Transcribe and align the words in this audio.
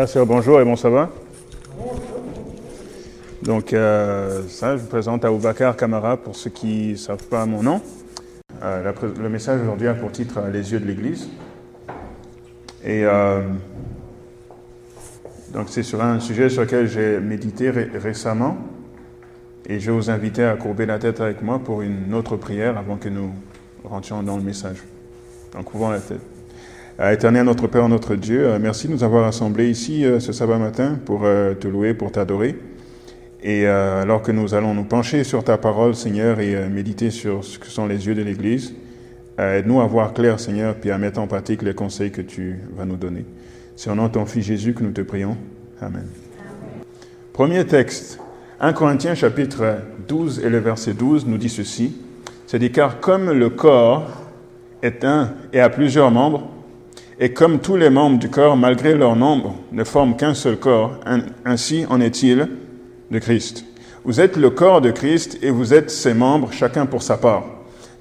Ah, 0.00 0.04
bonjour 0.24 0.60
et 0.60 0.64
bon 0.64 0.76
ça 0.76 0.90
va 0.90 1.10
Donc, 3.42 3.72
euh, 3.72 4.44
ça, 4.46 4.76
je 4.76 4.82
vous 4.82 4.86
présente 4.86 5.24
Aboubakar 5.24 5.76
Kamara 5.76 6.16
pour 6.16 6.36
ceux 6.36 6.50
qui 6.50 6.90
ne 6.92 6.94
savent 6.94 7.24
pas 7.24 7.44
mon 7.46 7.64
nom. 7.64 7.82
Euh, 8.62 8.92
le 9.20 9.28
message 9.28 9.60
aujourd'hui 9.60 9.88
a 9.88 9.94
pour 9.94 10.12
titre 10.12 10.38
euh, 10.38 10.52
Les 10.52 10.70
yeux 10.70 10.78
de 10.78 10.86
l'Église. 10.86 11.28
Et 12.84 13.02
donc, 15.52 15.66
c'est 15.66 15.82
sur 15.82 16.00
un 16.00 16.20
sujet 16.20 16.48
sur 16.48 16.62
lequel 16.62 16.86
j'ai 16.86 17.18
médité 17.18 17.70
récemment. 17.70 18.56
Et 19.66 19.80
je 19.80 19.90
vous 19.90 20.10
inviter 20.10 20.44
à 20.44 20.54
courber 20.54 20.86
la 20.86 21.00
tête 21.00 21.20
avec 21.20 21.42
moi 21.42 21.58
pour 21.58 21.82
une 21.82 22.14
autre 22.14 22.36
prière 22.36 22.78
avant 22.78 22.98
que 22.98 23.08
nous 23.08 23.32
rentrions 23.82 24.22
dans 24.22 24.36
le 24.36 24.44
message. 24.44 24.84
En 25.58 25.64
couvrant 25.64 25.90
la 25.90 25.98
tête. 25.98 26.37
Éternel 27.00 27.44
notre 27.44 27.68
Père, 27.68 27.88
notre 27.88 28.16
Dieu, 28.16 28.44
euh, 28.44 28.58
merci 28.60 28.88
de 28.88 28.92
nous 28.92 29.04
avoir 29.04 29.22
rassemblés 29.22 29.70
ici 29.70 30.04
euh, 30.04 30.18
ce 30.18 30.32
sabbat 30.32 30.58
matin 30.58 30.98
pour 31.04 31.20
euh, 31.24 31.54
te 31.54 31.68
louer, 31.68 31.94
pour 31.94 32.10
t'adorer. 32.10 32.56
Et 33.40 33.68
alors 33.68 34.22
que 34.22 34.32
nous 34.32 34.54
allons 34.54 34.74
nous 34.74 34.82
pencher 34.82 35.22
sur 35.22 35.44
ta 35.44 35.58
parole, 35.58 35.94
Seigneur, 35.94 36.40
et 36.40 36.68
méditer 36.68 37.12
sur 37.12 37.44
ce 37.44 37.56
que 37.56 37.68
sont 37.68 37.86
les 37.86 38.04
yeux 38.08 38.16
de 38.16 38.22
l'Église, 38.22 38.74
aide-nous 39.38 39.80
à 39.80 39.86
voir 39.86 40.12
clair, 40.12 40.40
Seigneur, 40.40 40.74
puis 40.74 40.90
à 40.90 40.98
mettre 40.98 41.20
en 41.20 41.28
pratique 41.28 41.62
les 41.62 41.72
conseils 41.72 42.10
que 42.10 42.20
tu 42.20 42.58
vas 42.76 42.84
nous 42.84 42.96
donner. 42.96 43.24
C'est 43.76 43.90
au 43.90 43.94
nom 43.94 44.08
de 44.08 44.12
ton 44.12 44.26
Fils 44.26 44.44
Jésus 44.44 44.74
que 44.74 44.82
nous 44.82 44.90
te 44.90 45.02
prions. 45.02 45.36
Amen. 45.80 46.08
Premier 47.32 47.64
texte, 47.64 48.18
1 48.58 48.72
Corinthiens 48.72 49.14
chapitre 49.14 49.82
12 50.08 50.44
et 50.44 50.48
le 50.48 50.58
verset 50.58 50.94
12 50.94 51.24
nous 51.24 51.38
dit 51.38 51.48
ceci. 51.48 51.96
C'est 52.48 52.58
dit, 52.58 52.72
car 52.72 52.98
comme 52.98 53.30
le 53.30 53.50
corps 53.50 54.10
est 54.82 55.04
un 55.04 55.34
et 55.52 55.60
a 55.60 55.70
plusieurs 55.70 56.10
membres, 56.10 56.57
et 57.20 57.32
comme 57.32 57.58
tous 57.58 57.76
les 57.76 57.90
membres 57.90 58.18
du 58.18 58.28
corps, 58.28 58.56
malgré 58.56 58.94
leur 58.94 59.16
nombre, 59.16 59.56
ne 59.72 59.82
forment 59.82 60.16
qu'un 60.16 60.34
seul 60.34 60.56
corps, 60.56 61.00
ainsi 61.44 61.84
en 61.90 62.00
est-il 62.00 62.48
de 63.10 63.18
Christ. 63.18 63.64
Vous 64.04 64.20
êtes 64.20 64.36
le 64.36 64.50
corps 64.50 64.80
de 64.80 64.92
Christ 64.92 65.38
et 65.42 65.50
vous 65.50 65.74
êtes 65.74 65.90
ses 65.90 66.14
membres, 66.14 66.52
chacun 66.52 66.86
pour 66.86 67.02
sa 67.02 67.16
part. 67.16 67.44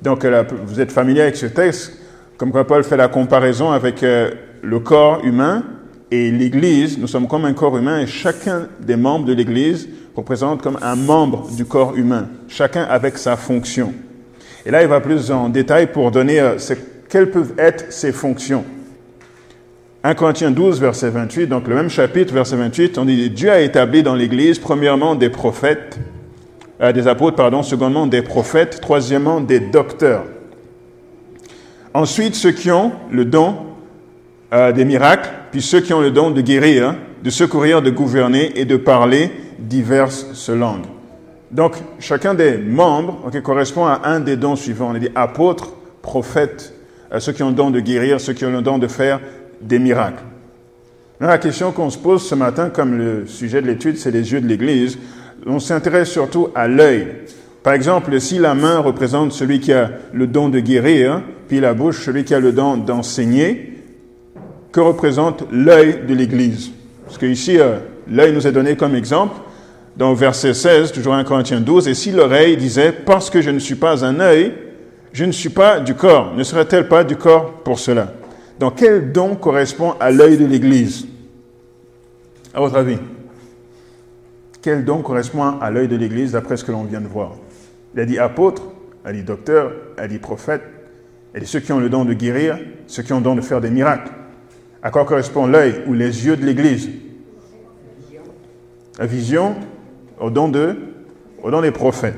Donc 0.03 0.23
vous 0.65 0.79
êtes 0.79 0.91
familier 0.91 1.21
avec 1.21 1.35
ce 1.35 1.47
texte, 1.47 1.99
comme 2.37 2.51
quoi 2.51 2.67
Paul 2.67 2.83
fait 2.83 2.97
la 2.97 3.07
comparaison 3.07 3.71
avec 3.71 4.03
euh, 4.03 4.29
le 4.61 4.79
corps 4.79 5.25
humain 5.25 5.63
et 6.11 6.29
l'Église. 6.29 6.99
Nous 6.99 7.07
sommes 7.07 7.27
comme 7.27 7.45
un 7.45 7.53
corps 7.53 7.75
humain 7.75 8.01
et 8.01 8.07
chacun 8.07 8.67
des 8.79 8.95
membres 8.95 9.25
de 9.25 9.33
l'Église 9.33 9.89
représente 10.15 10.61
comme 10.61 10.77
un 10.83 10.95
membre 10.95 11.49
du 11.55 11.65
corps 11.65 11.95
humain, 11.95 12.27
chacun 12.47 12.83
avec 12.83 13.17
sa 13.17 13.35
fonction. 13.35 13.93
Et 14.65 14.71
là, 14.71 14.83
il 14.83 14.87
va 14.87 15.01
plus 15.01 15.31
en 15.31 15.49
détail 15.49 15.91
pour 15.91 16.11
donner 16.11 16.39
euh, 16.39 16.57
quelles 17.09 17.31
peuvent 17.31 17.53
être 17.57 17.91
ses 17.91 18.11
fonctions. 18.11 18.63
1 20.03 20.13
Corinthiens 20.13 20.51
12, 20.51 20.79
verset 20.79 21.09
28, 21.09 21.47
donc 21.47 21.67
le 21.67 21.75
même 21.75 21.89
chapitre, 21.89 22.33
verset 22.33 22.55
28, 22.55 22.97
on 22.97 23.05
dit 23.05 23.29
Dieu 23.29 23.51
a 23.51 23.61
établi 23.61 24.03
dans 24.03 24.13
l'Église, 24.13 24.59
premièrement, 24.59 25.15
des 25.15 25.29
prophètes, 25.29 25.99
euh, 26.81 26.91
des 26.91 27.07
apôtres, 27.07 27.35
pardon, 27.35 27.63
secondement, 27.63 28.05
des 28.05 28.21
prophètes, 28.21 28.79
troisièmement, 28.79 29.41
des 29.41 29.59
docteurs. 29.59 30.25
Ensuite, 31.93 32.35
ceux 32.35 32.51
qui 32.51 32.69
ont 32.69 32.91
le 33.09 33.25
don 33.25 33.55
euh, 34.53 34.71
des 34.71 34.85
miracles, 34.85 35.29
puis 35.51 35.63
ceux 35.63 35.81
qui 35.81 35.93
ont 35.93 36.01
le 36.01 36.11
don 36.11 36.29
de 36.29 36.41
guérir, 36.41 36.93
de 37.23 37.29
secourir, 37.31 37.81
de 37.81 37.89
gouverner 37.89 38.51
et 38.55 38.65
de 38.65 38.77
parler 38.77 39.31
diverses 39.57 40.49
langues. 40.49 40.85
Donc, 41.49 41.73
chacun 41.99 42.35
des 42.35 42.57
membres 42.57 43.31
correspond 43.41 43.85
à 43.85 44.01
un 44.03 44.19
des 44.19 44.35
dons 44.35 44.55
suivants. 44.55 44.91
On 44.91 44.97
dit 44.97 45.09
apôtres, 45.15 45.73
prophètes, 46.03 46.73
euh, 47.11 47.19
ceux 47.19 47.31
qui 47.31 47.41
ont 47.41 47.49
le 47.49 47.55
don 47.55 47.71
de 47.71 47.79
guérir, 47.79 48.21
ceux 48.21 48.33
qui 48.33 48.45
ont 48.45 48.51
le 48.51 48.61
don 48.61 48.77
de 48.77 48.87
faire 48.87 49.19
des 49.61 49.79
miracles. 49.79 50.23
la 51.19 51.37
question 51.37 51.71
qu'on 51.71 51.89
se 51.89 51.97
pose 51.97 52.27
ce 52.27 52.35
matin, 52.35 52.69
comme 52.69 52.97
le 52.97 53.27
sujet 53.27 53.61
de 53.61 53.67
l'étude, 53.67 53.97
c'est 53.97 54.11
les 54.11 54.31
yeux 54.31 54.41
de 54.41 54.47
l'Église, 54.47 54.97
on 55.45 55.59
s'intéresse 55.59 56.09
surtout 56.09 56.49
à 56.55 56.67
l'œil. 56.67 57.07
Par 57.63 57.73
exemple, 57.73 58.19
si 58.19 58.39
la 58.39 58.53
main 58.53 58.79
représente 58.79 59.31
celui 59.31 59.59
qui 59.59 59.73
a 59.73 59.91
le 60.13 60.27
don 60.27 60.49
de 60.49 60.59
guérir, 60.59 61.21
puis 61.47 61.59
la 61.59 61.73
bouche 61.73 62.05
celui 62.05 62.23
qui 62.23 62.33
a 62.33 62.39
le 62.39 62.51
don 62.51 62.77
d'enseigner, 62.77 63.73
que 64.71 64.79
représente 64.79 65.43
l'œil 65.51 66.01
de 66.07 66.13
l'Église? 66.13 66.71
Parce 67.05 67.17
que 67.17 67.25
ici, 67.25 67.59
euh, 67.59 67.77
l'œil 68.09 68.33
nous 68.33 68.45
est 68.45 68.51
donné 68.51 68.75
comme 68.75 68.95
exemple 68.95 69.37
dans 69.95 70.13
verset 70.13 70.53
16, 70.53 70.91
toujours 70.91 71.15
1 71.15 71.23
Corinthiens 71.23 71.59
12, 71.59 71.87
et 71.87 71.93
si 71.93 72.11
l'oreille 72.11 72.55
disait, 72.55 72.91
parce 72.91 73.29
que 73.29 73.41
je 73.41 73.49
ne 73.49 73.59
suis 73.59 73.75
pas 73.75 74.05
un 74.05 74.19
œil, 74.19 74.53
je 75.11 75.25
ne 75.25 75.31
suis 75.31 75.49
pas 75.49 75.79
du 75.79 75.95
corps, 75.95 76.33
ne 76.35 76.43
serait-elle 76.43 76.87
pas 76.87 77.03
du 77.03 77.15
corps 77.15 77.51
pour 77.63 77.79
cela? 77.79 78.13
Donc, 78.59 78.75
quel 78.77 79.11
don 79.11 79.35
correspond 79.35 79.93
à 79.99 80.11
l'œil 80.11 80.37
de 80.37 80.45
l'Église 80.45 81.07
À 82.53 82.59
votre 82.59 82.75
avis 82.75 82.97
Quel 84.61 84.83
don 84.83 85.01
correspond 85.01 85.59
à 85.59 85.69
l'œil 85.69 85.87
de 85.87 85.95
l'Église 85.95 86.31
d'après 86.31 86.57
ce 86.57 86.63
que 86.63 86.71
l'on 86.71 86.83
vient 86.83 87.01
de 87.01 87.07
voir? 87.07 87.33
Il 87.93 87.99
a 87.99 88.05
dit 88.05 88.17
apôtre, 88.17 88.63
il 89.05 89.09
a 89.09 89.13
dit 89.13 89.23
docteur, 89.23 89.71
il 89.97 90.03
a 90.03 90.07
dit 90.07 90.17
prophète, 90.17 90.63
il 91.33 91.37
a 91.37 91.39
dit 91.41 91.45
ceux 91.45 91.59
qui 91.59 91.71
ont 91.71 91.79
le 91.79 91.89
don 91.89 92.03
de 92.03 92.13
guérir, 92.13 92.57
ceux 92.87 93.03
qui 93.03 93.13
ont 93.13 93.17
le 93.17 93.23
don 93.23 93.35
de 93.35 93.41
faire 93.41 93.61
des 93.61 93.69
miracles. 93.69 94.11
À 94.81 94.89
quoi 94.89 95.05
correspond 95.05 95.45
l'œil 95.45 95.83
ou 95.85 95.93
les 95.93 96.25
yeux 96.25 96.35
de 96.35 96.45
l'Église? 96.45 96.89
La 98.97 99.05
vision 99.05 99.55
au 100.19 100.31
don, 100.31 100.47
de, 100.47 100.75
au 101.43 101.51
don 101.51 101.61
des 101.61 101.71
prophètes. 101.71 102.15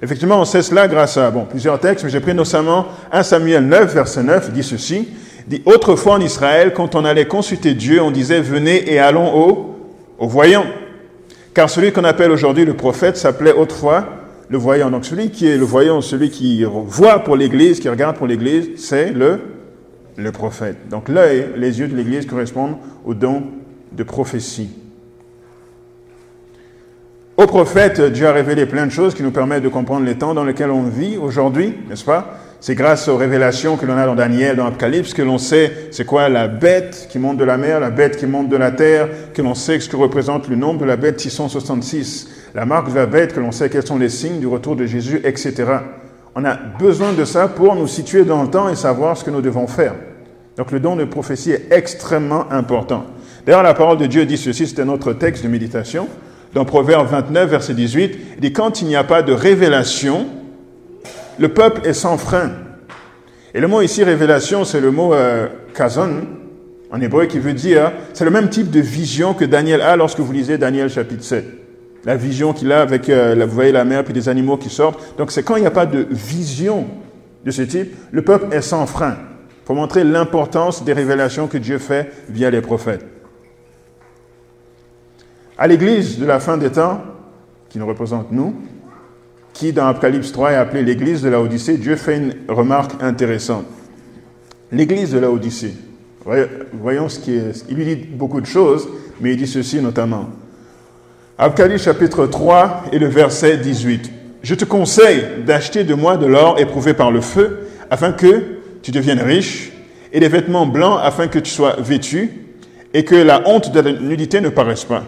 Effectivement, 0.00 0.40
on 0.40 0.46
sait 0.46 0.62
cela 0.62 0.88
grâce 0.88 1.18
à 1.18 1.30
plusieurs 1.30 1.78
textes, 1.78 2.04
mais 2.04 2.10
j'ai 2.10 2.20
pris 2.20 2.34
notamment 2.34 2.86
1 3.12 3.22
Samuel 3.22 3.66
9, 3.66 3.92
verset 3.92 4.22
9, 4.22 4.46
il 4.48 4.54
dit 4.54 4.62
ceci 4.62 5.08
dit, 5.48 5.62
autrefois 5.64 6.14
en 6.14 6.20
Israël, 6.20 6.72
quand 6.74 6.94
on 6.94 7.04
allait 7.04 7.26
consulter 7.26 7.74
Dieu, 7.74 8.00
on 8.02 8.10
disait, 8.10 8.40
venez 8.40 8.92
et 8.92 8.98
allons 8.98 9.34
au, 9.34 9.76
au 10.18 10.28
voyant. 10.28 10.64
Car 11.54 11.68
celui 11.68 11.90
qu'on 11.92 12.04
appelle 12.04 12.30
aujourd'hui 12.30 12.64
le 12.64 12.74
prophète 12.74 13.16
s'appelait 13.16 13.52
autrefois 13.52 14.06
le 14.48 14.58
voyant. 14.58 14.90
Donc 14.90 15.04
celui 15.04 15.30
qui 15.30 15.48
est 15.48 15.56
le 15.56 15.64
voyant, 15.64 16.00
celui 16.00 16.30
qui 16.30 16.64
voit 16.64 17.20
pour 17.24 17.36
l'Église, 17.36 17.80
qui 17.80 17.88
regarde 17.88 18.16
pour 18.16 18.26
l'Église, 18.26 18.70
c'est 18.76 19.10
le, 19.10 19.40
le 20.16 20.32
prophète. 20.32 20.88
Donc 20.88 21.08
l'œil, 21.08 21.48
les 21.56 21.80
yeux 21.80 21.88
de 21.88 21.96
l'Église 21.96 22.26
correspondent 22.26 22.76
au 23.04 23.14
don 23.14 23.42
de 23.92 24.02
prophétie. 24.02 24.70
Au 27.36 27.46
prophète, 27.46 28.00
Dieu 28.00 28.26
a 28.26 28.32
révélé 28.32 28.66
plein 28.66 28.84
de 28.84 28.90
choses 28.90 29.14
qui 29.14 29.22
nous 29.22 29.30
permettent 29.30 29.62
de 29.62 29.68
comprendre 29.68 30.04
les 30.04 30.16
temps 30.16 30.34
dans 30.34 30.44
lesquels 30.44 30.70
on 30.70 30.82
vit 30.82 31.16
aujourd'hui, 31.16 31.72
n'est-ce 31.88 32.04
pas? 32.04 32.38
C'est 32.60 32.74
grâce 32.74 33.08
aux 33.08 33.16
révélations 33.16 33.76
que 33.76 33.86
l'on 33.86 33.96
a 33.96 34.06
dans 34.06 34.16
Daniel, 34.16 34.56
dans 34.56 34.66
Apocalypse, 34.66 35.14
que 35.14 35.22
l'on 35.22 35.38
sait 35.38 35.88
c'est 35.92 36.04
quoi 36.04 36.28
la 36.28 36.48
bête 36.48 37.08
qui 37.10 37.18
monte 37.18 37.36
de 37.36 37.44
la 37.44 37.56
mer, 37.56 37.78
la 37.78 37.90
bête 37.90 38.16
qui 38.16 38.26
monte 38.26 38.48
de 38.48 38.56
la 38.56 38.72
terre, 38.72 39.08
que 39.32 39.42
l'on 39.42 39.54
sait 39.54 39.78
ce 39.78 39.88
que 39.88 39.96
représente 39.96 40.48
le 40.48 40.56
nombre 40.56 40.80
de 40.80 40.84
la 40.84 40.96
bête 40.96 41.20
666, 41.20 42.28
la 42.54 42.66
marque 42.66 42.90
de 42.90 42.96
la 42.96 43.06
bête, 43.06 43.32
que 43.32 43.40
l'on 43.40 43.52
sait 43.52 43.70
quels 43.70 43.86
sont 43.86 43.98
les 43.98 44.08
signes 44.08 44.40
du 44.40 44.46
retour 44.46 44.74
de 44.74 44.86
Jésus, 44.86 45.20
etc. 45.24 45.66
On 46.34 46.44
a 46.44 46.54
besoin 46.54 47.12
de 47.12 47.24
ça 47.24 47.48
pour 47.48 47.74
nous 47.74 47.86
situer 47.86 48.24
dans 48.24 48.42
le 48.42 48.48
temps 48.48 48.68
et 48.68 48.74
savoir 48.74 49.16
ce 49.16 49.24
que 49.24 49.30
nous 49.30 49.40
devons 49.40 49.66
faire. 49.66 49.94
Donc 50.56 50.72
le 50.72 50.80
don 50.80 50.96
de 50.96 51.04
prophétie 51.04 51.52
est 51.52 51.68
extrêmement 51.70 52.50
important. 52.50 53.06
D'ailleurs, 53.46 53.62
la 53.62 53.74
parole 53.74 53.98
de 53.98 54.06
Dieu 54.06 54.26
dit 54.26 54.36
ceci, 54.36 54.66
c'était 54.66 54.84
notre 54.84 55.12
texte 55.12 55.44
de 55.44 55.48
méditation, 55.48 56.08
dans 56.54 56.64
Proverbe 56.64 57.08
29, 57.08 57.50
verset 57.50 57.74
18, 57.74 58.18
il 58.36 58.40
dit, 58.40 58.52
quand 58.52 58.80
il 58.80 58.88
n'y 58.88 58.96
a 58.96 59.04
pas 59.04 59.22
de 59.22 59.32
révélation, 59.32 60.26
le 61.38 61.48
peuple 61.48 61.86
est 61.86 61.92
sans 61.92 62.18
frein. 62.18 62.50
Et 63.54 63.60
le 63.60 63.68
mot 63.68 63.80
ici, 63.80 64.04
révélation, 64.04 64.64
c'est 64.64 64.80
le 64.80 64.90
mot 64.90 65.14
euh, 65.14 65.48
kazon, 65.74 66.26
en 66.90 67.00
hébreu, 67.00 67.26
qui 67.26 67.38
veut 67.38 67.52
dire, 67.52 67.92
c'est 68.12 68.24
le 68.24 68.30
même 68.30 68.48
type 68.48 68.70
de 68.70 68.80
vision 68.80 69.34
que 69.34 69.44
Daniel 69.44 69.80
a 69.80 69.96
lorsque 69.96 70.20
vous 70.20 70.32
lisez 70.32 70.58
Daniel 70.58 70.90
chapitre 70.90 71.24
7. 71.24 71.44
La 72.04 72.16
vision 72.16 72.52
qu'il 72.52 72.72
a 72.72 72.80
avec, 72.80 73.08
euh, 73.08 73.34
vous 73.46 73.54
voyez 73.54 73.72
la 73.72 73.84
mer, 73.84 74.04
puis 74.04 74.12
des 74.12 74.28
animaux 74.28 74.56
qui 74.56 74.70
sortent. 74.70 75.16
Donc 75.18 75.32
c'est 75.32 75.42
quand 75.42 75.56
il 75.56 75.60
n'y 75.60 75.66
a 75.66 75.72
pas 75.72 75.86
de 75.86 76.06
vision 76.10 76.86
de 77.44 77.50
ce 77.50 77.62
type, 77.62 77.94
le 78.10 78.22
peuple 78.22 78.54
est 78.54 78.62
sans 78.62 78.86
frein, 78.86 79.16
pour 79.64 79.74
montrer 79.74 80.04
l'importance 80.04 80.84
des 80.84 80.92
révélations 80.92 81.46
que 81.46 81.58
Dieu 81.58 81.78
fait 81.78 82.12
via 82.28 82.50
les 82.50 82.60
prophètes. 82.60 83.04
À 85.56 85.66
l'église 85.66 86.18
de 86.18 86.26
la 86.26 86.38
fin 86.38 86.56
des 86.56 86.70
temps, 86.70 87.00
qui 87.68 87.78
nous 87.78 87.86
représente 87.86 88.32
nous, 88.32 88.54
qui 89.58 89.72
dans 89.72 89.88
Apocalypse 89.88 90.30
3 90.30 90.52
est 90.52 90.54
appelée 90.54 90.84
l'église 90.84 91.20
de 91.20 91.28
la 91.28 91.40
Odyssée, 91.40 91.78
Dieu 91.78 91.96
fait 91.96 92.16
une 92.16 92.32
remarque 92.48 93.02
intéressante. 93.02 93.64
L'église 94.70 95.10
de 95.10 95.18
la 95.18 95.32
Odyssée. 95.32 95.74
Voyons 96.74 97.08
ce 97.08 97.18
qui 97.18 97.34
est. 97.34 97.64
Il 97.68 97.74
lui 97.74 97.84
dit 97.84 97.96
beaucoup 97.96 98.40
de 98.40 98.46
choses, 98.46 98.88
mais 99.20 99.32
il 99.32 99.36
dit 99.36 99.48
ceci 99.48 99.80
notamment. 99.80 100.30
Apocalypse 101.36 101.82
chapitre 101.82 102.26
3 102.26 102.84
et 102.92 103.00
le 103.00 103.08
verset 103.08 103.56
18. 103.56 104.12
Je 104.44 104.54
te 104.54 104.64
conseille 104.64 105.24
d'acheter 105.44 105.82
de 105.82 105.94
moi 105.94 106.16
de 106.16 106.26
l'or 106.26 106.60
éprouvé 106.60 106.94
par 106.94 107.10
le 107.10 107.20
feu, 107.20 107.66
afin 107.90 108.12
que 108.12 108.60
tu 108.82 108.92
deviennes 108.92 109.20
riche, 109.20 109.72
et 110.12 110.20
des 110.20 110.28
vêtements 110.28 110.66
blancs 110.66 111.00
afin 111.02 111.26
que 111.26 111.40
tu 111.40 111.50
sois 111.50 111.74
vêtu, 111.80 112.30
et 112.94 113.04
que 113.04 113.16
la 113.16 113.42
honte 113.48 113.72
de 113.72 113.80
la 113.80 113.90
nudité 113.90 114.40
ne 114.40 114.50
paraisse 114.50 114.84
pas. 114.84 115.02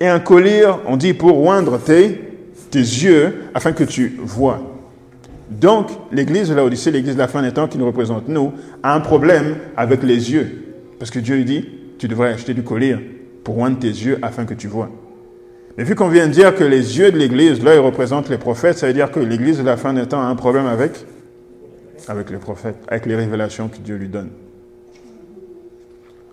Et 0.00 0.08
un 0.08 0.18
collier, 0.18 0.66
on 0.86 0.96
dit, 0.96 1.12
pour 1.12 1.38
oindre 1.44 1.78
tes 1.78 2.31
tes 2.72 2.80
yeux 2.80 3.34
afin 3.54 3.70
que 3.70 3.84
tu 3.84 4.18
vois. 4.18 4.60
Donc, 5.50 5.90
l'église 6.10 6.48
de 6.48 6.54
l'Odyssée, 6.54 6.90
l'église 6.90 7.14
de 7.14 7.20
la 7.20 7.28
fin 7.28 7.42
des 7.42 7.52
temps 7.52 7.68
qui 7.68 7.78
nous 7.78 7.86
représente 7.86 8.26
nous, 8.26 8.52
a 8.82 8.94
un 8.94 9.00
problème 9.00 9.56
avec 9.76 10.02
les 10.02 10.32
yeux. 10.32 10.74
Parce 10.98 11.10
que 11.10 11.20
Dieu 11.20 11.44
dit, 11.44 11.68
tu 11.98 12.08
devrais 12.08 12.30
acheter 12.30 12.54
du 12.54 12.62
collier 12.62 12.96
pour 13.44 13.58
oindre 13.58 13.78
tes 13.78 13.88
yeux 13.88 14.18
afin 14.22 14.46
que 14.46 14.54
tu 14.54 14.66
vois. 14.66 14.88
Mais 15.76 15.84
vu 15.84 15.94
qu'on 15.94 16.08
vient 16.08 16.26
de 16.26 16.32
dire 16.32 16.54
que 16.54 16.64
les 16.64 16.98
yeux 16.98 17.12
de 17.12 17.18
l'Église, 17.18 17.62
là, 17.62 17.74
ils 17.74 17.80
représentent 17.80 18.30
les 18.30 18.38
prophètes, 18.38 18.78
ça 18.78 18.86
veut 18.86 18.94
dire 18.94 19.10
que 19.10 19.20
l'Église 19.20 19.58
de 19.58 19.64
la 19.64 19.76
fin 19.76 19.92
des 19.92 20.06
temps 20.06 20.20
a 20.20 20.26
un 20.26 20.34
problème 20.34 20.66
avec 20.66 21.04
les 22.08 22.38
prophètes, 22.38 22.76
avec 22.88 23.06
les 23.06 23.14
révélations 23.14 23.68
que 23.68 23.78
Dieu 23.78 23.96
lui 23.96 24.08
donne. 24.08 24.30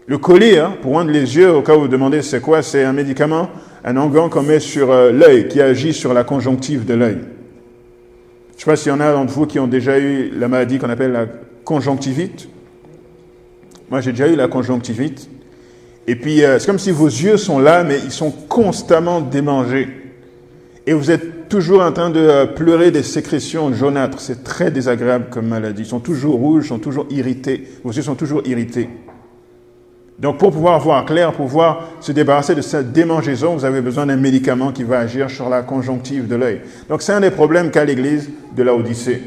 Le 0.10 0.18
collier, 0.18 0.58
hein, 0.58 0.74
pour 0.82 0.94
oindre 0.94 1.12
les 1.12 1.38
yeux, 1.38 1.54
au 1.54 1.62
cas 1.62 1.76
où 1.76 1.82
vous 1.82 1.88
demandez 1.88 2.24
c'est 2.24 2.42
quoi, 2.42 2.64
c'est 2.64 2.84
un 2.84 2.94
médicament, 2.94 3.48
un 3.86 3.96
onguent 3.96 4.28
qu'on 4.32 4.42
met 4.42 4.60
sur 4.60 4.90
euh, 4.90 5.12
l'œil, 5.12 5.48
qui 5.48 5.62
agit 5.62 5.94
sur 5.94 6.16
la 6.16 6.24
conjonctive 6.24 6.84
de 6.84 6.96
l'œil. 6.96 7.20
Je 7.20 8.56
ne 8.56 8.58
sais 8.58 8.66
pas 8.66 8.76
s'il 8.76 8.92
y 8.92 8.96
en 8.96 9.02
a 9.02 9.14
d'entre 9.14 9.32
vous 9.32 9.46
qui 9.46 9.60
ont 9.60 9.68
déjà 9.68 10.00
eu 10.00 10.32
la 10.36 10.48
maladie 10.48 10.80
qu'on 10.80 10.90
appelle 10.90 11.12
la 11.12 11.28
conjonctivite. 11.64 12.50
Moi, 13.92 14.02
j'ai 14.02 14.10
déjà 14.10 14.28
eu 14.28 14.36
la 14.36 14.48
conjonctivite. 14.48 15.30
Et 16.08 16.16
puis, 16.16 16.44
euh, 16.44 16.58
c'est 16.58 16.66
comme 16.66 16.80
si 16.80 16.90
vos 16.90 17.06
yeux 17.06 17.38
sont 17.38 17.60
là, 17.60 17.84
mais 17.84 18.00
ils 18.04 18.12
sont 18.12 18.32
constamment 18.32 19.22
démangés. 19.22 19.90
Et 20.88 20.94
vous 20.94 21.12
êtes 21.12 21.50
toujours 21.50 21.84
en 21.84 21.92
train 21.92 22.10
de 22.10 22.20
euh, 22.20 22.46
pleurer 22.48 22.90
des 22.90 23.04
sécrétions 23.04 23.72
jaunâtres. 23.76 24.22
C'est 24.22 24.44
très 24.44 24.72
désagréable 24.72 25.28
comme 25.30 25.46
maladie. 25.46 25.84
Ils 25.84 25.88
sont 25.88 26.00
toujours 26.00 26.40
rouges, 26.40 26.66
ils 26.66 26.70
sont 26.70 26.80
toujours 26.80 27.06
irrités. 27.12 27.68
Vos 27.84 27.92
yeux 27.92 28.02
sont 28.02 28.16
toujours 28.16 28.42
irrités. 28.48 28.90
Donc, 30.20 30.38
pour 30.38 30.52
pouvoir 30.52 30.80
voir 30.80 31.06
clair, 31.06 31.32
pour 31.32 31.46
pouvoir 31.46 31.88
se 32.02 32.12
débarrasser 32.12 32.54
de 32.54 32.62
cette 32.62 32.92
démangeaison, 32.92 33.54
vous 33.54 33.64
avez 33.64 33.82
besoin 33.82 34.06
d'un 34.06 34.18
médicament 34.18 34.74
qui 34.74 34.84
va 34.84 35.00
agir 35.00 35.30
sur 35.30 35.48
la 35.50 35.62
conjonctive 35.62 36.28
de 36.28 36.36
l'œil. 36.36 36.62
Donc, 36.90 37.02
c'est 37.02 37.14
un 37.14 37.22
des 37.22 37.32
problèmes 37.32 37.72
qu'a 37.72 37.86
l'Église 37.86 38.30
de 38.54 38.64
la 38.64 38.76
Odyssée. 38.76 39.22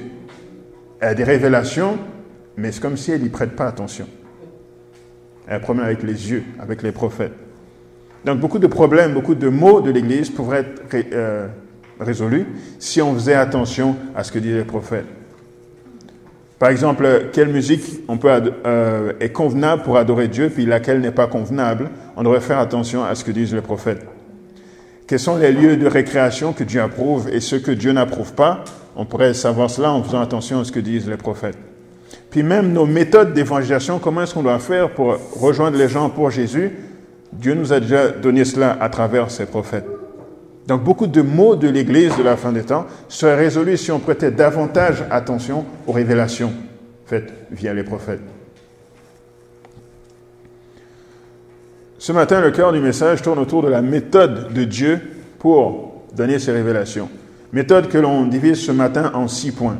Elle 1.00 1.08
a 1.08 1.14
des 1.14 1.24
révélations, 1.24 1.96
mais 2.58 2.72
c'est 2.72 2.80
comme 2.80 2.98
si 2.98 3.10
elle 3.10 3.22
n'y 3.22 3.30
prête 3.30 3.56
pas 3.56 3.68
attention. 3.68 4.06
Elle 5.46 5.54
a 5.54 5.56
un 5.56 5.60
problème 5.60 5.86
avec 5.86 6.02
les 6.02 6.30
yeux, 6.30 6.44
avec 6.60 6.82
les 6.82 6.92
prophètes. 6.92 7.32
Donc, 8.26 8.38
beaucoup 8.38 8.58
de 8.58 8.66
problèmes, 8.66 9.14
beaucoup 9.14 9.34
de 9.34 9.48
mots 9.48 9.80
de 9.80 9.90
l'Église 9.90 10.28
pourraient 10.28 10.60
être 10.90 11.06
euh, 11.14 11.48
résolus 11.98 12.46
si 12.78 13.00
on 13.00 13.14
faisait 13.14 13.34
attention 13.34 13.96
à 14.14 14.24
ce 14.24 14.30
que 14.30 14.38
disent 14.38 14.56
les 14.56 14.64
prophètes. 14.64 15.06
Par 16.62 16.70
exemple, 16.70 17.24
quelle 17.32 17.48
musique 17.48 17.82
euh, 18.66 19.12
est 19.18 19.30
convenable 19.30 19.82
pour 19.82 19.96
adorer 19.96 20.28
Dieu, 20.28 20.48
puis 20.48 20.64
laquelle 20.64 21.00
n'est 21.00 21.10
pas 21.10 21.26
convenable? 21.26 21.90
On 22.16 22.22
devrait 22.22 22.40
faire 22.40 22.60
attention 22.60 23.02
à 23.02 23.16
ce 23.16 23.24
que 23.24 23.32
disent 23.32 23.52
les 23.52 23.60
prophètes. 23.60 24.06
Quels 25.08 25.18
sont 25.18 25.38
les 25.38 25.50
lieux 25.50 25.76
de 25.76 25.88
récréation 25.88 26.52
que 26.52 26.62
Dieu 26.62 26.80
approuve 26.80 27.28
et 27.32 27.40
ceux 27.40 27.58
que 27.58 27.72
Dieu 27.72 27.90
n'approuve 27.90 28.34
pas? 28.34 28.62
On 28.94 29.04
pourrait 29.04 29.34
savoir 29.34 29.70
cela 29.70 29.90
en 29.90 30.04
faisant 30.04 30.20
attention 30.20 30.60
à 30.60 30.64
ce 30.64 30.70
que 30.70 30.78
disent 30.78 31.08
les 31.08 31.16
prophètes. 31.16 31.58
Puis 32.30 32.44
même 32.44 32.72
nos 32.72 32.86
méthodes 32.86 33.32
d'évangélisation, 33.32 33.98
comment 33.98 34.22
est-ce 34.22 34.32
qu'on 34.32 34.44
doit 34.44 34.60
faire 34.60 34.90
pour 34.90 35.18
rejoindre 35.40 35.76
les 35.76 35.88
gens 35.88 36.10
pour 36.10 36.30
Jésus? 36.30 36.70
Dieu 37.32 37.54
nous 37.54 37.72
a 37.72 37.80
déjà 37.80 38.10
donné 38.10 38.44
cela 38.44 38.76
à 38.80 38.88
travers 38.88 39.32
ses 39.32 39.46
prophètes. 39.46 40.01
Donc 40.66 40.84
beaucoup 40.84 41.06
de 41.06 41.22
mots 41.22 41.56
de 41.56 41.68
l'Église 41.68 42.16
de 42.16 42.22
la 42.22 42.36
fin 42.36 42.52
des 42.52 42.62
temps 42.62 42.86
seraient 43.08 43.36
résolus 43.36 43.78
si 43.78 43.90
on 43.90 43.98
prêtait 43.98 44.30
davantage 44.30 45.04
attention 45.10 45.64
aux 45.86 45.92
révélations 45.92 46.52
faites 47.12 47.32
via 47.50 47.74
les 47.74 47.82
prophètes. 47.82 48.22
Ce 51.98 52.10
matin, 52.10 52.40
le 52.40 52.50
cœur 52.50 52.72
du 52.72 52.80
message 52.80 53.20
tourne 53.20 53.38
autour 53.38 53.62
de 53.62 53.68
la 53.68 53.82
méthode 53.82 54.52
de 54.54 54.64
Dieu 54.64 54.98
pour 55.38 56.04
donner 56.16 56.38
ses 56.38 56.52
révélations. 56.52 57.10
Méthode 57.52 57.88
que 57.88 57.98
l'on 57.98 58.26
divise 58.26 58.64
ce 58.64 58.72
matin 58.72 59.12
en 59.14 59.28
six 59.28 59.52
points. 59.52 59.78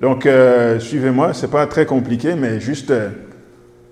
Donc, 0.00 0.26
euh, 0.26 0.80
suivez-moi, 0.80 1.32
ce 1.34 1.46
n'est 1.46 1.52
pas 1.52 1.66
très 1.68 1.86
compliqué, 1.86 2.34
mais 2.34 2.58
juste 2.58 2.90
euh, 2.90 3.10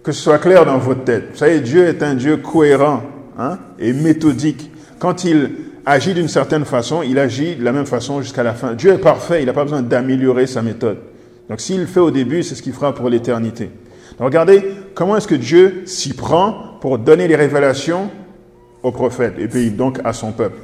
que 0.03 0.11
ce 0.11 0.21
soit 0.21 0.39
clair 0.39 0.67
dans 0.67 0.79
votre 0.79 1.05
tête. 1.05 1.29
Vous 1.31 1.39
savez, 1.39 1.61
Dieu 1.61 1.87
est 1.87 2.03
un 2.03 2.15
Dieu 2.15 2.39
cohérent 2.39 3.03
hein, 3.39 3.59
et 3.79 3.93
méthodique. 3.93 4.73
Quand 4.99 5.23
il 5.23 5.51
agit 5.91 6.15
d'une 6.15 6.29
certaine 6.29 6.65
façon, 6.65 7.03
il 7.03 7.19
agit 7.19 7.57
de 7.57 7.65
la 7.65 7.73
même 7.73 7.87
façon 7.87 8.23
jusqu'à 8.23 8.43
la 8.43 8.55
fin. 8.55 8.75
Dieu 8.75 8.93
est 8.93 8.99
parfait, 8.99 9.43
il 9.43 9.47
n'a 9.47 9.53
pas 9.53 9.65
besoin 9.65 9.83
d'améliorer 9.83 10.47
sa 10.47 10.63
méthode. 10.63 10.99
Donc 11.49 11.61
s'il 11.61 11.81
le 11.81 11.87
fait 11.87 12.01
au 12.01 12.13
début, 12.13 12.43
c'est 12.43 12.55
ce 12.55 12.63
qu'il 12.63 12.73
fera 12.73 12.95
pour 12.95 13.09
l'éternité. 13.09 13.71
Regardez 14.19 14.65
comment 14.95 15.17
est-ce 15.17 15.27
que 15.27 15.35
Dieu 15.35 15.83
s'y 15.87 16.13
prend 16.13 16.77
pour 16.81 16.99
donner 16.99 17.27
les 17.27 17.37
révélations 17.37 18.11
aux 18.83 18.93
prophètes 18.93 19.35
et 19.39 19.49
puis 19.49 19.71
donc 19.71 19.99
à 20.05 20.13
son 20.13 20.33
peuple. 20.33 20.59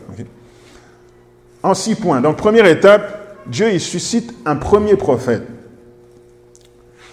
En 1.63 1.75
six 1.75 1.97
points. 1.97 2.21
Donc 2.21 2.37
première 2.37 2.67
étape, 2.67 3.43
Dieu 3.49 3.73
il 3.73 3.81
suscite 3.81 4.33
un 4.45 4.57
premier 4.57 4.95
prophète. 4.95 5.43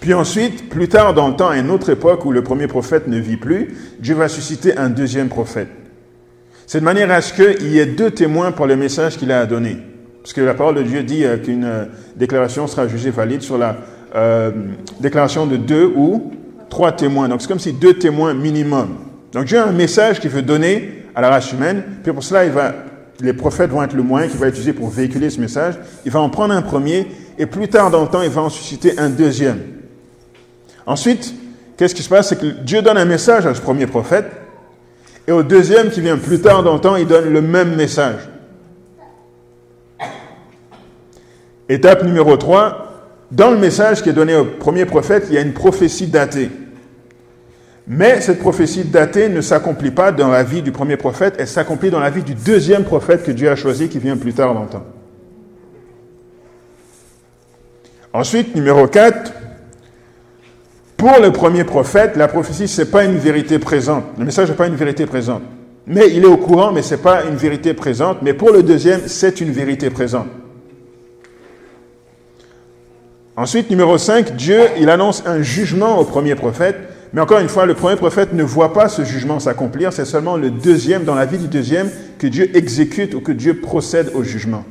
Puis 0.00 0.14
ensuite, 0.14 0.68
plus 0.68 0.88
tard 0.88 1.14
dans 1.14 1.28
le 1.28 1.34
temps, 1.34 1.48
à 1.48 1.56
une 1.56 1.70
autre 1.70 1.90
époque 1.90 2.24
où 2.26 2.30
le 2.30 2.42
premier 2.42 2.66
prophète 2.66 3.08
ne 3.08 3.18
vit 3.18 3.38
plus, 3.38 3.74
Dieu 3.98 4.14
va 4.14 4.28
susciter 4.28 4.76
un 4.76 4.90
deuxième 4.90 5.28
prophète. 5.28 5.68
C'est 6.66 6.80
de 6.80 6.84
manière 6.84 7.10
à 7.10 7.20
ce 7.20 7.32
qu'il 7.32 7.72
y 7.72 7.78
ait 7.78 7.86
deux 7.86 8.10
témoins 8.10 8.52
pour 8.52 8.66
le 8.66 8.76
message 8.76 9.16
qu'il 9.16 9.30
a 9.32 9.40
à 9.40 9.46
donner. 9.46 9.78
Parce 10.22 10.32
que 10.32 10.40
la 10.40 10.54
parole 10.54 10.76
de 10.76 10.82
Dieu 10.82 11.02
dit 11.02 11.24
euh, 11.24 11.36
qu'une 11.36 11.64
euh, 11.64 11.84
déclaration 12.16 12.66
sera 12.66 12.88
jugée 12.88 13.10
valide 13.10 13.42
sur 13.42 13.58
la 13.58 13.76
euh, 14.14 14.50
déclaration 15.00 15.46
de 15.46 15.56
deux 15.56 15.92
ou 15.94 16.32
trois 16.70 16.92
témoins. 16.92 17.28
Donc 17.28 17.42
c'est 17.42 17.48
comme 17.48 17.58
si 17.58 17.74
deux 17.74 17.94
témoins 17.94 18.32
minimum. 18.32 18.96
Donc 19.32 19.44
Dieu 19.44 19.58
a 19.58 19.66
un 19.66 19.72
message 19.72 20.20
qu'il 20.20 20.30
veut 20.30 20.42
donner 20.42 21.04
à 21.14 21.20
la 21.20 21.28
race 21.28 21.52
humaine. 21.52 21.82
Puis 22.02 22.12
pour 22.12 22.22
cela, 22.22 22.42
les 23.20 23.32
prophètes 23.34 23.70
vont 23.70 23.82
être 23.82 23.94
le 23.94 24.02
moyen 24.02 24.28
qu'il 24.28 24.38
va 24.38 24.48
utiliser 24.48 24.72
pour 24.72 24.88
véhiculer 24.88 25.28
ce 25.28 25.40
message. 25.40 25.74
Il 26.06 26.10
va 26.10 26.20
en 26.20 26.30
prendre 26.30 26.54
un 26.54 26.62
premier 26.62 27.06
et 27.38 27.46
plus 27.46 27.68
tard 27.68 27.90
dans 27.90 28.02
le 28.02 28.08
temps, 28.08 28.22
il 28.22 28.30
va 28.30 28.42
en 28.42 28.48
susciter 28.48 28.98
un 28.98 29.10
deuxième. 29.10 29.60
Ensuite, 30.86 31.34
qu'est-ce 31.76 31.94
qui 31.94 32.02
se 32.02 32.08
passe? 32.08 32.28
C'est 32.28 32.40
que 32.40 32.46
Dieu 32.46 32.80
donne 32.80 32.96
un 32.96 33.04
message 33.04 33.46
à 33.46 33.54
ce 33.54 33.60
premier 33.60 33.86
prophète. 33.86 34.26
Et 35.26 35.32
au 35.32 35.42
deuxième 35.42 35.90
qui 35.90 36.00
vient 36.00 36.18
plus 36.18 36.40
tard 36.40 36.62
dans 36.62 36.74
le 36.74 36.80
temps, 36.80 36.96
il 36.96 37.06
donne 37.06 37.32
le 37.32 37.40
même 37.40 37.74
message. 37.76 38.28
Étape 41.68 42.04
numéro 42.04 42.36
3, 42.36 42.84
dans 43.30 43.50
le 43.50 43.56
message 43.56 44.02
qui 44.02 44.10
est 44.10 44.14
donné 44.14 44.36
au 44.36 44.44
premier 44.44 44.84
prophète, 44.84 45.26
il 45.28 45.34
y 45.34 45.38
a 45.38 45.40
une 45.40 45.54
prophétie 45.54 46.06
datée. 46.06 46.50
Mais 47.86 48.20
cette 48.20 48.38
prophétie 48.38 48.84
datée 48.84 49.28
ne 49.28 49.40
s'accomplit 49.40 49.90
pas 49.90 50.12
dans 50.12 50.28
la 50.28 50.42
vie 50.42 50.62
du 50.62 50.72
premier 50.72 50.96
prophète, 50.96 51.36
elle 51.38 51.48
s'accomplit 51.48 51.90
dans 51.90 52.00
la 52.00 52.10
vie 52.10 52.22
du 52.22 52.34
deuxième 52.34 52.84
prophète 52.84 53.22
que 53.22 53.30
Dieu 53.30 53.50
a 53.50 53.56
choisi 53.56 53.88
qui 53.88 53.98
vient 53.98 54.16
plus 54.16 54.34
tard 54.34 54.54
dans 54.54 54.62
le 54.62 54.68
temps. 54.68 54.86
Ensuite, 58.12 58.54
numéro 58.54 58.86
4, 58.86 59.32
pour 61.04 61.20
le 61.20 61.32
premier 61.32 61.64
prophète, 61.64 62.16
la 62.16 62.28
prophétie, 62.28 62.66
ce 62.66 62.80
n'est 62.80 62.88
pas 62.88 63.04
une 63.04 63.18
vérité 63.18 63.58
présente. 63.58 64.04
Le 64.18 64.24
message 64.24 64.48
n'est 64.48 64.56
pas 64.56 64.68
une 64.68 64.74
vérité 64.74 65.04
présente. 65.04 65.42
Mais 65.86 66.08
il 66.10 66.22
est 66.22 66.26
au 66.26 66.38
courant, 66.38 66.72
mais 66.72 66.80
ce 66.80 66.94
n'est 66.94 67.02
pas 67.02 67.24
une 67.24 67.36
vérité 67.36 67.74
présente. 67.74 68.22
Mais 68.22 68.32
pour 68.32 68.50
le 68.50 68.62
deuxième, 68.62 69.02
c'est 69.04 69.42
une 69.42 69.50
vérité 69.50 69.90
présente. 69.90 70.28
Ensuite, 73.36 73.68
numéro 73.68 73.98
5, 73.98 74.34
Dieu, 74.34 74.60
il 74.80 74.88
annonce 74.88 75.22
un 75.26 75.42
jugement 75.42 75.98
au 75.98 76.04
premier 76.04 76.36
prophète. 76.36 76.76
Mais 77.12 77.20
encore 77.20 77.40
une 77.40 77.48
fois, 77.48 77.66
le 77.66 77.74
premier 77.74 77.96
prophète 77.96 78.32
ne 78.32 78.42
voit 78.42 78.72
pas 78.72 78.88
ce 78.88 79.04
jugement 79.04 79.40
s'accomplir. 79.40 79.92
C'est 79.92 80.06
seulement 80.06 80.38
le 80.38 80.50
deuxième, 80.50 81.04
dans 81.04 81.14
la 81.14 81.26
vie 81.26 81.36
du 81.36 81.48
deuxième, 81.48 81.90
que 82.18 82.28
Dieu 82.28 82.56
exécute 82.56 83.12
ou 83.12 83.20
que 83.20 83.32
Dieu 83.32 83.60
procède 83.60 84.10
au 84.14 84.22
jugement. 84.22 84.64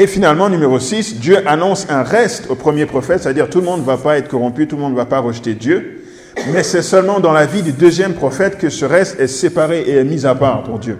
Et 0.00 0.06
finalement, 0.06 0.48
numéro 0.48 0.78
6, 0.78 1.18
Dieu 1.18 1.38
annonce 1.44 1.90
un 1.90 2.04
reste 2.04 2.48
au 2.48 2.54
premier 2.54 2.86
prophète, 2.86 3.20
c'est-à-dire 3.20 3.50
tout 3.50 3.58
le 3.58 3.64
monde 3.64 3.80
ne 3.80 3.84
va 3.84 3.96
pas 3.96 4.16
être 4.16 4.28
corrompu, 4.28 4.68
tout 4.68 4.76
le 4.76 4.82
monde 4.82 4.92
ne 4.92 4.96
va 4.96 5.06
pas 5.06 5.18
rejeter 5.18 5.54
Dieu, 5.54 6.04
mais 6.52 6.62
c'est 6.62 6.82
seulement 6.82 7.18
dans 7.18 7.32
la 7.32 7.46
vie 7.46 7.62
du 7.62 7.72
deuxième 7.72 8.14
prophète 8.14 8.58
que 8.58 8.68
ce 8.68 8.84
reste 8.84 9.18
est 9.18 9.26
séparé 9.26 9.80
et 9.80 9.96
est 9.96 10.04
mis 10.04 10.24
à 10.24 10.36
part 10.36 10.62
pour 10.62 10.78
Dieu. 10.78 10.98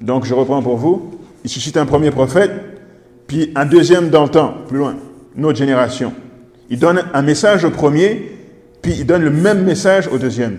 Donc 0.00 0.24
je 0.24 0.34
reprends 0.34 0.60
pour 0.60 0.76
vous, 0.76 1.20
il 1.44 1.50
suscite 1.50 1.76
un 1.76 1.86
premier 1.86 2.10
prophète, 2.10 2.50
puis 3.28 3.52
un 3.54 3.64
deuxième 3.64 4.10
temps, 4.10 4.54
plus 4.66 4.78
loin, 4.78 4.96
notre 5.36 5.58
génération. 5.58 6.12
Il 6.70 6.80
donne 6.80 7.04
un 7.14 7.22
message 7.22 7.64
au 7.64 7.70
premier, 7.70 8.38
puis 8.82 8.96
il 8.98 9.06
donne 9.06 9.22
le 9.22 9.30
même 9.30 9.62
message 9.62 10.08
au 10.08 10.18
deuxième. 10.18 10.58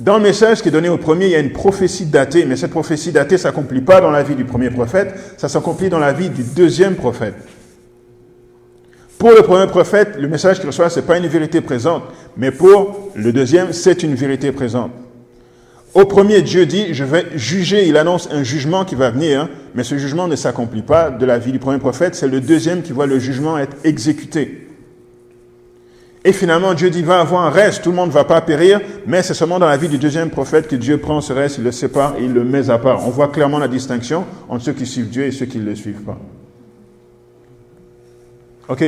Dans 0.00 0.16
le 0.16 0.22
message 0.22 0.62
qui 0.62 0.68
est 0.68 0.72
donné 0.72 0.88
au 0.88 0.96
premier, 0.96 1.26
il 1.26 1.32
y 1.32 1.34
a 1.34 1.40
une 1.40 1.52
prophétie 1.52 2.06
datée, 2.06 2.46
mais 2.46 2.56
cette 2.56 2.70
prophétie 2.70 3.12
datée 3.12 3.34
ne 3.34 3.40
s'accomplit 3.40 3.82
pas 3.82 4.00
dans 4.00 4.10
la 4.10 4.22
vie 4.22 4.34
du 4.34 4.46
premier 4.46 4.70
prophète, 4.70 5.14
ça 5.36 5.50
s'accomplit 5.50 5.90
dans 5.90 5.98
la 5.98 6.14
vie 6.14 6.30
du 6.30 6.42
deuxième 6.42 6.94
prophète. 6.94 7.34
Pour 9.18 9.32
le 9.32 9.42
premier 9.42 9.66
prophète, 9.66 10.16
le 10.18 10.26
message 10.26 10.58
qu'il 10.58 10.68
reçoit, 10.68 10.88
ce 10.88 11.00
n'est 11.00 11.06
pas 11.06 11.18
une 11.18 11.26
vérité 11.26 11.60
présente, 11.60 12.04
mais 12.38 12.50
pour 12.50 13.10
le 13.14 13.30
deuxième, 13.30 13.74
c'est 13.74 14.02
une 14.02 14.14
vérité 14.14 14.52
présente. 14.52 14.90
Au 15.92 16.06
premier, 16.06 16.40
Dieu 16.40 16.64
dit, 16.64 16.94
je 16.94 17.04
vais 17.04 17.26
juger, 17.34 17.86
il 17.86 17.98
annonce 17.98 18.30
un 18.32 18.42
jugement 18.42 18.86
qui 18.86 18.94
va 18.94 19.10
venir, 19.10 19.50
mais 19.74 19.84
ce 19.84 19.98
jugement 19.98 20.28
ne 20.28 20.36
s'accomplit 20.36 20.80
pas 20.80 21.10
de 21.10 21.26
la 21.26 21.36
vie 21.36 21.52
du 21.52 21.58
premier 21.58 21.78
prophète, 21.78 22.14
c'est 22.14 22.28
le 22.28 22.40
deuxième 22.40 22.80
qui 22.80 22.92
voit 22.92 23.06
le 23.06 23.18
jugement 23.18 23.58
être 23.58 23.76
exécuté. 23.84 24.69
Et 26.24 26.32
finalement, 26.32 26.74
Dieu 26.74 26.90
dit, 26.90 27.02
va 27.02 27.20
avoir 27.20 27.46
un 27.46 27.50
reste, 27.50 27.82
tout 27.82 27.90
le 27.90 27.96
monde 27.96 28.08
ne 28.08 28.14
va 28.14 28.24
pas 28.24 28.42
périr, 28.42 28.80
mais 29.06 29.22
c'est 29.22 29.32
seulement 29.32 29.58
dans 29.58 29.68
la 29.68 29.78
vie 29.78 29.88
du 29.88 29.96
deuxième 29.96 30.28
prophète 30.28 30.68
que 30.68 30.76
Dieu 30.76 30.98
prend 30.98 31.22
ce 31.22 31.32
reste, 31.32 31.56
il 31.58 31.64
le 31.64 31.72
sépare 31.72 32.16
et 32.18 32.24
il 32.24 32.34
le 32.34 32.44
met 32.44 32.68
à 32.68 32.78
part. 32.78 33.06
On 33.06 33.10
voit 33.10 33.28
clairement 33.28 33.58
la 33.58 33.68
distinction 33.68 34.26
entre 34.48 34.64
ceux 34.64 34.72
qui 34.72 34.84
suivent 34.84 35.08
Dieu 35.08 35.24
et 35.24 35.32
ceux 35.32 35.46
qui 35.46 35.58
ne 35.58 35.64
le 35.64 35.74
suivent 35.74 36.02
pas. 36.02 36.18
Ok. 38.68 38.84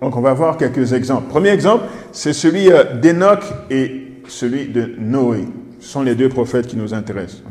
Donc 0.00 0.16
on 0.16 0.20
va 0.20 0.34
voir 0.34 0.56
quelques 0.56 0.92
exemples. 0.92 1.28
Premier 1.28 1.50
exemple, 1.50 1.84
c'est 2.10 2.32
celui 2.32 2.70
euh, 2.70 2.94
d'Enoch 2.94 3.44
et 3.70 4.08
celui 4.26 4.66
de 4.66 4.94
Noé. 4.98 5.44
Ce 5.78 5.88
sont 5.88 6.02
les 6.02 6.16
deux 6.16 6.28
prophètes 6.28 6.66
qui 6.66 6.76
nous 6.76 6.92
intéressent. 6.92 7.42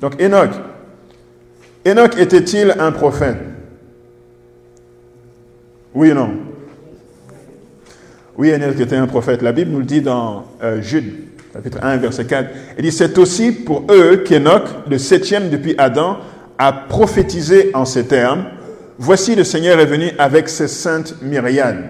Donc 0.00 0.20
Enoch. 0.22 0.50
Enoch 1.86 2.16
était-il 2.18 2.74
un 2.78 2.92
prophète? 2.92 3.38
Oui 5.94 6.12
ou 6.12 6.14
non? 6.14 6.47
Oui, 8.38 8.52
Enoch 8.52 8.78
était 8.78 8.94
un 8.94 9.08
prophète. 9.08 9.42
La 9.42 9.50
Bible 9.50 9.72
nous 9.72 9.80
le 9.80 9.84
dit 9.84 10.00
dans 10.00 10.44
euh, 10.62 10.80
Jude, 10.80 11.12
chapitre 11.52 11.78
1, 11.82 11.96
verset 11.96 12.24
4. 12.24 12.48
Elle 12.76 12.84
dit, 12.84 12.92
c'est 12.92 13.18
aussi 13.18 13.50
pour 13.50 13.84
eux 13.90 14.18
qu'Enoch, 14.18 14.62
le 14.88 14.96
septième 14.96 15.50
depuis 15.50 15.74
Adam, 15.76 16.18
a 16.56 16.72
prophétisé 16.72 17.72
en 17.74 17.84
ces 17.84 18.06
termes. 18.06 18.44
Voici 18.96 19.34
le 19.34 19.42
Seigneur 19.42 19.80
est 19.80 19.86
venu 19.86 20.12
avec 20.18 20.48
ses 20.48 20.68
saintes 20.68 21.16
myriades. 21.20 21.82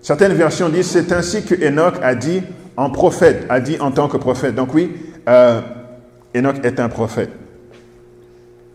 Certaines 0.00 0.32
versions 0.32 0.70
disent, 0.70 0.86
c'est 0.86 1.12
ainsi 1.12 1.44
que 1.44 1.54
Enoch 1.62 1.96
a 2.02 2.14
dit 2.14 2.40
en 2.78 2.88
prophète, 2.88 3.44
a 3.50 3.60
dit 3.60 3.76
en 3.78 3.90
tant 3.90 4.08
que 4.08 4.16
prophète. 4.16 4.54
Donc 4.54 4.72
oui, 4.72 4.92
euh, 5.28 5.60
Enoch 6.34 6.56
est 6.64 6.80
un 6.80 6.88
prophète. 6.88 7.30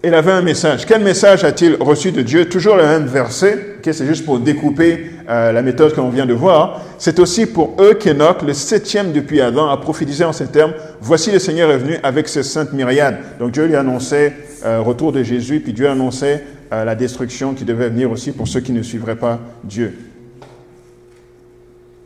Il 0.03 0.13
avait 0.13 0.31
un 0.31 0.43
message. 0.43 0.85
Quel 0.85 1.01
message 1.01 1.43
a-t-il 1.43 1.75
reçu 1.79 2.11
de 2.11 2.21
Dieu? 2.21 2.47
Toujours 2.47 2.75
le 2.75 2.83
même 2.83 3.07
verset, 3.07 3.77
c'est 3.83 4.05
juste 4.05 4.25
pour 4.25 4.39
découper 4.39 5.11
euh, 5.27 5.51
la 5.51 5.61
méthode 5.63 5.95
qu'on 5.95 6.09
vient 6.09 6.27
de 6.27 6.33
voir. 6.33 6.81
C'est 6.99 7.19
aussi 7.19 7.47
pour 7.47 7.75
eux 7.79 7.95
qu'Enoch, 7.95 8.43
le 8.43 8.53
septième 8.53 9.11
depuis 9.11 9.41
Adam, 9.41 9.69
a 9.69 9.77
prophétisé 9.77 10.23
en 10.23 10.33
ces 10.33 10.47
termes, 10.47 10.73
Voici 11.01 11.31
le 11.31 11.39
Seigneur 11.39 11.71
est 11.71 11.77
venu 11.77 11.97
avec 12.03 12.27
ses 12.27 12.43
saintes 12.43 12.73
myriades. 12.73 13.17
Donc 13.39 13.51
Dieu 13.51 13.65
lui 13.65 13.75
annonçait 13.75 14.33
euh, 14.65 14.81
retour 14.81 15.11
de 15.11 15.23
Jésus, 15.23 15.61
puis 15.61 15.73
Dieu 15.73 15.89
annonçait 15.89 16.43
euh, 16.71 16.85
la 16.85 16.93
destruction 16.93 17.53
qui 17.53 17.65
devait 17.65 17.89
venir 17.89 18.11
aussi 18.11 18.31
pour 18.31 18.47
ceux 18.47 18.59
qui 18.59 18.73
ne 18.73 18.83
suivraient 18.83 19.15
pas 19.15 19.39
Dieu. 19.63 19.97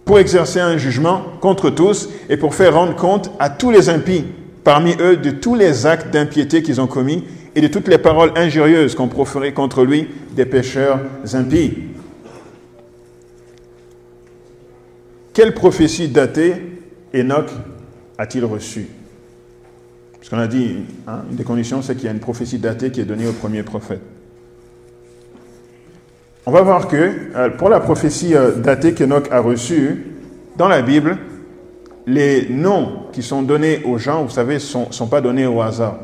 Pour 0.06 0.20
exercer 0.20 0.60
un 0.60 0.78
jugement 0.78 1.24
contre 1.42 1.70
tous 1.70 2.10
et 2.30 2.38
pour 2.38 2.56
faire 2.56 2.74
rendre 2.76 2.96
compte 2.96 3.32
à 3.40 3.50
tous 3.50 3.72
les 3.72 3.90
impies 3.90 4.26
parmi 4.64 4.96
eux 5.00 5.18
de 5.18 5.32
tous 5.32 5.56
les 5.56 5.86
actes 5.86 6.12
d'impiété 6.12 6.62
qu'ils 6.62 6.80
ont 6.80 6.88
commis 6.88 7.24
et 7.56 7.62
de 7.62 7.68
toutes 7.68 7.88
les 7.88 7.98
paroles 7.98 8.32
injurieuses 8.36 8.96
qu'on 8.96 9.08
proférait 9.08 9.54
contre 9.54 9.84
lui 9.84 10.08
des 10.36 10.46
pécheurs 10.46 11.00
impies. 11.34 11.74
Quelle 15.34 15.54
prophétie 15.54 16.08
datée 16.10 16.56
Enoch 17.14 17.50
a-t-il 18.18 18.46
reçue 18.46 18.88
Parce 20.14 20.30
qu'on 20.30 20.38
a 20.38 20.48
dit, 20.48 20.78
hein, 21.08 21.22
une 21.30 21.38
des 21.38 21.44
conditions, 21.44 21.82
c'est 21.82 21.96
qu'il 21.96 22.06
y 22.06 22.08
a 22.08 22.12
une 22.12 22.20
prophétie 22.20 22.58
datée 22.58 22.92
qui 22.92 23.02
est 23.02 23.06
donnée 23.06 23.28
au 23.28 23.34
premier 23.34 23.64
prophète. 23.64 24.02
On 26.46 26.52
va 26.52 26.62
voir 26.64 26.88
que 26.88 26.96
euh, 27.36 27.50
pour 27.50 27.70
la 27.70 27.80
prophétie 27.80 28.36
euh, 28.36 28.52
datée 28.56 28.94
qu'Enoch 28.94 29.28
a 29.32 29.40
reçue, 29.40 30.06
dans 30.58 30.68
la 30.68 30.82
Bible, 30.82 31.18
les 32.08 32.50
noms 32.50 33.04
qui 33.14 33.24
sont 33.24 33.42
donnés 33.42 33.84
aux 33.86 33.98
gens, 33.98 34.24
vous 34.24 34.32
savez, 34.32 34.56
ne 34.56 34.60
sont, 34.60 34.92
sont 34.92 35.08
pas 35.08 35.22
donnés 35.22 35.46
au 35.46 35.62
hasard. 35.62 36.00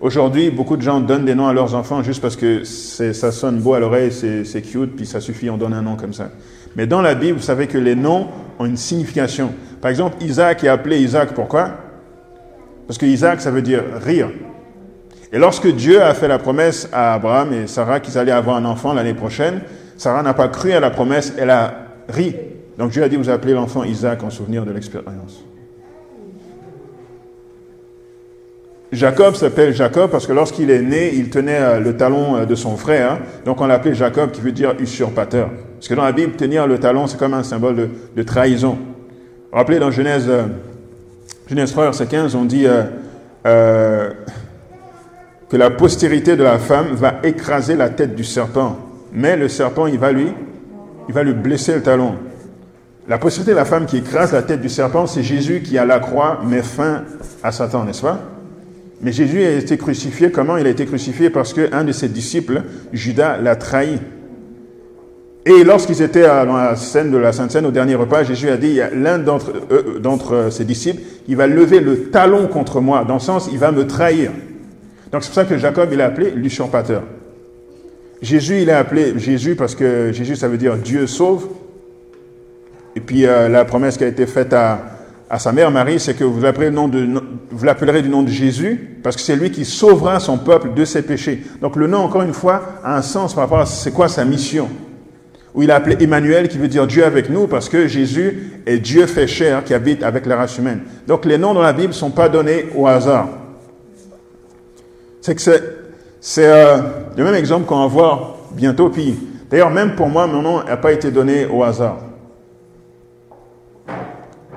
Aujourd'hui, 0.00 0.50
beaucoup 0.50 0.76
de 0.76 0.82
gens 0.82 1.00
donnent 1.00 1.24
des 1.24 1.34
noms 1.34 1.48
à 1.48 1.54
leurs 1.54 1.74
enfants 1.74 2.02
juste 2.02 2.20
parce 2.20 2.36
que 2.36 2.64
ça 2.64 3.32
sonne 3.32 3.60
beau 3.60 3.74
à 3.74 3.80
l'oreille, 3.80 4.12
c'est 4.12 4.62
cute, 4.62 4.94
puis 4.94 5.06
ça 5.06 5.20
suffit, 5.20 5.48
on 5.48 5.56
donne 5.56 5.72
un 5.72 5.82
nom 5.82 5.96
comme 5.96 6.12
ça. 6.12 6.30
Mais 6.76 6.86
dans 6.86 7.00
la 7.00 7.14
Bible, 7.14 7.38
vous 7.38 7.44
savez 7.44 7.66
que 7.66 7.78
les 7.78 7.94
noms 7.94 8.28
ont 8.58 8.66
une 8.66 8.76
signification. 8.76 9.52
Par 9.80 9.90
exemple, 9.90 10.22
Isaac 10.22 10.64
est 10.64 10.68
appelé 10.68 10.98
Isaac, 10.98 11.32
pourquoi? 11.32 11.70
Parce 12.86 12.98
que 12.98 13.06
Isaac, 13.06 13.40
ça 13.40 13.50
veut 13.50 13.62
dire 13.62 13.82
rire. 14.04 14.28
Et 15.32 15.38
lorsque 15.38 15.66
Dieu 15.74 16.02
a 16.02 16.12
fait 16.12 16.28
la 16.28 16.38
promesse 16.38 16.88
à 16.92 17.14
Abraham 17.14 17.52
et 17.52 17.66
Sarah 17.66 17.98
qu'ils 18.00 18.18
allaient 18.18 18.30
avoir 18.32 18.56
un 18.56 18.64
enfant 18.66 18.92
l'année 18.92 19.14
prochaine, 19.14 19.62
Sarah 19.96 20.22
n'a 20.22 20.34
pas 20.34 20.48
cru 20.48 20.72
à 20.72 20.80
la 20.80 20.90
promesse, 20.90 21.32
elle 21.38 21.50
a 21.50 21.74
ri. 22.08 22.36
Donc 22.78 22.90
Dieu 22.90 23.02
a 23.02 23.08
dit, 23.08 23.16
vous 23.16 23.30
appelez 23.30 23.54
l'enfant 23.54 23.82
Isaac 23.82 24.22
en 24.22 24.30
souvenir 24.30 24.66
de 24.66 24.72
l'expérience. 24.72 25.42
Jacob 28.96 29.34
s'appelle 29.34 29.74
Jacob 29.74 30.10
parce 30.10 30.26
que 30.26 30.32
lorsqu'il 30.32 30.70
est 30.70 30.80
né, 30.80 31.12
il 31.14 31.28
tenait 31.28 31.60
euh, 31.60 31.80
le 31.80 31.98
talon 31.98 32.36
euh, 32.36 32.46
de 32.46 32.54
son 32.54 32.78
frère. 32.78 33.18
Donc 33.44 33.60
on 33.60 33.66
l'appelait 33.66 33.94
Jacob 33.94 34.30
qui 34.30 34.40
veut 34.40 34.52
dire 34.52 34.74
usurpateur. 34.78 35.50
Parce 35.74 35.88
que 35.88 35.94
dans 35.94 36.04
la 36.04 36.12
Bible, 36.12 36.32
tenir 36.32 36.66
le 36.66 36.78
talon, 36.78 37.06
c'est 37.06 37.18
comme 37.18 37.34
un 37.34 37.42
symbole 37.42 37.90
de, 38.16 38.22
trahison. 38.22 38.78
Rappelez 39.52 39.78
dans 39.78 39.90
Genèse, 39.90 40.24
euh, 40.30 40.44
Genèse 41.46 41.72
3, 41.72 41.84
verset 41.84 42.06
15, 42.06 42.34
on 42.36 42.46
dit 42.46 42.66
que 43.44 44.12
la 45.52 45.70
postérité 45.70 46.34
de 46.34 46.42
la 46.42 46.58
femme 46.58 46.94
va 46.94 47.16
écraser 47.22 47.76
la 47.76 47.90
tête 47.90 48.14
du 48.14 48.24
serpent. 48.24 48.78
Mais 49.12 49.36
le 49.36 49.48
serpent, 49.48 49.86
il 49.86 49.98
va 49.98 50.10
lui, 50.10 50.32
il 51.06 51.14
va 51.14 51.22
lui 51.22 51.34
blesser 51.34 51.74
le 51.74 51.82
talon. 51.82 52.14
La 53.08 53.18
postérité 53.18 53.50
de 53.52 53.56
la 53.56 53.66
femme 53.66 53.84
qui 53.84 53.98
écrase 53.98 54.32
la 54.32 54.42
tête 54.42 54.62
du 54.62 54.70
serpent, 54.70 55.06
c'est 55.06 55.22
Jésus 55.22 55.60
qui, 55.62 55.76
à 55.76 55.84
la 55.84 56.00
croix, 56.00 56.40
met 56.44 56.62
fin 56.62 57.04
à 57.42 57.52
Satan, 57.52 57.84
n'est-ce 57.84 58.02
pas? 58.02 58.35
Mais 59.00 59.12
Jésus 59.12 59.44
a 59.44 59.52
été 59.52 59.76
crucifié. 59.76 60.30
Comment 60.30 60.56
il 60.56 60.66
a 60.66 60.70
été 60.70 60.86
crucifié? 60.86 61.30
Parce 61.30 61.52
qu'un 61.52 61.84
de 61.84 61.92
ses 61.92 62.08
disciples, 62.08 62.62
Judas, 62.92 63.38
l'a 63.38 63.56
trahi. 63.56 63.98
Et 65.44 65.62
lorsqu'ils 65.62 66.02
étaient 66.02 66.26
dans 66.26 66.56
la 66.56 66.74
scène 66.74 67.10
de 67.10 67.18
la 67.18 67.32
Sainte 67.32 67.52
Seine, 67.52 67.66
au 67.66 67.70
dernier 67.70 67.94
repas, 67.94 68.24
Jésus 68.24 68.48
a 68.48 68.56
dit, 68.56 68.80
l'un 68.94 69.18
d'entre, 69.18 69.52
d'entre 70.00 70.48
ses 70.50 70.64
disciples, 70.64 71.02
il 71.28 71.36
va 71.36 71.46
lever 71.46 71.80
le 71.80 72.10
talon 72.10 72.48
contre 72.48 72.80
moi. 72.80 73.04
Dans 73.06 73.14
le 73.14 73.20
sens, 73.20 73.48
il 73.52 73.58
va 73.58 73.70
me 73.70 73.86
trahir. 73.86 74.32
Donc 75.12 75.22
c'est 75.22 75.28
pour 75.28 75.34
ça 75.36 75.44
que 75.44 75.56
Jacob, 75.56 75.90
il 75.92 76.00
a 76.00 76.06
appelé 76.06 76.32
l'usurpateur. 76.32 77.02
Jésus, 78.22 78.62
il 78.62 78.70
a 78.70 78.78
appelé 78.78 79.18
Jésus 79.18 79.54
parce 79.54 79.74
que 79.74 80.10
Jésus, 80.12 80.36
ça 80.36 80.48
veut 80.48 80.58
dire 80.58 80.76
Dieu 80.76 81.06
sauve. 81.06 81.46
Et 82.96 83.00
puis 83.00 83.26
euh, 83.26 83.48
la 83.48 83.64
promesse 83.64 83.96
qui 83.98 84.04
a 84.04 84.08
été 84.08 84.26
faite 84.26 84.52
à, 84.52 84.95
à 85.28 85.38
sa 85.38 85.52
mère 85.52 85.70
Marie, 85.70 85.98
c'est 85.98 86.14
que 86.14 86.24
vous 86.24 86.40
l'appellerez, 86.40 88.02
du 88.02 88.08
nom 88.08 88.22
de 88.22 88.28
Jésus, 88.28 88.98
parce 89.02 89.16
que 89.16 89.22
c'est 89.22 89.34
lui 89.34 89.50
qui 89.50 89.64
sauvera 89.64 90.20
son 90.20 90.38
peuple 90.38 90.72
de 90.74 90.84
ses 90.84 91.02
péchés. 91.02 91.42
Donc 91.60 91.76
le 91.76 91.88
nom, 91.88 91.98
encore 91.98 92.22
une 92.22 92.32
fois, 92.32 92.62
a 92.84 92.96
un 92.96 93.02
sens 93.02 93.34
par 93.34 93.44
rapport 93.44 93.60
à 93.60 93.66
c'est 93.66 93.92
quoi 93.92 94.08
sa 94.08 94.24
mission. 94.24 94.68
Où 95.54 95.62
il 95.62 95.70
a 95.70 95.76
appelé 95.76 95.96
Emmanuel, 95.98 96.48
qui 96.48 96.58
veut 96.58 96.68
dire 96.68 96.86
Dieu 96.86 97.04
avec 97.04 97.28
nous, 97.28 97.48
parce 97.48 97.68
que 97.68 97.88
Jésus 97.88 98.62
est 98.66 98.78
Dieu 98.78 99.06
fait 99.06 99.26
chair 99.26 99.64
qui 99.64 99.74
habite 99.74 100.02
avec 100.02 100.26
la 100.26 100.36
race 100.36 100.58
humaine. 100.58 100.82
Donc 101.08 101.24
les 101.24 101.38
noms 101.38 101.54
dans 101.54 101.62
la 101.62 101.72
Bible 101.72 101.88
ne 101.88 101.92
sont 101.92 102.10
pas 102.10 102.28
donnés 102.28 102.66
au 102.76 102.86
hasard. 102.86 103.28
C'est 105.22 105.34
que 105.34 105.40
c'est, 106.20 106.46
euh, 106.46 106.78
le 107.16 107.24
même 107.24 107.34
exemple 107.34 107.66
qu'on 107.66 107.80
va 107.80 107.86
voir 107.88 108.36
bientôt. 108.52 108.90
Puis, 108.90 109.18
d'ailleurs, 109.50 109.70
même 109.70 109.96
pour 109.96 110.08
moi, 110.08 110.28
mon 110.28 110.42
nom 110.42 110.62
n'a 110.62 110.76
pas 110.76 110.92
été 110.92 111.10
donné 111.10 111.46
au 111.46 111.64
hasard. 111.64 111.98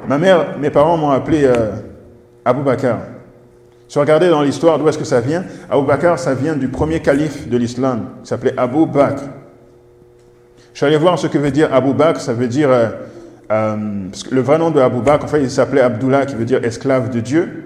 Ma 0.10 0.18
mère, 0.18 0.58
mes 0.60 0.72
parents 0.72 0.98
m'ont 0.98 1.12
appelé 1.12 1.44
euh, 1.44 1.70
Abou 2.44 2.63
Bakr. 2.63 2.98
Si 3.88 3.94
vous 3.94 4.01
regardez 4.01 4.28
dans 4.28 4.42
l'histoire 4.42 4.80
d'où 4.80 4.89
est-ce 4.89 4.98
que 4.98 5.06
ça 5.06 5.22
vient, 5.22 5.44
Abou 5.70 5.86
Bakr, 5.86 6.18
ça 6.18 6.34
vient 6.34 6.56
du 6.56 6.68
premier 6.68 7.00
calife 7.00 7.48
de 7.48 7.56
l'islam, 7.56 8.08
qui 8.24 8.30
s'appelait 8.30 8.56
Abou 8.58 8.88
Bakr. 8.88 9.22
Je 10.74 10.78
suis 10.80 10.86
allé 10.88 10.98
voir 10.98 11.20
ce 11.20 11.28
que 11.28 11.38
veut 11.38 11.51
dire 11.51 11.72
Abou 11.72 11.94
Bakr, 11.94 12.22
ça 12.22 12.34
veut 12.34 12.48
dire, 12.48 12.72
euh, 12.72 12.88
euh, 13.51 13.75
le 14.32 14.42
vrai 14.42 14.58
nom 14.58 14.72
de 14.72 14.80
Abou 14.80 15.01
Bakr, 15.01 15.25
en 15.25 15.28
fait, 15.28 15.44
il 15.44 15.51
s'appelait 15.51 15.82
Abdullah, 15.82 16.25
qui 16.25 16.34
veut 16.34 16.46
dire 16.46 16.66
esclave 16.66 17.12
de 17.12 17.20
Dieu. 17.20 17.66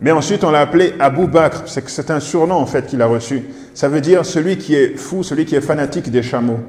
Mais 0.00 0.12
ensuite, 0.12 0.44
on 0.44 0.52
l'a 0.52 0.60
appelé 0.60 0.94
Abou 1.00 1.26
Bakr, 1.26 1.62
c'est 1.66 2.12
un 2.12 2.20
surnom 2.20 2.54
en 2.54 2.66
fait 2.66 2.86
qu'il 2.86 3.02
a 3.02 3.06
reçu. 3.06 3.42
Ça 3.74 3.88
veut 3.88 4.00
dire 4.00 4.24
celui 4.24 4.58
qui 4.58 4.76
est 4.76 4.96
fou, 4.96 5.24
celui 5.24 5.44
qui 5.44 5.56
est 5.56 5.60
fanatique 5.60 6.08
des 6.08 6.22
chameaux. 6.22 6.60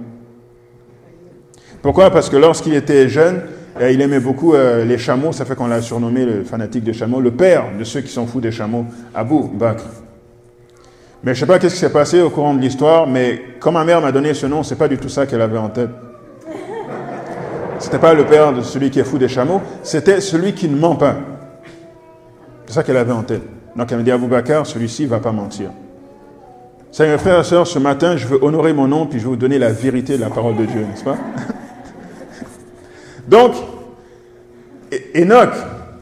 Pourquoi? 1.84 2.10
Parce 2.10 2.28
que 2.32 2.38
lorsqu'il 2.38 2.74
était 2.74 3.08
jeune, 3.08 3.44
il 3.82 4.02
aimait 4.02 4.20
beaucoup 4.20 4.54
euh, 4.54 4.84
les 4.86 4.98
chameaux, 4.98 5.32
ça 5.32 5.46
fait 5.46 5.56
qu'on 5.56 5.68
l'a 5.68 5.82
surnommé 5.82 6.26
le 6.26 6.44
fanatique 6.44 6.84
des 6.84 6.94
chameaux, 6.94 7.22
le 7.22 7.32
père 7.32 7.66
de 7.78 7.84
ceux 7.84 8.02
qui 8.02 8.12
sont 8.12 8.28
fous 8.28 8.42
des 8.42 8.52
chameaux, 8.52 8.86
Abou 9.14 9.50
Bakr. 9.54 9.84
Mais 11.24 11.34
je 11.34 11.40
sais 11.42 11.46
pas 11.46 11.60
qu'est-ce 11.60 11.76
qui 11.76 11.80
s'est 11.80 11.92
passé 11.92 12.22
au 12.22 12.30
courant 12.30 12.54
de 12.54 12.62
l'histoire, 12.62 13.08
mais 13.08 13.42
quand 13.60 13.72
ma 13.72 13.84
mère 13.84 14.02
m'a 14.02 14.12
donné 14.12 14.34
ce 14.34 14.46
nom, 14.46 14.64
c'est 14.64 14.76
pas 14.76 14.88
du 14.88 14.98
tout 14.98 15.10
ça 15.10 15.26
qu'elle 15.26 15.42
avait 15.42 15.58
en 15.58 15.70
tête. 15.70 15.90
C'était 17.80 18.00
pas 18.00 18.14
le 18.14 18.26
père 18.26 18.54
de 18.54 18.62
celui 18.62 18.90
qui 18.90 19.00
est 19.00 19.04
fou 19.04 19.18
des 19.18 19.28
chameaux, 19.28 19.62
c'était 19.84 20.22
celui 20.22 20.54
qui 20.54 20.68
ne 20.68 20.78
ment 20.78 20.96
pas. 20.96 21.16
C'est 22.66 22.74
ça 22.74 22.84
qu'elle 22.84 22.98
avait 22.98 23.14
en 23.14 23.24
tête. 23.24 23.44
Donc 23.76 23.92
elle 23.92 24.00
me 24.00 24.04
dit 24.04 24.12
Abou 24.12 24.28
Bakr, 24.28 24.66
celui-ci 24.66 25.06
va 25.06 25.20
pas 25.20 25.32
mentir. 25.32 25.72
Mes 27.00 27.18
frères 27.18 27.40
et 27.40 27.44
sœurs, 27.44 27.68
ce 27.68 27.80
matin, 27.80 28.18
je 28.18 28.28
veux 28.28 28.44
honorer 28.44 28.74
mon 28.74 28.88
nom, 28.88 29.06
puis 29.06 29.20
je 29.20 29.24
vais 29.24 29.30
vous 29.30 29.36
donner 29.38 29.58
la 29.58 29.72
vérité 29.72 30.18
de 30.18 30.22
la 30.22 30.30
parole 30.30 30.58
de 30.58 30.66
Dieu, 30.66 30.82
n'est-ce 30.82 31.04
pas? 31.04 31.16
Donc, 33.30 33.54
Enoch, 35.16 35.54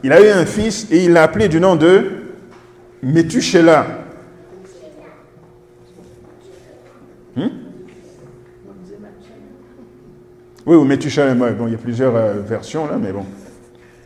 il 0.02 0.12
a 0.12 0.20
eu 0.20 0.30
un 0.30 0.46
fils 0.46 0.86
et 0.90 1.04
il 1.04 1.12
l'a 1.12 1.24
appelé 1.24 1.48
du 1.48 1.60
nom 1.60 1.76
de 1.76 2.04
Methuselah. 3.02 3.86
Hmm? 7.36 7.48
Oui, 10.64 10.76
ou 10.76 10.84
Methuselah, 10.84 11.34
bon, 11.34 11.66
il 11.66 11.72
y 11.72 11.74
a 11.74 11.78
plusieurs 11.78 12.16
euh, 12.16 12.34
versions 12.40 12.86
là, 12.86 12.96
mais 12.98 13.12
bon. 13.12 13.26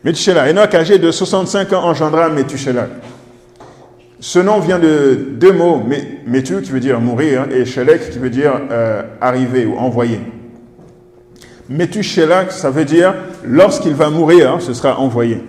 Methuselah. 0.03 0.49
Enoch, 0.49 0.73
âgé 0.75 0.99
de 0.99 1.09
65 1.09 1.71
ans, 1.71 1.83
engendra 1.85 2.27
Methuselah. 2.27 2.87
Ce 4.19 4.39
nom 4.39 4.59
vient 4.59 4.79
de 4.79 5.27
deux 5.31 5.53
mots, 5.53 5.81
Methu 6.25 6.61
qui 6.61 6.71
veut 6.71 6.79
dire 6.79 6.99
mourir 6.99 7.47
et 7.51 7.65
Shelek 7.65 8.09
qui 8.09 8.19
veut 8.19 8.29
dire 8.29 8.53
euh, 8.69 9.03
arriver 9.19 9.65
ou 9.65 9.77
envoyer. 9.77 10.19
Métuchéla, 11.69 12.49
ça 12.49 12.69
veut 12.69 12.85
dire 12.85 13.13
lorsqu'il 13.45 13.93
va 13.93 14.09
mourir, 14.09 14.57
ce 14.59 14.73
sera 14.73 14.99
envoyé. 14.99 15.41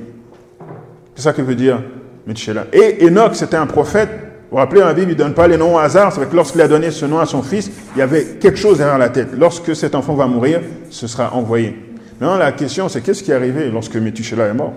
C'est 1.14 1.23
ça 1.23 1.33
que 1.33 1.42
veut 1.42 1.54
dire 1.54 1.83
Métuchéla. 2.26 2.66
Et 2.73 3.06
Enoch, 3.06 3.35
c'était 3.35 3.56
un 3.56 3.66
prophète. 3.66 4.09
Vous 4.11 4.50
vous 4.52 4.56
rappelez, 4.56 4.80
la 4.80 4.94
Bible, 4.94 5.11
ne 5.11 5.14
donne 5.14 5.35
pas 5.35 5.49
les 5.49 5.56
noms 5.56 5.75
au 5.75 5.78
hasard. 5.78 6.12
C'est 6.12 6.28
que 6.28 6.37
lorsqu'il 6.37 6.61
a 6.61 6.68
donné 6.68 6.90
ce 6.90 7.06
nom 7.06 7.18
à 7.18 7.26
son 7.26 7.42
fils, 7.42 7.71
il 7.97 7.99
y 7.99 8.02
avait 8.02 8.25
quelque 8.40 8.59
chose 8.59 8.78
derrière 8.78 8.99
la 8.99 9.09
tête. 9.09 9.28
Lorsque 9.37 9.75
cet 9.75 9.94
enfant 9.94 10.14
va 10.14 10.26
mourir, 10.26 10.61
ce 10.90 11.06
sera 11.06 11.35
envoyé. 11.35 11.76
Maintenant, 12.21 12.38
la 12.38 12.52
question, 12.52 12.88
c'est 12.88 13.00
qu'est-ce 13.00 13.23
qui 13.23 13.33
est 13.33 13.35
arrivé 13.35 13.68
lorsque 13.71 13.97
Métuchéla 13.97 14.47
est 14.47 14.54
mort? 14.54 14.73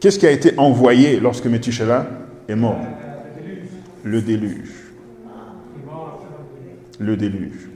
Qu'est-ce 0.00 0.18
qui 0.18 0.26
a 0.26 0.30
été 0.30 0.54
envoyé 0.56 1.20
lorsque 1.20 1.46
Métuchéla 1.46 2.06
est 2.48 2.54
mort? 2.54 2.80
Le 4.02 4.22
déluge. 4.22 4.70
Le 6.98 7.16
déluge. 7.16 7.68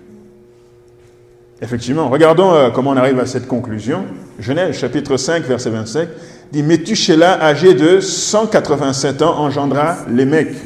Effectivement, 1.62 2.09
regardons 2.09 2.55
euh, 2.55 2.71
comment 2.71 2.90
on 2.90 2.97
arrive 2.97 3.19
à 3.21 3.26
cette 3.26 3.47
conclusion. 3.47 4.05
Genèse 4.38 4.76
chapitre 4.76 5.17
5, 5.17 5.45
verset 5.45 5.71
25, 5.71 6.09
dit 6.52 6.62
Métuchéla, 6.62 7.43
âgé 7.43 7.75
de 7.75 8.00
187 8.00 9.21
ans, 9.23 9.38
engendra 9.38 9.97
les 10.09 10.25
mecs. 10.25 10.57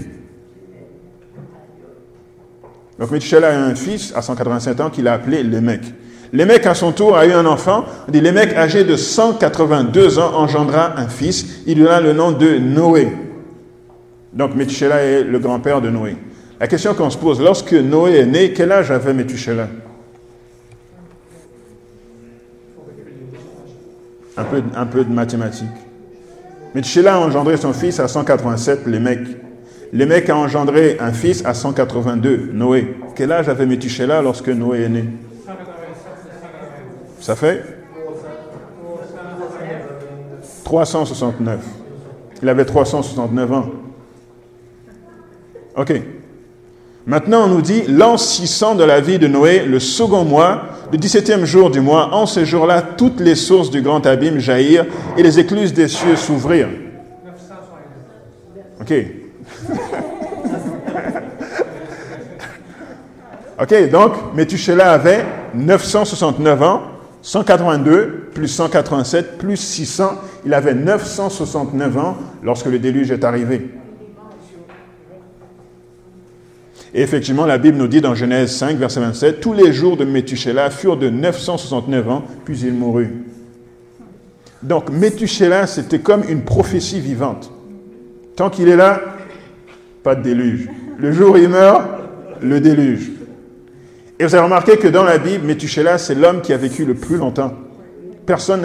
Donc 2.99 3.11
Métuchéla 3.11 3.49
a 3.49 3.61
un 3.61 3.75
fils 3.75 4.13
à 4.15 4.23
187 4.23 4.81
ans 4.81 4.91
qu'il 4.91 5.09
a 5.09 5.15
appelé 5.15 5.43
Lémec. 5.43 5.81
Lémec, 6.33 6.65
à 6.67 6.75
son 6.75 6.93
tour, 6.93 7.17
a 7.17 7.27
eu 7.27 7.33
un 7.33 7.47
enfant. 7.47 7.85
On 8.09 8.13
dit 8.13 8.21
Lémec, 8.21 8.55
âgé 8.55 8.85
de 8.85 8.97
182 8.97 10.19
ans, 10.21 10.33
engendra 10.35 10.99
un 10.99 11.09
fils. 11.09 11.63
Il 11.67 11.79
donna 11.79 12.01
le 12.01 12.13
nom 12.13 12.31
de 12.31 12.59
Noé. 12.59 13.09
Donc 14.33 14.55
Métuchéla 14.55 15.03
est 15.03 15.25
le 15.25 15.39
grand-père 15.41 15.81
de 15.81 15.91
Noé. 15.91 16.17
La 16.61 16.69
question 16.69 16.95
qu'on 16.95 17.11
se 17.11 17.19
pose, 17.19 17.41
lorsque 17.41 17.73
Noé 17.73 18.19
est 18.19 18.27
né, 18.27 18.53
quel 18.53 18.71
âge 18.71 18.93
avait 18.93 19.13
Métuchéla? 19.13 19.69
Un 24.37 24.87
peu, 24.87 25.05
de 25.05 25.13
mathématiques. 25.13 25.69
Métuchéla 26.75 27.15
a 27.15 27.19
engendré 27.19 27.57
son 27.57 27.73
fils 27.73 28.01
à 28.01 28.09
187, 28.09 28.87
Lémec. 28.87 29.21
Lémec 29.93 30.29
a 30.29 30.37
engendré 30.37 30.97
un 30.99 31.13
fils 31.13 31.45
à 31.45 31.55
182, 31.55 32.51
Noé. 32.53 32.97
Quel 33.15 33.31
âge 33.31 33.49
avait 33.49 33.67
Métuchéla 33.67 34.23
lorsque 34.23 34.49
Noé 34.49 34.83
est 34.83 34.89
né? 34.89 35.05
Ça 37.21 37.37
fait 37.37 37.65
369. 40.65 41.61
Il 42.43 42.49
avait 42.49 42.65
369 42.65 43.53
ans. 43.53 43.67
Ok. 45.77 45.93
Maintenant, 47.07 47.45
on 47.45 47.49
nous 47.49 47.63
dit 47.63 47.83
l'an 47.87 48.17
600 48.17 48.75
de 48.77 48.85
la 48.85 49.01
vie 49.01 49.19
de 49.19 49.29
Noé, 49.29 49.65
le 49.65 49.79
second 49.79 50.25
mois, 50.25 50.74
le 50.95 51.01
17e 51.01 51.45
jour 51.45 51.71
du 51.71 51.81
mois, 51.81 52.15
en 52.15 52.25
ce 52.25 52.45
jour-là, 52.45 52.81
toutes 52.81 53.19
les 53.19 53.35
sources 53.35 53.69
du 53.69 53.83
grand 53.83 54.07
abîme 54.07 54.39
jaillirent 54.39 54.87
et 55.19 55.25
les 55.25 55.41
écluses 55.41 55.75
des 55.75 55.89
cieux 55.89 56.15
s'ouvrirent. 56.15 56.69
Ok. 58.81 58.95
ok, 63.61 63.91
donc 63.91 64.13
Métuchéla 64.37 64.93
avait 64.93 65.25
969 65.55 66.63
ans, 66.63 66.83
182 67.23 68.31
plus 68.33 68.47
187 68.47 69.37
plus 69.37 69.57
600, 69.57 70.13
il 70.47 70.55
avait 70.55 70.75
969 70.75 71.99
ans 71.99 72.17
lorsque 72.45 72.67
le 72.67 72.79
déluge 72.79 73.11
est 73.11 73.25
arrivé. 73.25 73.69
Et 76.95 77.03
effectivement, 77.03 77.45
la 77.45 77.59
Bible 77.59 77.77
nous 77.77 77.89
dit 77.89 78.01
dans 78.01 78.15
Genèse 78.15 78.53
5, 78.53 78.79
verset 78.79 79.01
27, 79.01 79.41
tous 79.41 79.53
les 79.53 79.73
jours 79.73 79.97
de 79.97 80.05
Métuchéla 80.05 80.71
furent 80.71 80.97
de 80.97 81.11
969 81.11 82.09
ans, 82.09 82.23
puis 82.45 82.61
il 82.61 82.73
mourut. 82.73 83.11
Donc 84.63 84.91
Métuchéla, 84.91 85.67
c'était 85.67 85.99
comme 85.99 86.23
une 86.29 86.43
prophétie 86.43 87.01
vivante. 87.01 87.51
Tant 88.37 88.49
qu'il 88.49 88.69
est 88.69 88.77
là, 88.77 89.01
pas 90.05 90.15
de 90.15 90.23
déluge. 90.23 90.69
Le 90.97 91.11
jour 91.11 91.35
où 91.35 91.37
il 91.37 91.49
meurt, 91.49 91.83
le 92.41 92.61
déluge. 92.61 93.11
Et 94.21 94.25
vous 94.25 94.35
avez 94.37 94.45
remarqué 94.45 94.77
que 94.77 94.87
dans 94.87 95.03
la 95.03 95.19
Bible, 95.19 95.45
Métuchéla, 95.45 95.99
c'est 95.99 96.15
l'homme 96.15 96.43
qui 96.43 96.53
a 96.53 96.57
vécu 96.57 96.85
le 96.85 96.95
plus 96.95 97.17
longtemps. 97.17 97.55
Personne 98.25 98.63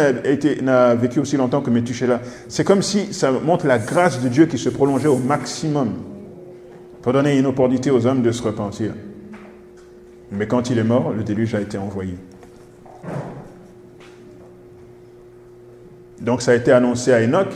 n'a 0.61 0.93
vécu 0.93 1.19
aussi 1.19 1.35
longtemps 1.35 1.61
que 1.61 1.71
Métuchéla. 1.71 2.21
C'est 2.47 2.63
comme 2.63 2.83
si 2.83 3.11
ça 3.11 3.31
montre 3.31 3.65
la 3.65 3.79
grâce 3.79 4.21
de 4.21 4.29
Dieu 4.29 4.45
qui 4.45 4.59
se 4.59 4.69
prolongeait 4.69 5.07
au 5.07 5.17
maximum 5.17 5.93
pour 7.01 7.13
donner 7.13 7.37
une 7.37 7.45
opportunité 7.45 7.91
aux 7.91 8.05
hommes 8.05 8.21
de 8.21 8.31
se 8.31 8.43
repentir. 8.43 8.93
Mais 10.31 10.47
quand 10.47 10.69
il 10.69 10.77
est 10.77 10.83
mort, 10.83 11.11
le 11.11 11.23
déluge 11.23 11.55
a 11.55 11.61
été 11.61 11.77
envoyé. 11.77 12.15
Donc 16.21 16.41
ça 16.41 16.51
a 16.51 16.55
été 16.55 16.71
annoncé 16.71 17.13
à 17.13 17.23
Enoch, 17.23 17.47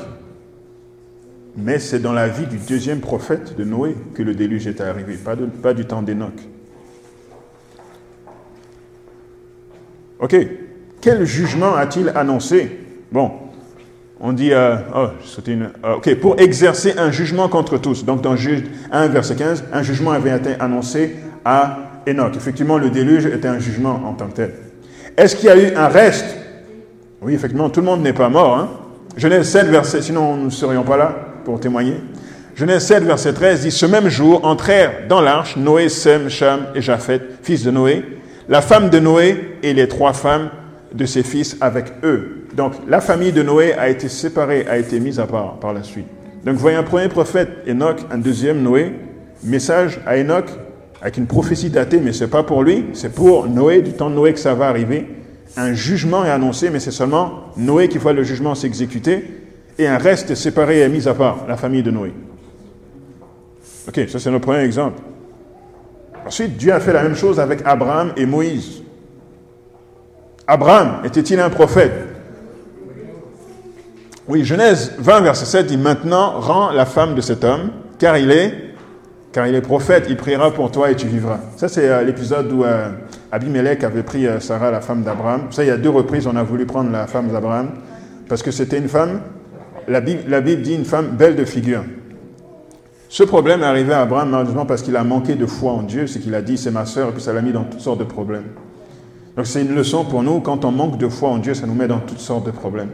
mais 1.55 1.79
c'est 1.79 1.99
dans 1.99 2.13
la 2.13 2.27
vie 2.27 2.47
du 2.47 2.57
deuxième 2.57 3.01
prophète 3.01 3.55
de 3.55 3.63
Noé 3.63 3.95
que 4.15 4.23
le 4.23 4.33
déluge 4.33 4.67
est 4.67 4.81
arrivé, 4.81 5.15
pas, 5.61 5.73
du 5.73 5.85
temps 5.85 6.01
d'Enoch. 6.01 6.33
Ok, 10.19 10.35
quel 11.01 11.25
jugement 11.25 11.75
a-t-il 11.75 12.09
annoncé? 12.09 12.79
Bon, 13.11 13.31
on 14.19 14.33
dit, 14.33 14.53
euh, 14.53 14.75
oh, 14.95 15.07
une, 15.47 15.69
euh, 15.83 15.95
ok, 15.95 16.15
pour 16.15 16.39
exercer 16.39 16.93
un 16.97 17.11
jugement 17.11 17.49
contre 17.49 17.77
tous. 17.77 18.05
Donc 18.05 18.21
dans 18.21 18.35
Juge 18.35 18.63
1, 18.91 19.07
verset 19.07 19.35
15, 19.35 19.65
un 19.73 19.83
jugement 19.83 20.11
avait 20.11 20.35
été 20.35 20.55
annoncé 20.59 21.15
à 21.43 21.79
Enoch. 22.07 22.35
Effectivement, 22.35 22.77
le 22.77 22.89
déluge 22.89 23.25
était 23.25 23.47
un 23.47 23.59
jugement 23.59 24.01
en 24.05 24.13
tant 24.13 24.27
que 24.27 24.35
tel. 24.35 24.53
Est-ce 25.17 25.35
qu'il 25.35 25.45
y 25.45 25.49
a 25.49 25.57
eu 25.57 25.75
un 25.75 25.87
reste? 25.87 26.37
Oui, 27.21 27.33
effectivement, 27.33 27.69
tout 27.69 27.81
le 27.81 27.85
monde 27.85 28.01
n'est 28.01 28.13
pas 28.13 28.29
mort. 28.29 28.57
Hein? 28.57 28.69
Genèse 29.17 29.49
7, 29.49 29.67
verset, 29.67 30.01
sinon 30.01 30.35
nous 30.37 30.45
ne 30.45 30.49
serions 30.49 30.83
pas 30.83 30.97
là 30.97 31.15
pour 31.45 31.59
témoigner. 31.59 31.95
Genèse 32.55 32.85
7, 32.85 33.03
verset 33.03 33.33
13 33.33 33.61
dit, 33.61 33.71
ce 33.71 33.85
même 33.85 34.09
jour 34.09 34.45
entrèrent 34.45 35.07
dans 35.09 35.21
l'arche 35.21 35.57
Noé, 35.57 35.89
Sem, 35.89 36.29
Cham 36.29 36.67
et 36.75 36.81
Japhet, 36.81 37.21
fils 37.41 37.63
de 37.63 37.71
Noé, 37.71 38.03
la 38.47 38.61
femme 38.61 38.89
de 38.89 38.99
Noé 38.99 39.57
et 39.63 39.73
les 39.73 39.87
trois 39.87 40.13
femmes 40.13 40.49
de 40.93 41.05
ses 41.05 41.23
fils 41.23 41.57
avec 41.61 41.85
eux. 42.03 42.42
Donc 42.55 42.73
la 42.87 43.01
famille 43.01 43.31
de 43.31 43.41
Noé 43.41 43.73
a 43.73 43.89
été 43.89 44.09
séparée, 44.09 44.65
a 44.67 44.77
été 44.77 44.99
mise 44.99 45.19
à 45.19 45.25
part 45.25 45.59
par 45.59 45.73
la 45.73 45.83
suite. 45.83 46.07
Donc 46.45 46.55
vous 46.55 46.61
voyez 46.61 46.77
un 46.77 46.83
premier 46.83 47.07
prophète, 47.07 47.49
Enoch, 47.67 47.97
un 48.11 48.17
deuxième 48.17 48.61
Noé, 48.61 48.93
message 49.43 49.99
à 50.05 50.17
Enoch 50.17 50.45
avec 51.01 51.17
une 51.17 51.27
prophétie 51.27 51.69
datée, 51.69 51.99
mais 51.99 52.13
ce 52.13 52.23
n'est 52.23 52.29
pas 52.29 52.43
pour 52.43 52.63
lui, 52.63 52.85
c'est 52.93 53.13
pour 53.13 53.47
Noé, 53.47 53.81
du 53.81 53.91
temps 53.91 54.09
de 54.09 54.15
Noé 54.15 54.33
que 54.33 54.39
ça 54.39 54.53
va 54.53 54.67
arriver. 54.67 55.07
Un 55.57 55.73
jugement 55.73 56.23
est 56.23 56.29
annoncé, 56.29 56.69
mais 56.69 56.79
c'est 56.79 56.91
seulement 56.91 57.51
Noé 57.57 57.89
qui 57.89 57.97
voit 57.97 58.13
le 58.13 58.23
jugement 58.23 58.55
s'exécuter, 58.55 59.25
et 59.77 59.87
un 59.87 59.97
reste 59.97 60.33
séparé 60.35 60.79
est 60.79 60.89
mis 60.89 61.07
à 61.07 61.13
part, 61.13 61.45
la 61.47 61.57
famille 61.57 61.83
de 61.83 61.91
Noé. 61.91 62.13
Ok, 63.87 63.99
ça 64.07 64.19
c'est 64.19 64.31
notre 64.31 64.45
premier 64.45 64.63
exemple. 64.63 65.01
Ensuite, 66.25 66.55
Dieu 66.55 66.71
a 66.71 66.79
fait 66.79 66.93
la 66.93 67.03
même 67.03 67.15
chose 67.15 67.37
avec 67.39 67.59
Abraham 67.65 68.13
et 68.15 68.25
Moïse. 68.25 68.81
Abraham 70.47 71.01
était-il 71.03 71.39
un 71.39 71.49
prophète? 71.49 72.12
Oui, 74.25 74.45
Genèse 74.45 74.93
20, 74.99 75.19
verset 75.19 75.45
7 75.45 75.65
dit 75.65 75.75
Maintenant, 75.75 76.39
rends 76.39 76.71
la 76.71 76.85
femme 76.85 77.13
de 77.13 77.19
cet 77.19 77.43
homme, 77.43 77.71
car 77.99 78.17
il 78.17 78.31
est, 78.31 78.73
car 79.33 79.47
il 79.47 79.55
est 79.55 79.61
prophète, 79.61 80.05
il 80.07 80.15
priera 80.15 80.51
pour 80.51 80.71
toi 80.71 80.91
et 80.91 80.95
tu 80.95 81.07
vivras. 81.07 81.39
Ça, 81.57 81.67
c'est 81.67 81.89
euh, 81.89 82.03
l'épisode 82.03 82.49
où 82.53 82.63
euh, 82.63 82.87
Abimelech 83.33 83.83
avait 83.83 84.03
pris 84.03 84.25
euh, 84.25 84.39
Sarah, 84.39 84.71
la 84.71 84.79
femme 84.79 85.03
d'Abraham. 85.03 85.47
Ça, 85.51 85.65
il 85.65 85.67
y 85.67 85.71
a 85.71 85.75
deux 85.75 85.89
reprises, 85.89 86.25
on 86.25 86.37
a 86.37 86.43
voulu 86.43 86.65
prendre 86.65 86.89
la 86.89 87.05
femme 87.05 87.27
d'Abraham, 87.33 87.71
parce 88.29 88.41
que 88.41 88.51
c'était 88.51 88.77
une 88.77 88.87
femme, 88.87 89.23
la 89.89 89.99
Bible, 89.99 90.21
la 90.29 90.39
Bible 90.39 90.61
dit 90.61 90.75
une 90.75 90.85
femme 90.85 91.17
belle 91.17 91.35
de 91.35 91.43
figure. 91.43 91.83
Ce 93.09 93.23
problème 93.23 93.61
est 93.61 93.65
arrivé 93.65 93.93
à 93.93 94.03
Abraham 94.03 94.29
malheureusement 94.29 94.65
parce 94.65 94.81
qu'il 94.83 94.95
a 94.95 95.03
manqué 95.03 95.35
de 95.35 95.45
foi 95.45 95.73
en 95.73 95.83
Dieu, 95.83 96.07
c'est 96.07 96.19
qu'il 96.19 96.33
a 96.33 96.41
dit 96.41 96.57
c'est 96.57 96.71
ma 96.71 96.85
sœur, 96.85 97.09
et 97.09 97.11
puis 97.11 97.21
ça 97.21 97.33
l'a 97.33 97.41
mis 97.41 97.51
dans 97.51 97.65
toutes 97.65 97.81
sortes 97.81 97.99
de 97.99 98.05
problèmes. 98.05 98.47
Donc 99.35 99.47
c'est 99.47 99.61
une 99.61 99.75
leçon 99.75 100.05
pour 100.05 100.23
nous, 100.23 100.39
quand 100.39 100.63
on 100.63 100.71
manque 100.71 100.97
de 100.97 101.09
foi 101.09 101.27
en 101.27 101.39
Dieu, 101.39 101.53
ça 101.53 101.67
nous 101.67 101.75
met 101.75 101.89
dans 101.89 101.99
toutes 101.99 102.21
sortes 102.21 102.45
de 102.45 102.51
problèmes. 102.51 102.89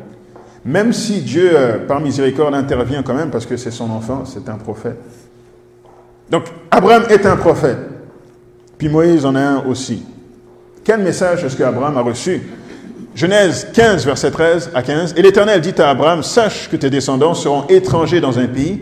Même 0.65 0.93
si 0.93 1.21
Dieu, 1.21 1.51
euh, 1.53 1.87
par 1.87 2.01
miséricorde, 2.01 2.53
intervient 2.53 3.03
quand 3.03 3.13
même, 3.13 3.29
parce 3.29 3.45
que 3.45 3.57
c'est 3.57 3.71
son 3.71 3.89
enfant, 3.89 4.23
c'est 4.25 4.49
un 4.49 4.55
prophète. 4.55 4.99
Donc 6.29 6.45
Abraham 6.69 7.03
est 7.09 7.25
un 7.25 7.37
prophète. 7.37 7.77
Puis 8.77 8.89
Moïse 8.89 9.25
en 9.25 9.35
a 9.35 9.41
un 9.41 9.65
aussi. 9.65 10.03
Quel 10.83 11.01
message 11.01 11.43
est-ce 11.43 11.55
qu'Abraham 11.55 11.97
a 11.97 12.01
reçu? 12.01 12.41
Genèse 13.15 13.67
15, 13.73 14.05
verset 14.05 14.31
13 14.31 14.71
à 14.73 14.81
15. 14.81 15.15
Et 15.17 15.21
l'Éternel 15.21 15.61
dit 15.61 15.73
à 15.77 15.89
Abraham, 15.89 16.23
sache 16.23 16.69
que 16.69 16.75
tes 16.75 16.89
descendants 16.89 17.33
seront 17.33 17.65
étrangers 17.67 18.21
dans 18.21 18.39
un 18.39 18.47
pays 18.47 18.81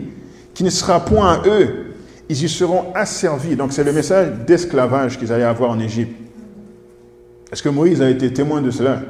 qui 0.54 0.64
ne 0.64 0.70
sera 0.70 1.04
point 1.04 1.32
à 1.32 1.48
eux. 1.48 1.94
Ils 2.28 2.44
y 2.44 2.48
seront 2.48 2.92
asservis. 2.94 3.56
Donc 3.56 3.72
c'est 3.72 3.84
le 3.84 3.92
message 3.92 4.28
d'esclavage 4.46 5.18
qu'ils 5.18 5.32
allaient 5.32 5.44
avoir 5.44 5.70
en 5.70 5.80
Égypte. 5.80 6.14
Est-ce 7.50 7.62
que 7.62 7.68
Moïse 7.68 8.02
a 8.02 8.10
été 8.10 8.32
témoin 8.32 8.60
de 8.60 8.70
cela? 8.70 9.00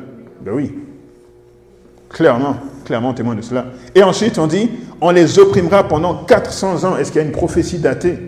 Ben 0.44 0.52
oui. 0.54 0.72
Clairement, 2.08 2.56
clairement 2.84 3.12
témoin 3.12 3.34
de 3.34 3.42
cela. 3.42 3.66
Et 3.94 4.02
ensuite, 4.02 4.38
on 4.38 4.46
dit, 4.46 4.70
on 5.00 5.10
les 5.10 5.38
opprimera 5.38 5.86
pendant 5.86 6.24
400 6.24 6.84
ans. 6.84 6.96
Est-ce 6.96 7.12
qu'il 7.12 7.20
y 7.20 7.24
a 7.24 7.26
une 7.26 7.32
prophétie 7.32 7.78
datée? 7.78 8.18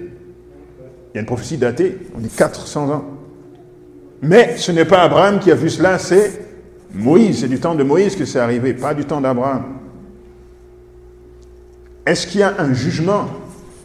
Il 1.13 1.17
y 1.17 1.19
a 1.19 1.21
une 1.21 1.27
prophétie 1.27 1.57
datée, 1.57 1.99
on 2.15 2.21
dit 2.21 2.29
400 2.29 2.91
ans. 2.91 3.05
Mais 4.23 4.57
ce 4.59 4.71
n'est 4.71 4.85
pas 4.85 5.03
Abraham 5.03 5.39
qui 5.41 5.51
a 5.51 5.55
vu 5.55 5.71
cela, 5.71 5.99
c'est 5.99 6.43
Moïse. 6.93 7.41
C'est 7.41 7.49
du 7.49 7.59
temps 7.59 7.75
de 7.75 7.83
Moïse 7.83 8.17
que 8.17 8.27
c'est 8.27 8.39
arrivé, 8.39 8.75
pas 8.75 8.95
du 8.95 9.05
temps 9.07 9.21
d'Abraham. 9.21 9.65
Est-ce 12.05 12.27
qu'il 12.27 12.41
y 12.41 12.43
a 12.43 12.55
un 12.59 12.75
jugement? 12.75 13.27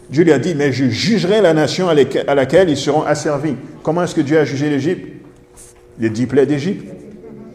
Dieu 0.10 0.24
lui 0.24 0.34
a 0.34 0.40
dit, 0.40 0.56
mais 0.56 0.72
je 0.72 0.86
jugerai 0.86 1.42
la 1.42 1.54
nation 1.54 1.88
à 1.90 2.36
laquelle 2.36 2.70
ils 2.70 2.78
seront 2.78 3.04
asservis. 3.04 3.56
Comment 3.82 4.04
est-ce 4.04 4.14
que 4.14 4.22
Dieu 4.22 4.38
a 4.38 4.46
jugé 4.46 4.70
l'Égypte? 4.70 5.08
Les 6.00 6.10
dix 6.10 6.28
plaies 6.28 6.46
d'Égypte, 6.46 6.94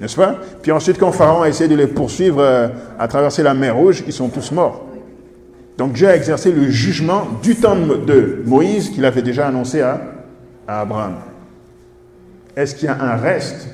n'est-ce 0.01 0.17
pas? 0.17 0.37
Puis 0.63 0.73
ensuite, 0.73 0.99
quand 0.99 1.13
Pharaon 1.13 1.43
a 1.43 1.49
essayé 1.49 1.69
de 1.69 1.77
les 1.77 1.87
poursuivre 1.87 2.41
euh, 2.41 2.69
à 2.99 3.07
traverser 3.07 3.43
la 3.43 3.55
mer 3.55 3.77
Rouge, 3.77 4.03
ils 4.07 4.13
sont 4.13 4.29
tous 4.29 4.51
morts. 4.53 4.87
Donc 5.77 5.93
Dieu 5.93 6.09
a 6.09 6.17
exercé 6.17 6.53
le 6.53 6.69
jugement 6.71 7.27
du 7.43 7.57
temps 7.57 7.77
de 7.77 8.43
Moïse 8.45 8.91
qu'il 8.91 9.05
avait 9.05 9.23
déjà 9.23 9.47
annoncé 9.49 9.81
à, 9.81 10.01
Abraham. 10.67 11.17
Est-ce 12.55 12.75
qu'il 12.75 12.87
y 12.87 12.89
a 12.89 13.01
un 13.01 13.17
reste? 13.17 13.69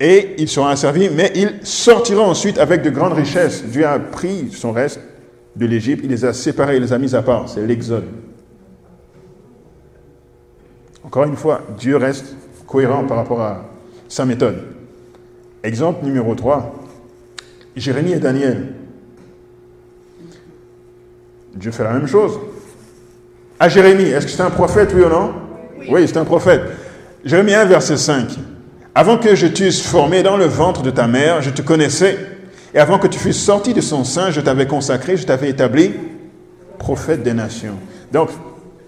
Et 0.00 0.34
ils 0.38 0.48
seront 0.48 0.66
asservis, 0.66 1.08
mais 1.08 1.30
ils 1.34 1.60
sortiront 1.62 2.24
ensuite 2.24 2.58
avec 2.58 2.82
de 2.82 2.90
grandes 2.90 3.12
richesses. 3.12 3.64
Dieu 3.64 3.86
a 3.86 3.98
pris 3.98 4.50
son 4.50 4.72
reste 4.72 5.00
de 5.54 5.66
l'Égypte, 5.66 6.00
il 6.04 6.10
les 6.10 6.24
a 6.24 6.32
séparés, 6.32 6.76
il 6.76 6.82
les 6.82 6.92
a 6.92 6.98
mis 6.98 7.14
à 7.14 7.22
part. 7.22 7.48
C'est 7.48 7.64
l'Exode. 7.64 8.06
Encore 11.04 11.24
une 11.24 11.36
fois, 11.36 11.60
Dieu 11.78 11.96
reste 11.96 12.34
cohérent 12.66 13.04
par 13.04 13.18
rapport 13.18 13.40
à 13.40 13.73
sa 14.08 14.24
méthode. 14.24 14.56
Exemple 15.62 16.04
numéro 16.04 16.34
3, 16.34 16.74
Jérémie 17.76 18.12
et 18.12 18.18
Daniel. 18.18 18.68
Dieu 21.54 21.70
fait 21.70 21.84
la 21.84 21.92
même 21.92 22.06
chose. 22.06 22.38
À 23.58 23.68
Jérémie, 23.68 24.04
est-ce 24.04 24.26
que 24.26 24.32
c'est 24.32 24.42
un 24.42 24.50
prophète, 24.50 24.90
oui 24.94 25.02
ou 25.02 25.08
non? 25.08 25.32
Oui, 25.88 26.06
c'est 26.06 26.16
un 26.16 26.24
prophète. 26.24 26.62
Jérémie 27.24 27.54
1, 27.54 27.64
verset 27.66 27.96
5. 27.96 28.28
Avant 28.94 29.18
que 29.18 29.34
je 29.34 29.46
t'eusse 29.46 29.82
formé 29.82 30.22
dans 30.22 30.36
le 30.36 30.44
ventre 30.44 30.82
de 30.82 30.90
ta 30.90 31.06
mère, 31.06 31.42
je 31.42 31.50
te 31.50 31.62
connaissais. 31.62 32.18
Et 32.74 32.78
avant 32.78 32.98
que 32.98 33.06
tu 33.06 33.18
fusses 33.18 33.42
sorti 33.42 33.72
de 33.72 33.80
son 33.80 34.04
sein, 34.04 34.30
je 34.30 34.40
t'avais 34.40 34.66
consacré, 34.66 35.16
je 35.16 35.24
t'avais 35.24 35.50
établi 35.50 35.92
prophète 36.78 37.22
des 37.22 37.32
nations. 37.32 37.76
Donc, 38.12 38.30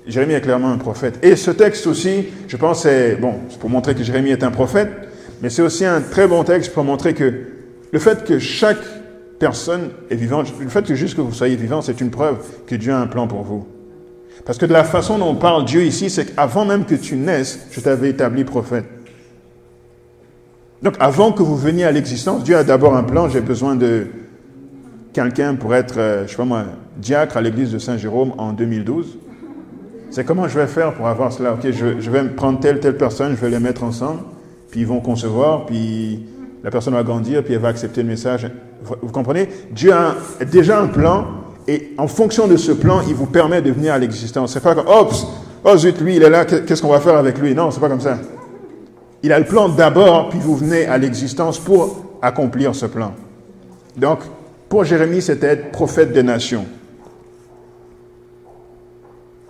Jérémie 0.07 0.35
est 0.35 0.41
clairement 0.41 0.71
un 0.71 0.79
prophète. 0.79 1.19
Et 1.23 1.35
ce 1.35 1.51
texte 1.51 1.87
aussi, 1.87 2.27
je 2.47 2.57
pense, 2.57 2.83
c'est 2.83 3.17
bon, 3.17 3.35
pour 3.59 3.71
montrer 3.71 3.95
que 3.95 4.05
Jérémie 4.05 4.31
est 4.31 4.45
un 4.45 4.51
prophète, 4.51 4.91
mais 5.43 5.51
c'est 5.51 5.63
aussi 5.63 5.85
un 5.85 6.01
très 6.01 6.27
bon 6.27 6.45
texte 6.45 6.73
pour 6.73 6.85
montrer 6.85 7.15
que 7.15 7.33
le 7.93 7.99
fait 7.99 8.25
que 8.25 8.39
chaque 8.39 8.79
personne 9.39 9.91
est 10.11 10.17
vivante, 10.17 10.53
le 10.61 10.69
fait 10.69 10.85
que 10.85 10.95
juste 10.95 11.17
que 11.17 11.21
vous 11.21 11.33
soyez 11.33 11.57
vivant, 11.57 11.83
c'est 11.83 12.01
une 12.01 12.11
preuve 12.11 12.39
que 12.67 12.75
Dieu 12.75 12.93
a 12.93 12.99
un 12.99 13.07
plan 13.07 13.27
pour 13.27 13.43
vous. 13.43 13.67
Parce 14.45 14.59
que 14.59 14.67
de 14.67 14.73
la 14.73 14.85
façon 14.85 15.19
dont 15.19 15.29
on 15.31 15.35
parle 15.35 15.65
Dieu 15.65 15.83
ici, 15.83 16.09
c'est 16.09 16.35
qu'avant 16.35 16.65
même 16.65 16.85
que 16.85 16.95
tu 16.95 17.17
naisses, 17.17 17.67
je 17.71 17.81
t'avais 17.81 18.11
établi 18.11 18.45
prophète. 18.45 18.85
Donc 20.83 20.95
avant 21.01 21.33
que 21.33 21.43
vous 21.43 21.57
veniez 21.57 21.85
à 21.85 21.91
l'existence, 21.91 22.45
Dieu 22.45 22.57
a 22.57 22.65
d'abord 22.65 22.97
un 22.97 23.03
plan. 23.03 23.29
J'ai 23.29 23.41
besoin 23.41 23.75
de 23.75 24.07
quelqu'un 25.13 25.55
pour 25.55 25.75
être, 25.75 25.99
euh, 25.99 26.27
je 26.27 26.31
sais 26.31 26.37
pas 26.37 26.45
moi, 26.45 26.65
diacre 26.97 27.37
à 27.37 27.41
l'église 27.41 27.73
de 27.73 27.79
Saint-Jérôme 27.79 28.35
en 28.39 28.53
2012. 28.53 29.19
C'est 30.11 30.25
comment 30.25 30.47
je 30.47 30.59
vais 30.59 30.67
faire 30.67 30.95
pour 30.95 31.09
avoir 31.09 31.33
cela? 31.33 31.55
Ok, 31.55 31.71
je, 31.71 31.99
je, 31.99 32.11
vais 32.11 32.23
prendre 32.29 32.61
telle, 32.61 32.81
telle 32.81 32.97
personne, 32.97 33.35
je 33.35 33.41
vais 33.41 33.51
les 33.51 33.59
mettre 33.59 33.83
ensemble, 33.83 34.21
puis 34.77 34.83
ils 34.83 34.87
vont 34.87 35.01
concevoir, 35.01 35.65
puis 35.65 36.21
la 36.63 36.71
personne 36.71 36.93
va 36.93 37.03
grandir, 37.03 37.43
puis 37.43 37.55
elle 37.55 37.61
va 37.61 37.69
accepter 37.69 38.03
le 38.03 38.09
message. 38.09 38.47
Vous, 38.83 39.11
comprenez? 39.11 39.49
Dieu 39.71 39.91
a 39.91 40.15
déjà 40.45 40.79
un 40.79 40.89
plan, 40.89 41.29
et 41.67 41.95
en 41.97 42.07
fonction 42.07 42.47
de 42.47 42.59
ce 42.59 42.73
plan, 42.73 43.01
il 43.09 43.15
vous 43.15 43.25
permet 43.25 43.63
de 43.63 43.71
venir 43.71 43.95
à 43.95 43.99
l'existence. 43.99 44.53
C'est 44.53 44.63
pas 44.63 44.75
comme, 44.75 44.87
oups, 44.87 45.27
oh 45.65 45.77
zut, 45.79 45.99
lui, 45.99 46.17
il 46.17 46.23
est 46.23 46.29
là, 46.29 46.45
qu'est-ce 46.45 46.83
qu'on 46.83 46.91
va 46.91 47.01
faire 47.01 47.17
avec 47.17 47.39
lui? 47.39 47.55
Non, 47.55 47.71
c'est 47.71 47.81
pas 47.81 47.89
comme 47.89 48.03
ça. 48.03 48.19
Il 49.23 49.33
a 49.33 49.39
le 49.39 49.47
plan 49.47 49.71
d'abord, 49.71 50.29
puis 50.29 50.41
vous 50.41 50.57
venez 50.57 50.85
à 50.85 50.99
l'existence 50.99 51.59
pour 51.59 52.19
accomplir 52.21 52.75
ce 52.75 52.85
plan. 52.85 53.15
Donc, 53.97 54.19
pour 54.69 54.85
Jérémie, 54.85 55.23
c'était 55.23 55.47
être 55.47 55.73
prophète 55.73 56.13
des 56.13 56.23
nations. 56.23 56.67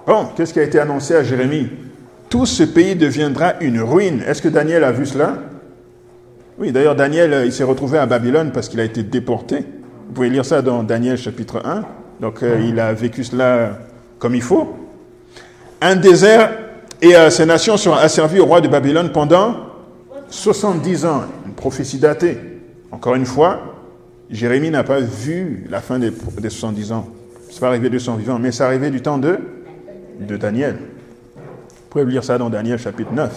Bon, 0.07 0.29
qu'est-ce 0.37 0.53
qui 0.53 0.61
a 0.61 0.63
été 0.63 0.79
annoncé 0.79 1.17
à 1.17 1.25
Jérémie? 1.25 1.69
Tout 2.29 2.47
ce 2.47 2.63
pays 2.63 2.97
deviendra 2.97 3.55
une 3.61 3.81
ruine. 3.81 4.23
Est-ce 4.27 4.43
que 4.43 4.49
Daniel 4.49 4.85
a 4.85 4.93
vu 4.93 5.07
cela? 5.07 5.39
Oui, 6.59 6.73
d'ailleurs, 6.73 6.97
Daniel, 6.97 7.33
euh, 7.33 7.45
il 7.45 7.53
s'est 7.53 7.65
retrouvé 7.65 7.99
à 7.99 8.07
Babylone 8.07 8.51
parce 8.53 8.69
qu'il 8.69 8.81
a 8.81 8.85
été 8.85 9.03
déporté. 9.03 9.59
Vous 9.59 10.15
pouvez 10.15 10.31
lire 10.31 10.45
ça 10.45 10.63
dans 10.63 10.83
Daniel 10.83 11.19
chapitre 11.19 11.63
1. 11.65 11.85
Donc, 12.21 12.43
euh, 12.43 12.59
il 12.67 12.81
a 12.81 12.93
vécu 12.95 13.25
cela 13.25 13.79
comme 14.19 14.35
il 14.35 14.43
faut. 14.43 14.75
Un 15.83 15.97
désert 15.97 16.51
et 17.03 17.15
euh, 17.15 17.29
ces 17.29 17.45
nations 17.45 17.77
seront 17.77 17.97
asservies 17.97 18.41
au 18.41 18.47
roi 18.47 18.63
de 18.63 18.69
Babylone 18.69 19.11
pendant 19.13 19.57
70 20.31 21.05
ans. 21.05 21.25
Une 21.47 21.53
prophétie 21.53 21.99
datée. 21.99 22.39
Encore 22.91 23.15
une 23.15 23.27
fois, 23.27 23.61
Jérémie 24.31 24.71
n'a 24.71 24.83
pas 24.83 25.01
vu 25.01 25.67
la 25.69 25.81
fin 25.81 25.99
des, 25.99 26.11
70 26.49 26.93
ans. 26.93 27.09
C'est 27.51 27.61
pas 27.61 27.69
arrivé 27.69 27.91
de 27.91 27.99
son 27.99 28.17
vivant, 28.17 28.39
mais 28.39 28.51
c'est 28.51 28.65
arrivé 28.65 28.91
du 28.91 29.03
temps 29.03 29.19
de, 29.19 29.39
de 30.21 30.37
Daniel. 30.37 30.79
Pouvez 31.97 32.13
lire 32.13 32.25
ça 32.25 32.37
dans 32.37 32.51
Daniel 32.51 32.79
chapitre 32.79 33.11
9. 33.11 33.31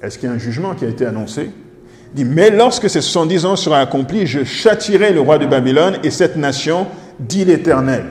Est-ce 0.00 0.18
qu'il 0.18 0.30
y 0.30 0.32
a 0.32 0.34
un 0.34 0.38
jugement 0.38 0.74
qui 0.74 0.86
a 0.86 0.88
été 0.88 1.04
annoncé? 1.04 1.50
Il 2.14 2.14
dit, 2.14 2.24
mais 2.24 2.48
lorsque 2.48 2.88
ces 2.88 3.02
70 3.02 3.44
ans 3.44 3.54
seront 3.54 3.74
accomplis, 3.74 4.26
je 4.26 4.44
châtirai 4.44 5.12
le 5.12 5.20
roi 5.20 5.36
de 5.36 5.44
Babylone 5.44 5.98
et 6.02 6.10
cette 6.10 6.36
nation, 6.36 6.86
dit 7.20 7.44
l'Éternel. 7.44 8.04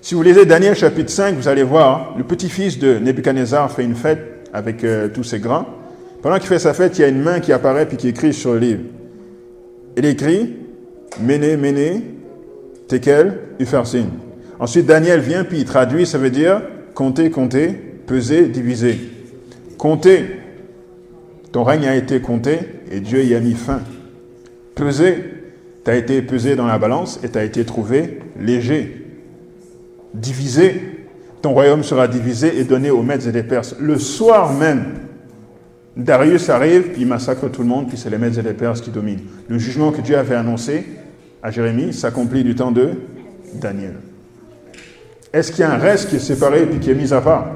Si 0.00 0.14
vous 0.14 0.22
lisez 0.22 0.46
Daniel 0.46 0.74
chapitre 0.74 1.10
5, 1.10 1.34
vous 1.34 1.46
allez 1.46 1.62
voir, 1.62 2.14
le 2.16 2.24
petit-fils 2.24 2.78
de 2.78 2.98
Nebuchadnezzar 2.98 3.70
fait 3.70 3.84
une 3.84 3.94
fête 3.94 4.48
avec 4.54 4.82
euh, 4.82 5.08
tous 5.08 5.24
ses 5.24 5.40
grands. 5.40 5.66
Pendant 6.22 6.38
qu'il 6.38 6.48
fait 6.48 6.58
sa 6.58 6.72
fête, 6.72 6.96
il 6.96 7.02
y 7.02 7.04
a 7.04 7.08
une 7.08 7.20
main 7.20 7.40
qui 7.40 7.52
apparaît 7.52 7.84
puis 7.84 7.98
qui 7.98 8.08
écrit 8.08 8.32
sur 8.32 8.54
le 8.54 8.60
livre. 8.60 8.82
Il 9.94 10.06
écrit 10.06 10.56
Méné, 11.20 11.58
Méné, 11.58 12.02
Tekel, 12.88 13.40
Ufersin. 13.58 14.06
Ensuite, 14.60 14.86
Daniel 14.86 15.20
vient 15.20 15.42
puis 15.42 15.58
il 15.58 15.64
traduit, 15.64 16.06
ça 16.06 16.18
veut 16.18 16.30
dire 16.30 16.62
compter, 16.94 17.30
compter, 17.30 17.70
peser, 18.06 18.46
diviser. 18.46 19.00
Compter, 19.78 20.26
ton 21.50 21.64
règne 21.64 21.86
a 21.86 21.96
été 21.96 22.20
compté 22.20 22.58
et 22.92 23.00
Dieu 23.00 23.24
y 23.24 23.34
a 23.34 23.40
mis 23.40 23.54
fin. 23.54 23.80
Peser, 24.74 25.16
tu 25.84 25.90
as 25.90 25.96
été 25.96 26.22
pesé 26.22 26.54
dans 26.54 26.66
la 26.66 26.78
balance 26.78 27.18
et 27.24 27.30
tu 27.30 27.38
as 27.38 27.44
été 27.44 27.64
trouvé 27.64 28.20
léger 28.38 29.00
divisé, 30.14 31.06
ton 31.42 31.52
royaume 31.52 31.82
sera 31.82 32.08
divisé 32.08 32.58
et 32.58 32.64
donné 32.64 32.90
aux 32.90 33.02
Mèdes 33.02 33.26
et 33.26 33.32
des 33.32 33.42
Perses. 33.42 33.76
Le 33.78 33.98
soir 33.98 34.52
même, 34.52 34.84
Darius 35.96 36.48
arrive, 36.48 36.92
puis 36.92 37.02
il 37.02 37.08
massacre 37.08 37.48
tout 37.50 37.62
le 37.62 37.68
monde, 37.68 37.88
puis 37.88 37.96
c'est 37.96 38.10
les 38.10 38.18
Mèdes 38.18 38.38
et 38.38 38.42
les 38.42 38.54
Perses 38.54 38.80
qui 38.80 38.90
dominent. 38.90 39.22
Le 39.48 39.58
jugement 39.58 39.92
que 39.92 40.00
Dieu 40.00 40.16
avait 40.16 40.34
annoncé 40.34 40.84
à 41.42 41.50
Jérémie 41.50 41.92
s'accomplit 41.92 42.44
du 42.44 42.54
temps 42.54 42.72
de 42.72 42.90
Daniel. 43.54 43.94
Est-ce 45.32 45.52
qu'il 45.52 45.60
y 45.60 45.64
a 45.64 45.72
un 45.72 45.78
reste 45.78 46.08
qui 46.08 46.16
est 46.16 46.20
séparé 46.20 46.66
puis 46.66 46.80
qui 46.80 46.90
est 46.90 46.94
mis 46.94 47.12
à 47.12 47.20
part? 47.20 47.46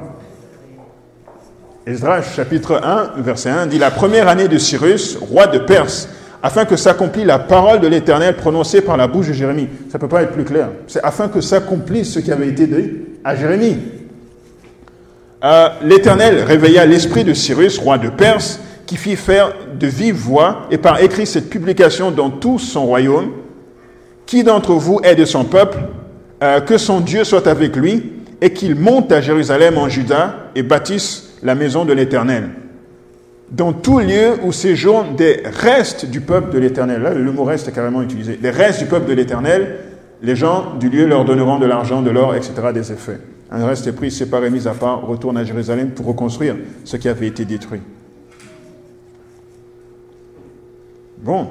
Esdras 1.86 2.22
chapitre 2.22 2.80
1, 2.82 3.20
verset 3.20 3.50
1 3.50 3.66
dit 3.66 3.78
La 3.78 3.90
première 3.90 4.28
année 4.28 4.46
de 4.46 4.58
Cyrus, 4.58 5.16
roi 5.16 5.48
de 5.48 5.58
Perse, 5.58 6.08
afin 6.40 6.66
que 6.66 6.76
s'accomplisse 6.76 7.26
la 7.26 7.40
parole 7.40 7.80
de 7.80 7.88
l'Éternel 7.88 8.36
prononcée 8.36 8.80
par 8.80 8.96
la 8.96 9.08
bouche 9.08 9.28
de 9.28 9.32
Jérémie. 9.32 9.68
Ça 9.90 9.98
ne 9.98 10.00
peut 10.00 10.08
pas 10.08 10.22
être 10.22 10.32
plus 10.32 10.44
clair. 10.44 10.68
C'est 10.86 11.02
afin 11.02 11.28
que 11.28 11.40
s'accomplisse 11.40 12.12
ce 12.12 12.20
qui 12.20 12.30
avait 12.30 12.48
été 12.48 12.68
dit 12.68 12.92
à 13.24 13.34
Jérémie. 13.34 13.78
Euh, 15.42 15.68
L'Éternel 15.82 16.44
réveilla 16.44 16.86
l'esprit 16.86 17.24
de 17.24 17.34
Cyrus, 17.34 17.78
roi 17.78 17.98
de 17.98 18.08
Perse, 18.08 18.60
qui 18.86 18.96
fit 18.96 19.16
faire 19.16 19.52
de 19.78 19.86
vive 19.88 20.14
voix 20.14 20.68
et 20.70 20.78
par 20.78 21.02
écrit 21.02 21.26
cette 21.26 21.50
publication 21.50 22.12
dans 22.12 22.30
tout 22.30 22.60
son 22.60 22.86
royaume. 22.86 23.32
Qui 24.26 24.44
d'entre 24.44 24.74
vous 24.74 25.00
est 25.02 25.16
de 25.16 25.24
son 25.24 25.44
peuple? 25.44 25.78
Euh, 26.44 26.60
Que 26.60 26.78
son 26.78 27.00
Dieu 27.00 27.24
soit 27.24 27.48
avec 27.48 27.74
lui 27.74 28.12
et 28.40 28.52
qu'il 28.52 28.76
monte 28.76 29.10
à 29.10 29.20
Jérusalem 29.20 29.78
en 29.78 29.88
Juda 29.88 30.50
et 30.54 30.62
bâtisse 30.62 31.38
la 31.42 31.56
maison 31.56 31.84
de 31.84 31.92
l'Éternel 31.92 32.50
dans 33.50 33.72
tout 33.72 33.98
lieu 34.00 34.38
où 34.42 34.52
séjournent 34.52 35.16
des 35.16 35.42
restes 35.44 36.06
du 36.06 36.20
peuple 36.20 36.52
de 36.52 36.58
l'Éternel. 36.58 37.02
Là, 37.02 37.14
le 37.14 37.32
mot 37.32 37.44
reste 37.44 37.68
est 37.68 37.72
carrément 37.72 38.02
utilisé. 38.02 38.38
Les 38.42 38.50
restes 38.50 38.80
du 38.80 38.86
peuple 38.86 39.08
de 39.08 39.12
l'Éternel, 39.14 39.76
les 40.22 40.36
gens 40.36 40.74
du 40.78 40.88
lieu 40.88 41.06
leur 41.06 41.24
donneront 41.24 41.58
de 41.58 41.66
l'argent, 41.66 42.02
de 42.02 42.10
l'or, 42.10 42.34
etc., 42.34 42.52
des 42.72 42.92
effets. 42.92 43.18
Un 43.50 43.64
reste 43.66 43.86
est 43.86 43.92
pris, 43.92 44.10
séparé, 44.10 44.50
mis 44.50 44.66
à 44.66 44.72
part, 44.72 45.06
retourne 45.06 45.36
à 45.36 45.44
Jérusalem 45.44 45.90
pour 45.90 46.06
reconstruire 46.06 46.56
ce 46.84 46.96
qui 46.96 47.08
avait 47.08 47.28
été 47.28 47.44
détruit. 47.44 47.82
Bon, 51.18 51.46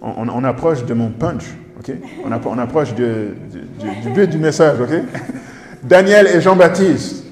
on, 0.00 0.44
approche 0.44 0.84
de 0.84 0.94
mon 0.94 1.10
punch, 1.10 1.44
ok? 1.78 1.94
On, 2.24 2.58
approche 2.58 2.94
du, 2.94 3.04
but 4.14 4.30
du 4.30 4.38
message, 4.38 4.80
ok? 4.80 5.02
Daniel 5.82 6.26
et 6.28 6.40
Jean-Baptiste, 6.40 7.24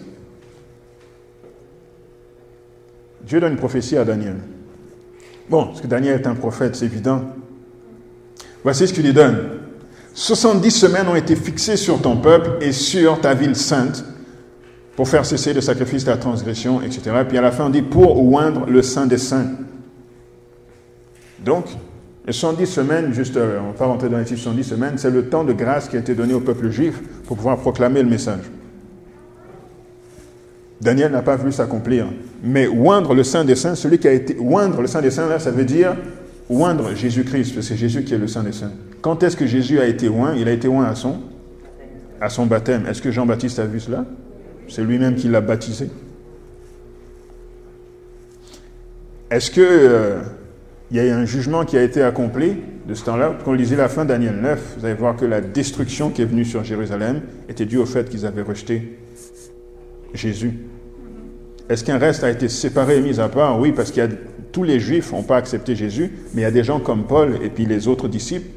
Dieu 3.22 3.40
donne 3.40 3.52
une 3.52 3.58
prophétie 3.58 3.96
à 3.96 4.04
Daniel. 4.04 4.36
Bon, 5.48 5.66
parce 5.66 5.80
que 5.80 5.86
Daniel 5.86 6.20
est 6.20 6.26
un 6.26 6.34
prophète, 6.34 6.76
c'est 6.76 6.84
évident. 6.84 7.22
Voici 8.62 8.88
ce 8.88 8.92
qu'il 8.92 9.04
lui 9.04 9.12
donne. 9.12 9.60
70 10.14 10.70
semaines 10.70 11.08
ont 11.08 11.14
été 11.14 11.36
fixées 11.36 11.76
sur 11.76 12.02
ton 12.02 12.16
peuple 12.16 12.58
et 12.60 12.72
sur 12.72 13.20
ta 13.20 13.34
ville 13.34 13.56
sainte 13.56 14.04
pour 14.96 15.08
faire 15.08 15.24
cesser 15.24 15.52
le 15.52 15.60
sacrifice 15.60 16.04
de 16.04 16.10
la 16.10 16.16
transgression, 16.16 16.82
etc. 16.82 17.22
Puis 17.26 17.38
à 17.38 17.40
la 17.40 17.52
fin, 17.52 17.66
on 17.66 17.70
dit 17.70 17.82
pour 17.82 18.22
oindre 18.32 18.66
le 18.66 18.82
Saint 18.82 19.06
des 19.06 19.18
Saints. 19.18 19.52
Donc, 21.44 21.66
les 22.30 22.34
110 22.34 22.66
semaines, 22.66 23.12
juste, 23.12 23.36
euh, 23.36 23.58
on 23.60 23.72
va 23.72 23.76
pas 23.76 23.86
rentrer 23.86 24.08
dans 24.08 24.18
les 24.18 24.24
110 24.24 24.62
semaines, 24.62 24.98
c'est 24.98 25.10
le 25.10 25.24
temps 25.24 25.42
de 25.42 25.52
grâce 25.52 25.88
qui 25.88 25.96
a 25.96 25.98
été 25.98 26.14
donné 26.14 26.32
au 26.32 26.38
peuple 26.38 26.70
juif 26.70 27.00
pour 27.26 27.36
pouvoir 27.36 27.56
proclamer 27.56 28.04
le 28.04 28.08
message. 28.08 28.44
Daniel 30.80 31.10
n'a 31.10 31.22
pas 31.22 31.34
vu 31.34 31.50
s'accomplir. 31.50 32.06
Mais 32.44 32.68
oindre 32.68 33.14
le 33.14 33.24
Saint 33.24 33.44
des 33.44 33.56
Saints, 33.56 33.74
celui 33.74 33.98
qui 33.98 34.06
a 34.06 34.12
été. 34.12 34.36
Oindre 34.38 34.80
le 34.80 34.86
Saint 34.86 35.02
des 35.02 35.10
Saints, 35.10 35.28
là, 35.28 35.40
ça 35.40 35.50
veut 35.50 35.64
dire 35.64 35.96
oindre 36.48 36.94
Jésus-Christ, 36.94 37.52
parce 37.52 37.66
que 37.66 37.74
c'est 37.74 37.76
Jésus 37.76 38.04
qui 38.04 38.14
est 38.14 38.18
le 38.18 38.28
Saint 38.28 38.44
des 38.44 38.52
Saints. 38.52 38.74
Quand 39.00 39.24
est-ce 39.24 39.36
que 39.36 39.48
Jésus 39.48 39.80
a 39.80 39.86
été 39.86 40.08
oint? 40.08 40.36
Il 40.36 40.46
a 40.46 40.52
été 40.52 40.68
oint 40.68 40.84
à 40.84 40.94
son, 40.94 41.16
à 42.20 42.28
son 42.28 42.46
baptême. 42.46 42.86
Est-ce 42.86 43.02
que 43.02 43.10
Jean-Baptiste 43.10 43.58
a 43.58 43.66
vu 43.66 43.80
cela? 43.80 44.04
C'est 44.68 44.84
lui-même 44.84 45.16
qui 45.16 45.26
l'a 45.26 45.40
baptisé. 45.40 45.90
Est-ce 49.32 49.50
que 49.50 49.60
euh, 49.60 50.20
il 50.90 50.96
y 50.96 51.00
a 51.00 51.16
un 51.16 51.24
jugement 51.24 51.64
qui 51.64 51.76
a 51.76 51.82
été 51.82 52.02
accompli 52.02 52.56
de 52.86 52.94
ce 52.94 53.04
temps-là 53.04 53.38
Quand 53.44 53.52
on 53.52 53.54
lisait 53.54 53.76
la 53.76 53.88
fin 53.88 54.04
Daniel 54.04 54.36
9, 54.36 54.76
vous 54.78 54.84
allez 54.84 54.94
voir 54.94 55.16
que 55.16 55.24
la 55.24 55.40
destruction 55.40 56.10
qui 56.10 56.22
est 56.22 56.26
venue 56.26 56.44
sur 56.44 56.64
Jérusalem 56.64 57.22
était 57.48 57.64
due 57.64 57.78
au 57.78 57.86
fait 57.86 58.08
qu'ils 58.08 58.26
avaient 58.26 58.42
rejeté 58.42 58.98
Jésus. 60.14 60.54
Est-ce 61.68 61.84
qu'un 61.84 61.98
reste 61.98 62.24
a 62.24 62.30
été 62.30 62.48
séparé 62.48 62.98
et 62.98 63.00
mis 63.00 63.20
à 63.20 63.28
part? 63.28 63.60
Oui, 63.60 63.70
parce 63.70 63.92
qu'il 63.92 64.02
y 64.02 64.06
a 64.06 64.08
tous 64.50 64.64
les 64.64 64.80
Juifs 64.80 65.12
n'ont 65.12 65.22
pas 65.22 65.36
accepté 65.36 65.76
Jésus, 65.76 66.10
mais 66.34 66.40
il 66.40 66.44
y 66.44 66.46
a 66.46 66.50
des 66.50 66.64
gens 66.64 66.80
comme 66.80 67.04
Paul 67.04 67.38
et 67.42 67.50
puis 67.50 67.66
les 67.66 67.86
autres 67.86 68.08
disciples 68.08 68.48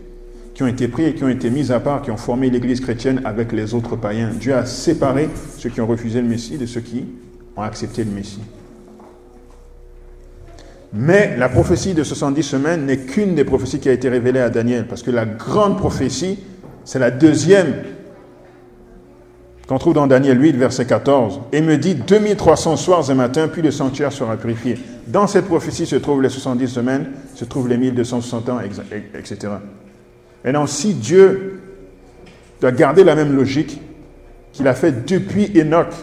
qui 0.55 0.63
ont 0.63 0.67
été 0.67 0.87
pris 0.87 1.05
et 1.05 1.13
qui 1.13 1.23
ont 1.23 1.29
été 1.29 1.51
mis 1.51 1.71
à 1.71 1.79
part, 1.79 2.01
qui 2.01 2.09
ont 2.09 2.17
formé 2.17 2.49
l'Église 2.49 2.79
chrétienne 2.79 3.21
avec 3.25 3.51
les 3.51 3.75
autres 3.75 3.95
païens. 3.95 4.31
Dieu 4.33 4.55
a 4.55 4.65
séparé 4.65 5.29
ceux 5.57 5.69
qui 5.69 5.81
ont 5.81 5.87
refusé 5.87 6.21
le 6.21 6.27
Messie 6.27 6.57
de 6.57 6.65
ceux 6.65 6.81
qui 6.81 7.05
ont 7.55 7.61
accepté 7.61 8.03
le 8.03 8.11
Messie. 8.11 8.41
Mais 10.93 11.35
la 11.37 11.49
prophétie 11.49 11.95
de 11.95 12.03
70 12.03 12.43
semaines 12.43 12.85
n'est 12.85 12.99
qu'une 12.99 13.33
des 13.33 13.43
prophéties 13.43 13.79
qui 13.79 13.89
a 13.89 13.93
été 13.93 14.09
révélée 14.09 14.39
à 14.39 14.51
Daniel, 14.51 14.85
parce 14.85 15.01
que 15.01 15.09
la 15.09 15.25
grande 15.25 15.77
prophétie, 15.77 16.37
c'est 16.85 16.99
la 16.99 17.09
deuxième 17.09 17.73
qu'on 19.67 19.79
trouve 19.79 19.95
dans 19.95 20.05
Daniel 20.05 20.39
8, 20.39 20.55
verset 20.55 20.85
14, 20.85 21.41
et 21.51 21.61
me 21.61 21.77
dit 21.77 21.95
2300 21.95 22.75
soirs 22.75 23.09
et 23.09 23.15
matins, 23.15 23.47
puis 23.47 23.63
le 23.63 23.71
sanctuaire 23.71 24.11
sera 24.11 24.37
purifié. 24.37 24.77
Dans 25.07 25.25
cette 25.25 25.45
prophétie 25.45 25.87
se 25.87 25.95
trouvent 25.95 26.21
les 26.21 26.29
70 26.29 26.67
semaines, 26.67 27.05
se 27.33 27.45
trouvent 27.45 27.69
les 27.69 27.77
1260 27.77 28.49
ans, 28.49 28.59
etc. 28.59 29.53
Maintenant, 30.45 30.67
si 30.67 30.93
Dieu 30.93 31.61
doit 32.61 32.71
garder 32.71 33.03
la 33.03 33.15
même 33.15 33.35
logique 33.35 33.81
qu'il 34.51 34.67
a 34.67 34.75
fait 34.75 35.05
depuis 35.07 35.59
Enoch 35.59 35.93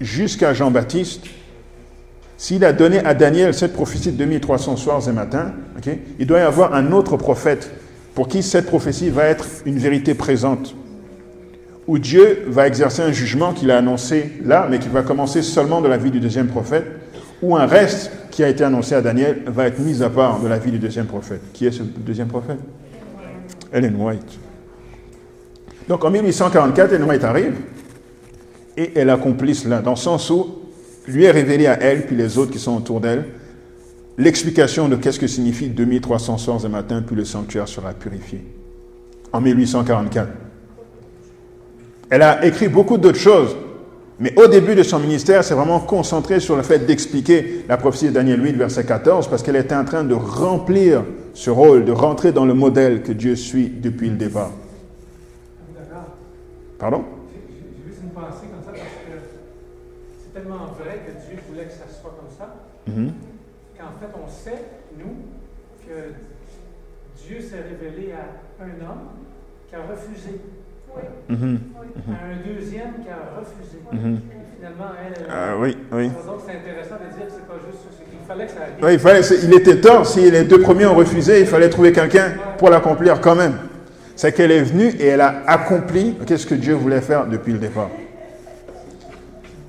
jusqu'à 0.00 0.54
Jean-Baptiste, 0.54 1.26
s'il 2.40 2.64
a 2.64 2.72
donné 2.72 3.00
à 3.00 3.12
Daniel 3.12 3.52
cette 3.52 3.74
prophétie 3.74 4.12
de 4.12 4.16
2300 4.16 4.76
soirs 4.76 5.06
et 5.06 5.12
matins, 5.12 5.52
il 6.18 6.26
doit 6.26 6.38
y 6.38 6.42
avoir 6.42 6.72
un 6.72 6.90
autre 6.90 7.18
prophète 7.18 7.70
pour 8.14 8.28
qui 8.28 8.42
cette 8.42 8.64
prophétie 8.64 9.10
va 9.10 9.26
être 9.26 9.44
une 9.66 9.76
vérité 9.76 10.14
présente 10.14 10.74
où 11.86 11.98
Dieu 11.98 12.44
va 12.46 12.66
exercer 12.66 13.02
un 13.02 13.12
jugement 13.12 13.52
qu'il 13.52 13.70
a 13.70 13.76
annoncé 13.76 14.32
là, 14.42 14.66
mais 14.70 14.78
qui 14.78 14.88
va 14.88 15.02
commencer 15.02 15.42
seulement 15.42 15.82
de 15.82 15.88
la 15.88 15.98
vie 15.98 16.10
du 16.10 16.18
deuxième 16.18 16.46
prophète, 16.46 16.86
ou 17.42 17.58
un 17.58 17.66
reste 17.66 18.10
qui 18.30 18.42
a 18.42 18.48
été 18.48 18.64
annoncé 18.64 18.94
à 18.94 19.02
Daniel 19.02 19.42
va 19.44 19.66
être 19.66 19.78
mis 19.78 20.02
à 20.02 20.08
part 20.08 20.40
de 20.40 20.48
la 20.48 20.56
vie 20.56 20.70
du 20.70 20.78
deuxième 20.78 21.06
prophète. 21.06 21.42
Qui 21.52 21.66
est 21.66 21.72
ce 21.72 21.82
deuxième 21.82 22.28
prophète? 22.28 22.58
Ellen 23.70 23.96
White. 23.96 24.38
Donc 25.90 26.02
en 26.06 26.10
1844, 26.10 26.94
Ellen 26.94 27.04
White 27.06 27.24
arrive 27.24 27.56
et 28.78 28.92
elle 28.96 29.10
accomplit 29.10 29.54
cela, 29.54 29.82
dans 29.82 29.90
le 29.90 29.96
sens 29.96 30.30
où 30.30 30.59
lui 31.12 31.24
est 31.24 31.30
révélé 31.30 31.66
à 31.66 31.78
elle, 31.80 32.06
puis 32.06 32.16
les 32.16 32.38
autres 32.38 32.52
qui 32.52 32.58
sont 32.58 32.76
autour 32.76 33.00
d'elle, 33.00 33.24
l'explication 34.18 34.88
de 34.88 34.96
qu'est-ce 34.96 35.18
que 35.18 35.26
signifie 35.26 35.68
2300 35.68 36.38
soirs 36.38 36.64
et 36.64 36.68
matin, 36.68 37.02
puis 37.06 37.16
le 37.16 37.24
sanctuaire 37.24 37.68
sera 37.68 37.92
purifié. 37.94 38.44
En 39.32 39.40
1844. 39.40 40.28
Elle 42.10 42.22
a 42.22 42.44
écrit 42.44 42.68
beaucoup 42.68 42.98
d'autres 42.98 43.18
choses, 43.18 43.56
mais 44.18 44.38
au 44.38 44.48
début 44.48 44.74
de 44.74 44.82
son 44.82 44.98
ministère, 44.98 45.42
c'est 45.42 45.54
vraiment 45.54 45.80
concentré 45.80 46.40
sur 46.40 46.56
le 46.56 46.62
fait 46.62 46.80
d'expliquer 46.80 47.64
la 47.68 47.78
prophétie 47.78 48.08
de 48.08 48.10
Daniel 48.10 48.44
8, 48.44 48.52
verset 48.52 48.84
14, 48.84 49.28
parce 49.28 49.42
qu'elle 49.42 49.56
était 49.56 49.74
en 49.74 49.84
train 49.84 50.04
de 50.04 50.14
remplir 50.14 51.04
ce 51.32 51.48
rôle, 51.48 51.86
de 51.86 51.92
rentrer 51.92 52.32
dans 52.32 52.44
le 52.44 52.52
modèle 52.52 53.02
que 53.02 53.12
Dieu 53.12 53.36
suit 53.36 53.68
depuis 53.68 54.10
le 54.10 54.16
départ. 54.16 54.50
Pardon 56.78 57.04
J'ai 57.32 57.90
juste 57.90 58.02
une 58.02 58.10
pensée 58.10 58.48
comme 58.50 58.64
ça, 58.64 58.72
parce 58.72 58.82
que 58.82 59.12
c'est 60.18 60.38
tellement 60.38 60.66
vrai 60.78 61.00
que 61.06 61.12
Dieu 61.26 61.38
voulait 61.48 61.64
que 61.64 61.72
ça 61.72 61.86
soit 61.88 62.14
comme 62.18 62.28
Mhm. 62.96 63.12
qu'en 63.78 63.92
fait, 64.00 64.12
on 64.14 64.28
sait, 64.28 64.62
nous, 64.98 65.14
que 65.86 66.12
Dieu 67.26 67.40
s'est 67.40 67.62
révélé 67.62 68.12
à 68.12 68.64
un 68.64 68.68
homme 68.88 69.08
qui 69.68 69.74
a 69.74 69.78
refusé. 69.80 70.40
Mhm. 71.28 71.58
À 72.08 72.32
un 72.32 72.54
deuxième 72.54 72.94
qui 73.02 73.08
a 73.08 73.38
refusé. 73.38 73.78
Mhm. 73.92 74.16
Et 74.16 74.56
finalement, 74.56 74.90
elle, 75.06 75.26
Ah, 75.30 75.54
oui, 75.58 75.76
oui. 75.92 76.08
Donc, 76.08 76.40
c'est 76.44 76.56
intéressant 76.56 76.96
de 76.96 77.16
dire 77.16 77.26
que 77.26 77.32
c'est 77.32 77.46
pas 77.46 77.54
juste 77.64 77.82
ça. 77.84 78.04
Il 78.12 78.26
fallait 78.26 78.46
que 78.46 78.52
ça 78.52 78.62
arrive. 78.62 78.74
Oui, 78.82 78.92
il, 78.94 78.98
fallait, 78.98 79.44
il 79.44 79.54
était 79.54 79.80
tort, 79.80 80.06
si 80.06 80.28
les 80.30 80.42
deux 80.44 80.60
premiers 80.60 80.86
ont 80.86 80.94
refusé, 80.96 81.40
il 81.40 81.46
fallait 81.46 81.68
trouver 81.70 81.92
quelqu'un 81.92 82.32
pour 82.58 82.70
l'accomplir 82.70 83.20
quand 83.20 83.36
même. 83.36 83.54
C'est 84.16 84.32
qu'elle 84.32 84.50
est 84.50 84.62
venue 84.62 84.88
et 84.98 85.06
elle 85.06 85.20
a 85.20 85.42
accompli 85.46 86.16
ce 86.28 86.46
que 86.46 86.54
Dieu 86.54 86.74
voulait 86.74 87.00
faire 87.00 87.26
depuis 87.26 87.52
le 87.52 87.58
départ. 87.58 87.88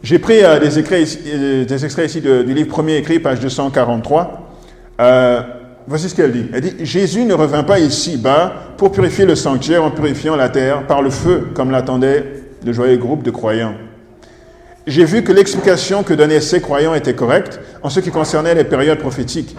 J'ai 0.03 0.17
pris 0.17 0.43
euh, 0.43 0.57
euh, 0.59 1.65
des 1.65 1.85
extraits 1.85 2.09
ici 2.09 2.21
du 2.21 2.53
livre 2.53 2.69
premier 2.69 2.97
écrit, 2.97 3.19
page 3.19 3.39
243. 3.39 4.49
Euh, 4.99 5.41
voici 5.87 6.09
ce 6.09 6.15
qu'elle 6.15 6.31
dit. 6.31 6.45
Elle 6.53 6.61
dit, 6.61 6.73
Jésus 6.85 7.23
ne 7.23 7.35
revint 7.35 7.63
pas 7.63 7.79
ici-bas 7.79 8.53
pour 8.77 8.91
purifier 8.91 9.25
le 9.25 9.35
sanctuaire 9.35 9.83
en 9.83 9.91
purifiant 9.91 10.35
la 10.35 10.49
terre 10.49 10.87
par 10.87 11.03
le 11.03 11.11
feu, 11.11 11.49
comme 11.53 11.69
l'attendaient 11.69 12.25
de 12.63 12.73
joyeux 12.73 12.97
groupes 12.97 13.21
de 13.21 13.29
croyants. 13.29 13.75
J'ai 14.87 15.05
vu 15.05 15.23
que 15.23 15.31
l'explication 15.31 16.01
que 16.01 16.15
donnaient 16.15 16.41
ces 16.41 16.61
croyants 16.61 16.95
était 16.95 17.13
correcte 17.13 17.59
en 17.83 17.89
ce 17.91 17.99
qui 17.99 18.09
concernait 18.09 18.55
les 18.55 18.63
périodes 18.63 18.97
prophétiques. 18.97 19.55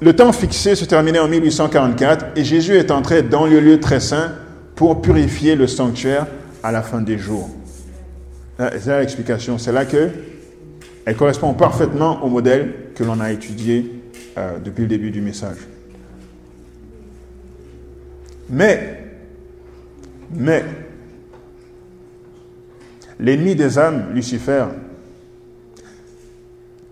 Le 0.00 0.14
temps 0.14 0.30
fixé 0.30 0.76
se 0.76 0.84
terminait 0.84 1.18
en 1.18 1.26
1844 1.26 2.26
et 2.36 2.44
Jésus 2.44 2.76
est 2.76 2.92
entré 2.92 3.22
dans 3.22 3.46
le 3.46 3.58
lieu 3.58 3.80
très 3.80 3.98
saint 3.98 4.32
pour 4.76 5.02
purifier 5.02 5.56
le 5.56 5.66
sanctuaire 5.66 6.26
à 6.62 6.70
la 6.70 6.82
fin 6.82 7.00
des 7.00 7.18
jours. 7.18 7.50
Là, 8.58 8.70
C'est 8.78 8.98
l'explication. 8.98 9.58
C'est 9.58 9.72
là 9.72 9.84
que 9.84 10.10
elle 11.06 11.16
correspond 11.16 11.52
parfaitement 11.52 12.24
au 12.24 12.28
modèle 12.28 12.72
que 12.94 13.04
l'on 13.04 13.20
a 13.20 13.30
étudié 13.30 14.00
euh, 14.38 14.58
depuis 14.58 14.82
le 14.82 14.88
début 14.88 15.10
du 15.10 15.20
message. 15.20 15.58
Mais, 18.48 19.04
mais, 20.34 20.64
l'ennemi 23.18 23.54
des 23.54 23.78
âmes, 23.78 24.06
Lucifer, 24.14 24.64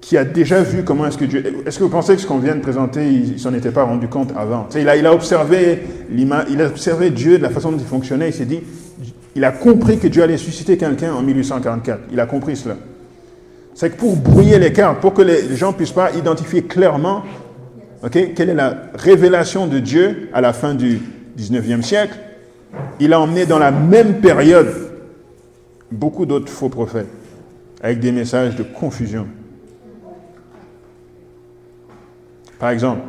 qui 0.01 0.17
a 0.19 0.25
déjà 0.25 0.63
vu 0.63 0.83
comment 0.83 1.07
est-ce 1.07 1.17
que 1.17 1.25
Dieu... 1.25 1.63
Est-ce 1.65 1.79
que 1.79 1.85
vous 1.85 1.91
pensez 1.91 2.15
que 2.17 2.21
ce 2.21 2.27
qu'on 2.27 2.39
vient 2.39 2.55
de 2.55 2.61
présenter, 2.61 3.11
il 3.11 3.33
ne 3.33 3.39
s'en 3.39 3.55
était 3.55 3.71
pas 3.71 3.85
rendu 3.85 4.09
compte 4.09 4.33
avant? 4.37 4.69
Il, 4.75 4.89
a, 4.89 4.97
il 4.97 5.07
a 5.07 5.15
observé 5.15 5.83
il 6.11 6.31
a 6.61 6.67
observé 6.67 7.11
Dieu 7.11 7.39
de 7.39 7.43
la 7.43 7.51
façon 7.51 7.73
dont 7.73 7.79
il 7.79 7.87
fonctionnait, 7.87 8.29
il 8.29 8.35
s'est 8.35 8.45
dit, 8.45 8.61
il 9.35 9.45
a 9.45 9.53
compris 9.53 9.99
que 9.99 10.07
Dieu 10.07 10.23
allait 10.23 10.37
susciter 10.37 10.77
quelqu'un 10.77 11.15
en 11.15 11.23
1844. 11.23 12.01
Il 12.13 12.21
a 12.21 12.27
compris 12.27 12.57
cela. 12.57 12.77
C'est 13.75 13.91
que 13.91 13.97
pour 13.97 14.17
brouiller 14.17 14.59
les 14.59 14.73
cartes, 14.73 15.01
pour 15.01 15.15
que 15.15 15.23
les 15.23 15.57
gens 15.57 15.73
ne 15.73 15.77
puissent 15.77 15.93
pas 15.93 16.13
identifier 16.13 16.63
clairement 16.65 17.23
quelle 18.11 18.51
est 18.51 18.55
la 18.55 18.91
révélation 18.95 19.67
de 19.67 19.79
Dieu 19.79 20.29
à 20.33 20.41
la 20.41 20.53
fin 20.53 20.75
du 20.75 21.01
19e 21.39 21.83
siècle, 21.83 22.19
il 23.01 23.13
a 23.13 23.21
emmené 23.21 23.47
dans 23.47 23.59
la 23.59 23.71
même 23.71 24.21
période 24.21 24.75
beaucoup 25.91 26.27
d'autres 26.27 26.51
faux 26.51 26.69
prophètes 26.69 27.09
avec 27.81 28.01
des 28.01 28.13
messages 28.13 28.57
de 28.57 28.63
confusion. 28.63 29.27
Par 32.59 32.71
exemple, 32.71 33.03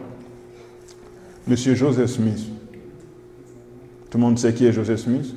Monsieur 1.47 1.75
Joseph 1.75 2.09
Smith. 2.09 2.39
Tout 4.09 4.17
le 4.17 4.23
monde 4.23 4.39
sait 4.39 4.53
qui 4.53 4.65
est 4.65 4.71
Joseph 4.71 5.01
Smith? 5.01 5.36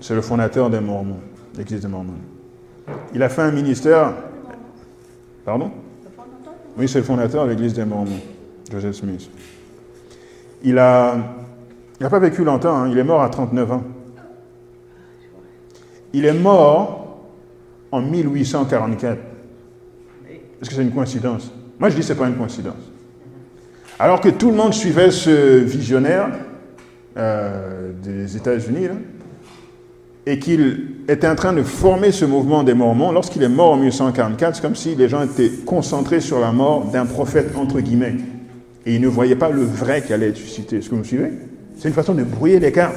C'est 0.00 0.14
le 0.14 0.20
fondateur 0.20 0.70
des 0.70 0.80
Mormons, 0.80 1.20
l'Église 1.56 1.80
des 1.80 1.88
Mormons. 1.88 2.12
Il 3.14 3.22
a 3.22 3.28
fait 3.28 3.42
un 3.42 3.50
ministère. 3.50 4.12
Pardon? 5.44 5.70
Oui, 6.76 6.88
c'est 6.88 6.98
le 6.98 7.04
fondateur 7.04 7.44
de 7.44 7.50
l'Église 7.50 7.72
des 7.72 7.84
Mormons, 7.84 8.20
Joseph 8.70 8.96
Smith. 8.96 9.30
Il 10.62 10.78
a, 10.78 11.16
il 11.98 12.02
n'a 12.02 12.10
pas 12.10 12.18
vécu 12.18 12.44
longtemps, 12.44 12.76
hein, 12.76 12.88
il 12.90 12.98
est 12.98 13.04
mort 13.04 13.22
à 13.22 13.30
39 13.30 13.72
ans. 13.72 13.84
Il 16.12 16.24
est 16.24 16.34
mort 16.34 17.18
en 17.90 18.02
1844. 18.02 19.18
Est-ce 20.60 20.70
que 20.70 20.76
c'est 20.76 20.82
une 20.82 20.92
coïncidence? 20.92 21.52
Moi, 21.78 21.88
je 21.90 21.94
dis 21.94 22.00
que 22.00 22.06
ce 22.06 22.12
n'est 22.12 22.18
pas 22.18 22.28
une 22.28 22.36
coïncidence. 22.36 22.74
Alors 23.98 24.20
que 24.20 24.28
tout 24.28 24.50
le 24.50 24.56
monde 24.56 24.74
suivait 24.74 25.10
ce 25.10 25.58
visionnaire 25.58 26.28
euh, 27.16 27.92
des 28.02 28.36
États-Unis, 28.36 28.88
et 30.26 30.40
qu'il 30.40 30.88
était 31.08 31.28
en 31.28 31.36
train 31.36 31.52
de 31.52 31.62
former 31.62 32.10
ce 32.10 32.24
mouvement 32.24 32.64
des 32.64 32.74
Mormons, 32.74 33.12
lorsqu'il 33.12 33.44
est 33.44 33.48
mort 33.48 33.72
en 33.72 33.76
1844, 33.76 34.56
c'est 34.56 34.62
comme 34.62 34.74
si 34.74 34.96
les 34.96 35.08
gens 35.08 35.22
étaient 35.22 35.50
concentrés 35.64 36.20
sur 36.20 36.40
la 36.40 36.50
mort 36.50 36.84
d'un 36.86 37.06
prophète, 37.06 37.56
entre 37.56 37.80
guillemets. 37.80 38.16
Et 38.84 38.96
ils 38.96 39.00
ne 39.00 39.06
voyaient 39.06 39.36
pas 39.36 39.50
le 39.50 39.62
vrai 39.62 40.02
qui 40.02 40.12
allait 40.12 40.28
être 40.28 40.36
suscité. 40.36 40.78
Est-ce 40.78 40.86
que 40.86 40.94
vous 40.94 41.00
me 41.00 41.04
suivez? 41.04 41.30
C'est 41.78 41.88
une 41.88 41.94
façon 41.94 42.14
de 42.14 42.24
brouiller 42.24 42.58
les 42.58 42.72
cartes. 42.72 42.96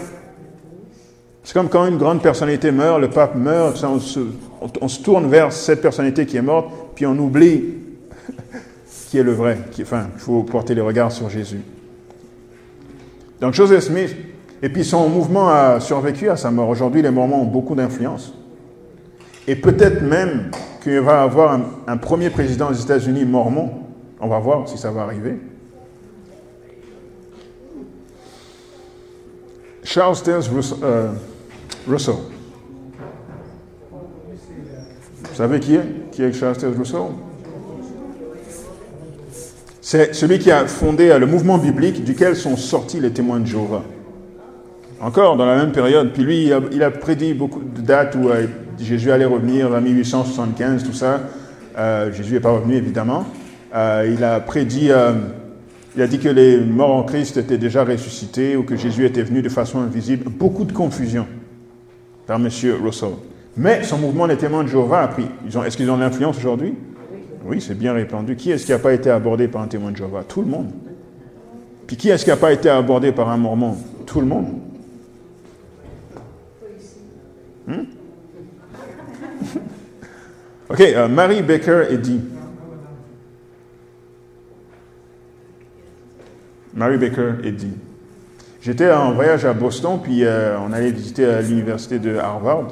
C'est 1.43 1.53
comme 1.53 1.69
quand 1.69 1.85
une 1.85 1.97
grande 1.97 2.21
personnalité 2.21 2.71
meurt, 2.71 2.99
le 2.99 3.09
pape 3.09 3.35
meurt, 3.35 3.83
on 3.83 3.99
se, 3.99 4.99
tourne 5.01 5.27
vers 5.29 5.53
cette 5.53 5.81
personnalité 5.81 6.25
qui 6.25 6.37
est 6.37 6.41
morte, 6.41 6.69
puis 6.95 7.05
on 7.05 7.17
oublie 7.17 7.63
qui 9.09 9.19
est 9.19 9.23
le 9.23 9.33
vrai. 9.33 9.59
Enfin, 9.81 10.07
il 10.15 10.19
faut 10.19 10.43
porter 10.43 10.73
les 10.73 10.81
regards 10.81 11.11
sur 11.11 11.29
Jésus. 11.29 11.61
Donc 13.39 13.53
Joseph 13.53 13.83
Smith, 13.85 14.15
et 14.61 14.69
puis 14.69 14.83
son 14.83 15.09
mouvement 15.09 15.49
a 15.49 15.79
survécu 15.79 16.29
à 16.29 16.35
sa 16.35 16.51
mort. 16.51 16.69
Aujourd'hui, 16.69 17.01
les 17.01 17.11
Mormons 17.11 17.43
ont 17.43 17.45
beaucoup 17.45 17.75
d'influence. 17.75 18.33
Et 19.47 19.55
peut-être 19.55 20.01
même 20.01 20.51
qu'il 20.83 20.99
va 20.99 21.13
y 21.13 21.23
avoir 21.23 21.59
un, 21.87 21.97
premier 21.97 22.29
président 22.29 22.69
des 22.69 22.81
États-Unis 22.81 23.25
mormon. 23.25 23.71
On 24.19 24.27
va 24.27 24.39
voir 24.39 24.67
si 24.67 24.77
ça 24.77 24.91
va 24.91 25.01
arriver. 25.01 25.39
Charles 29.83 30.21
Taze 30.21 30.49
euh, 30.83 31.11
Russell. 31.87 32.15
Vous 35.23 35.35
savez 35.35 35.59
qui 35.59 35.75
est 35.75 36.11
Qui 36.11 36.23
est 36.23 36.33
Charles 36.33 36.57
Taze 36.57 36.77
Russell? 36.77 37.07
C'est 39.81 40.13
celui 40.13 40.37
qui 40.37 40.51
a 40.51 40.67
fondé 40.67 41.17
le 41.17 41.25
mouvement 41.25 41.57
biblique 41.57 42.03
duquel 42.03 42.35
sont 42.35 42.55
sortis 42.55 42.99
les 42.99 43.11
témoins 43.11 43.39
de 43.39 43.47
Jéhovah. 43.47 43.83
Encore 45.01 45.37
dans 45.37 45.45
la 45.45 45.55
même 45.55 45.71
période. 45.71 46.11
Puis 46.11 46.23
lui, 46.23 46.51
il 46.71 46.83
a, 46.83 46.91
prédit 46.91 47.33
beaucoup 47.33 47.61
de 47.61 47.81
dates 47.81 48.15
où 48.15 48.29
euh, 48.29 48.47
Jésus 48.77 49.11
allait 49.11 49.25
revenir, 49.25 49.71
en 49.71 49.79
1875, 49.79 50.83
tout 50.83 50.93
ça. 50.93 51.21
Euh, 51.77 52.11
Jésus 52.11 52.33
n'est 52.33 52.39
pas 52.41 52.51
revenu, 52.51 52.75
évidemment. 52.75 53.25
Euh, 53.73 54.13
il 54.13 54.23
a 54.23 54.41
prédit, 54.41 54.89
il 55.95 56.01
a 56.01 56.07
dit 56.07 56.19
que 56.19 56.27
les 56.27 56.59
morts 56.59 56.95
en 56.95 57.03
Christ 57.03 57.37
étaient 57.37 57.57
déjà 57.57 57.85
ressuscités 57.85 58.57
ou 58.57 58.63
que 58.63 58.75
Jésus 58.75 59.05
était 59.05 59.23
venu 59.23 59.41
de 59.41 59.49
façon 59.49 59.79
invisible. 59.79 60.29
Beaucoup 60.29 60.65
de 60.65 60.73
confusion 60.73 61.25
par 62.27 62.37
M. 62.37 62.49
Russell. 62.83 63.11
Mais 63.55 63.83
son 63.83 63.97
mouvement 63.97 64.27
des 64.27 64.37
témoins 64.37 64.63
de 64.63 64.69
Jéhovah 64.69 65.03
a 65.03 65.07
pris. 65.07 65.27
Est-ce 65.65 65.77
qu'ils 65.77 65.89
ont 65.89 65.97
l'influence 65.97 66.37
aujourd'hui? 66.37 66.73
Oui, 67.45 67.61
c'est 67.61 67.77
bien 67.77 67.93
répandu. 67.93 68.35
Qui 68.35 68.51
est-ce 68.51 68.65
qui 68.65 68.71
n'a 68.71 68.79
pas 68.79 68.93
été 68.93 69.09
abordé 69.09 69.47
par 69.47 69.61
un 69.61 69.67
témoin 69.67 69.91
de 69.91 69.97
Jéhovah? 69.97 70.23
Tout 70.27 70.41
le 70.41 70.47
monde. 70.47 70.71
Puis 71.87 71.95
qui 71.95 72.09
est-ce 72.09 72.23
qui 72.25 72.29
n'a 72.29 72.37
pas 72.37 72.51
été 72.51 72.69
abordé 72.69 73.11
par 73.11 73.29
un 73.29 73.37
mormon? 73.37 73.77
Tout 74.05 74.19
le 74.19 74.27
monde. 74.27 74.47
Hmm? 77.69 77.85
ok, 80.69 80.79
uh, 80.79 81.07
Mary 81.07 81.43
Baker 81.43 81.85
Eddy. 81.91 82.19
Mary 86.73 86.97
Baker 86.97 87.35
Eddy. 87.43 87.73
J'étais 88.59 88.91
en 88.91 89.13
voyage 89.13 89.45
à 89.45 89.53
Boston, 89.53 89.99
puis 90.01 90.25
euh, 90.25 90.57
on 90.59 90.73
allait 90.73 90.91
visiter 90.91 91.25
euh, 91.25 91.41
l'université 91.41 91.99
de 91.99 92.17
Harvard, 92.17 92.69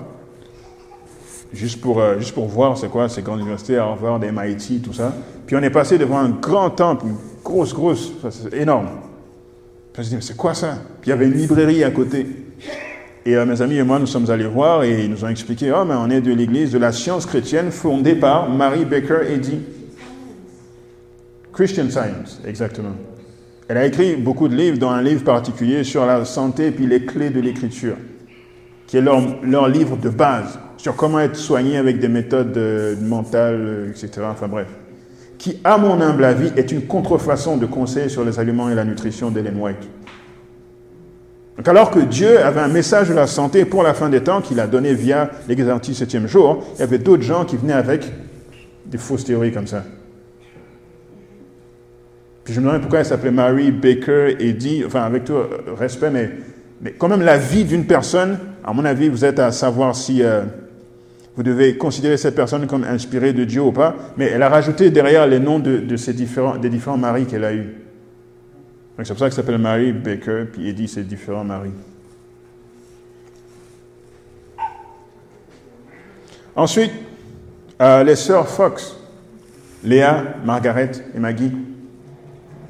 juste 1.54 1.80
pour, 1.80 2.02
euh, 2.02 2.18
juste 2.18 2.34
pour 2.34 2.48
voir 2.48 2.76
c'est 2.76 2.90
quoi 2.90 3.08
ces 3.08 3.22
grandes 3.22 3.40
universités, 3.40 3.78
Harvard, 3.78 4.20
MIT, 4.20 4.82
tout 4.82 4.94
ça. 4.94 5.14
Puis 5.46 5.56
on 5.56 5.62
est 5.62 5.70
passé 5.70 6.00
devant 6.00 6.18
un 6.18 6.30
grand 6.30 6.72
temple, 6.72 7.06
une 7.06 7.18
grosse, 7.44 7.74
grosse, 7.74 8.14
énorme. 8.52 8.88
Je 9.94 10.02
me 10.02 10.06
dit, 10.08 10.16
mais 10.16 10.22
c'est 10.22 10.36
quoi 10.36 10.56
ça? 10.56 10.78
Puis 11.02 11.10
il 11.10 11.12
y 11.12 11.14
avait 11.14 11.28
une 11.28 11.38
librairie 11.38 11.84
à 11.84 11.92
côté. 11.92 12.26
Et 13.28 13.36
euh, 13.36 13.46
mes 13.46 13.62
amis 13.62 13.76
et 13.76 13.84
moi, 13.84 14.00
nous 14.00 14.08
sommes 14.08 14.32
allés 14.32 14.48
voir 14.48 14.86
et 14.86 15.04
ils 15.04 15.12
nous 15.12 15.26
ont 15.26 15.28
expliqué, 15.28 15.70
oh, 15.74 15.84
mais 15.84 15.96
on 15.96 16.10
est 16.10 16.22
de 16.22 16.32
l'église 16.32 16.72
de 16.72 16.78
la 16.78 16.94
science 16.94 17.26
chrétienne 17.26 17.72
fondée 17.72 18.16
par 18.16 18.50
Mary 18.50 18.86
Baker 18.86 19.20
Eddy. 19.30 19.60
Christian 21.52 21.90
Science, 21.90 22.40
exactement. 22.46 22.96
Elle 23.68 23.76
a 23.76 23.86
écrit 23.86 24.16
beaucoup 24.16 24.48
de 24.48 24.56
livres, 24.56 24.78
dont 24.78 24.92
un 24.92 25.02
livre 25.02 25.26
particulier 25.26 25.84
sur 25.84 26.06
la 26.06 26.24
santé 26.24 26.68
et 26.68 26.72
puis 26.72 26.88
les 26.88 27.04
clés 27.04 27.30
de 27.30 27.42
l'écriture, 27.42 27.98
qui 28.88 28.96
est 28.96 29.02
leur, 29.02 29.22
leur, 29.44 29.68
livre 29.68 29.98
de 29.98 30.08
base 30.08 30.58
sur 30.78 30.96
comment 30.96 31.20
être 31.20 31.36
soigné 31.36 31.76
avec 31.76 32.00
des 32.00 32.08
méthodes 32.08 32.56
euh, 32.56 32.96
mentales, 33.02 33.60
euh, 33.60 33.90
etc. 33.90 34.22
Enfin 34.32 34.48
bref. 34.48 34.68
Qui, 35.38 35.60
à 35.66 35.78
mon 35.78 36.00
humble 36.00 36.24
avis, 36.24 36.54
est 36.56 36.72
une 36.72 36.84
contrefaçon 36.84 37.58
de 37.58 37.66
conseils 37.66 38.10
sur 38.10 38.24
les 38.24 38.40
aliments 38.40 38.70
et 38.70 38.76
la 38.76 38.86
nutrition 38.86 39.32
d'Ellen 39.32 39.60
White. 39.60 39.86
Alors 41.66 41.90
que 41.90 42.00
Dieu 42.00 42.40
avait 42.40 42.60
un 42.60 42.68
message 42.68 43.10
de 43.10 43.14
la 43.14 43.26
santé 43.26 43.66
pour 43.66 43.82
la 43.82 43.94
fin 43.94 44.10
des 44.10 44.22
temps 44.22 44.42
qu'il 44.42 44.60
a 44.60 44.68
donné 44.68 44.94
via 44.94 45.32
l'exercice 45.48 45.98
septième 45.98 46.28
jour, 46.28 46.64
il 46.76 46.80
y 46.82 46.84
avait 46.84 47.00
d'autres 47.00 47.24
gens 47.24 47.46
qui 47.46 47.58
venaient 47.58 47.74
avec 47.74 48.12
des 48.86 48.98
fausses 48.98 49.26
théories 49.26 49.52
comme 49.52 49.68
ça. 49.68 49.84
Puis 52.44 52.54
je 52.54 52.62
me 52.62 52.68
demande 52.68 52.82
pourquoi 52.82 53.00
elle 53.00 53.06
s'appelait 53.06 53.32
Mary 53.32 53.72
Baker 53.72 54.36
dit, 54.54 54.84
enfin 54.86 55.02
avec 55.02 55.26
tout 55.26 55.36
respect, 55.76 56.12
mais, 56.12 56.94
quand 56.98 57.10
même 57.10 57.24
la 57.24 57.38
vie 57.38 57.66
d'une 57.66 57.86
personne, 57.86 58.38
à 58.64 58.72
mon 58.72 58.86
avis, 58.86 59.10
vous 59.10 59.26
êtes 59.26 59.40
à 59.40 59.52
savoir 59.52 59.96
si 59.96 60.22
euh, 60.22 60.44
vous 61.36 61.42
devez 61.42 61.76
considérer 61.76 62.18
cette 62.18 62.36
personne 62.36 62.68
comme 62.68 62.84
inspirée 62.84 63.34
de 63.34 63.44
Dieu 63.46 63.62
ou 63.64 63.72
pas, 63.72 63.96
mais 64.16 64.26
elle 64.26 64.44
a 64.44 64.50
rajouté 64.50 64.92
derrière 64.92 65.26
les 65.26 65.40
noms 65.40 65.58
de, 65.58 65.78
de 65.78 65.98
ces 65.98 66.14
différents, 66.14 66.58
des 66.58 66.70
différents 66.70 66.98
maris 66.98 67.26
qu'elle 67.26 67.44
a 67.44 67.54
eus. 67.54 67.87
C'est 68.98 69.10
pour 69.10 69.20
ça 69.20 69.26
qu'elle 69.26 69.34
s'appelle 69.34 69.60
Mary 69.60 69.92
Baker, 69.92 70.46
puis 70.52 70.70
Eddie, 70.70 70.88
c'est 70.88 71.04
différents 71.04 71.44
maris. 71.44 71.72
Ensuite, 76.56 76.92
euh, 77.80 78.04
les 78.04 78.16
sœurs 78.16 78.48
Fox, 78.48 78.98
Léa, 79.84 80.38
Margaret 80.44 80.92
et 81.16 81.20
Maggie. 81.20 81.52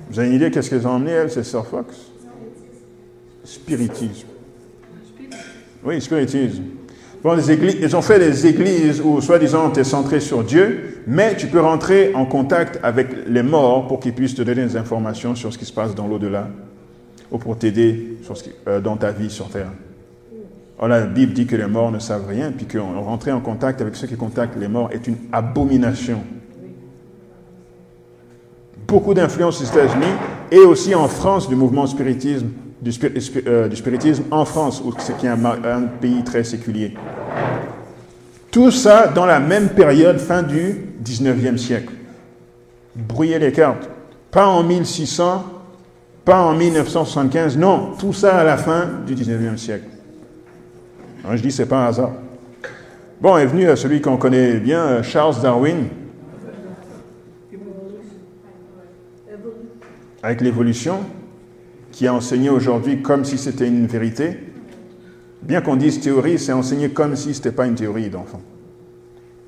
Vous 0.10 0.20
avez 0.20 0.28
une 0.28 0.36
idée 0.36 0.52
qu'est-ce 0.52 0.70
qu'elles 0.70 0.86
ont 0.86 0.92
emmené, 0.92 1.12
elles, 1.12 1.32
ces 1.32 1.44
sœurs 1.44 1.66
Fox? 1.66 1.96
Spiritisme. 3.46 4.28
Oui, 5.86 6.02
spiritisme. 6.02 6.64
Ils 7.26 7.96
ont 7.96 8.02
fait 8.02 8.20
des 8.20 8.46
églises 8.46 9.02
où, 9.04 9.20
soi-disant, 9.22 9.72
tu 9.72 9.80
es 9.80 9.84
centré 9.84 10.20
sur 10.20 10.44
Dieu, 10.44 11.02
mais 11.08 11.36
tu 11.36 11.48
peux 11.48 11.60
rentrer 11.60 12.12
en 12.14 12.26
contact 12.26 12.80
avec 12.84 13.08
les 13.28 13.44
morts 13.44 13.88
pour 13.88 14.00
qu'ils 14.00 14.14
puissent 14.14 14.36
te 14.36 14.44
donner 14.44 14.64
des 14.64 14.78
informations 14.78 15.36
sur 15.36 15.52
ce 15.52 15.58
qui 15.58 15.66
se 15.66 15.74
passe 15.74 15.96
dans 15.96 16.08
l'au-delà, 16.08 16.48
ou 17.32 17.38
pour 17.38 17.58
t'aider 17.58 18.18
euh, 18.68 18.80
dans 18.80 18.98
ta 18.98 19.12
vie 19.12 19.30
sur 19.30 19.50
Terre. 19.50 19.72
La 20.80 21.02
Bible 21.02 21.34
dit 21.34 21.48
que 21.48 21.56
les 21.56 21.66
morts 21.66 21.92
ne 21.92 22.00
savent 22.00 22.28
rien, 22.28 22.52
puis 22.56 22.68
que 22.68 22.78
rentrer 22.78 23.32
en 23.32 23.42
contact 23.42 23.82
avec 23.82 23.96
ceux 23.96 24.06
qui 24.06 24.16
contactent 24.16 24.60
les 24.60 24.68
morts 24.68 24.90
est 24.92 25.08
une 25.08 25.18
abomination. 25.32 26.22
Beaucoup 28.88 29.16
d'influence 29.16 29.60
aux 29.60 29.66
États-Unis 29.66 30.06
et 30.52 30.60
aussi 30.60 30.94
en 30.94 31.08
France 31.08 31.50
du 31.50 31.56
mouvement 31.56 31.88
spiritisme 31.88 32.50
du, 32.82 32.92
euh, 33.48 33.68
du, 33.68 33.76
spiritisme 33.76 34.24
en 34.32 34.46
France, 34.46 34.84
qui 35.20 35.26
est 35.26 35.30
un, 35.30 35.82
pays 36.00 36.24
très 36.24 36.44
séculier. 36.44 36.94
Tout 38.52 38.72
ça 38.72 39.08
dans 39.08 39.26
la 39.26 39.40
même 39.40 39.70
période, 39.70 40.20
fin 40.20 40.44
du 40.44 40.88
19e 41.04 41.58
siècle. 41.58 41.94
Brouiller 42.96 43.40
les 43.40 43.52
cartes. 43.52 43.90
Pas 44.32 44.48
en 44.48 44.64
1600, 44.64 45.46
pas 46.26 46.42
en 46.42 46.54
1975, 46.54 47.58
non, 47.58 47.94
tout 47.98 48.14
ça 48.14 48.38
à 48.38 48.44
la 48.44 48.58
fin 48.58 48.90
du 49.06 49.16
19e 49.16 49.58
siècle. 49.58 49.86
Je 51.32 51.42
dis, 51.42 51.52
c'est 51.52 51.66
pas 51.66 51.86
un 51.86 51.88
hasard. 51.88 52.12
Bon, 53.20 53.38
est 53.38 53.46
venu 53.46 53.66
celui 53.76 54.00
qu'on 54.00 54.18
connaît 54.18 54.60
bien, 54.60 54.80
euh, 54.80 55.04
Charles 55.04 55.42
Darwin, 55.42 55.88
avec 60.22 60.42
l'évolution 60.42 61.00
qui 61.98 62.06
a 62.06 62.14
enseigné 62.14 62.52
aujourd'hui 62.52 63.02
comme 63.02 63.26
si 63.26 63.40
c'était 63.40 63.68
une 63.68 63.88
vérité. 63.88 64.38
Bien 65.42 65.62
qu'on 65.62 65.76
dise 65.76 66.00
théorie, 66.00 66.38
c'est 66.38 66.54
enseigné 66.54 66.90
comme 66.90 67.16
si 67.16 67.34
ce 67.34 67.40
n'était 67.40 67.52
pas 67.52 67.66
une 67.66 67.74
théorie 67.74 68.08
d'enfant. 68.08 68.40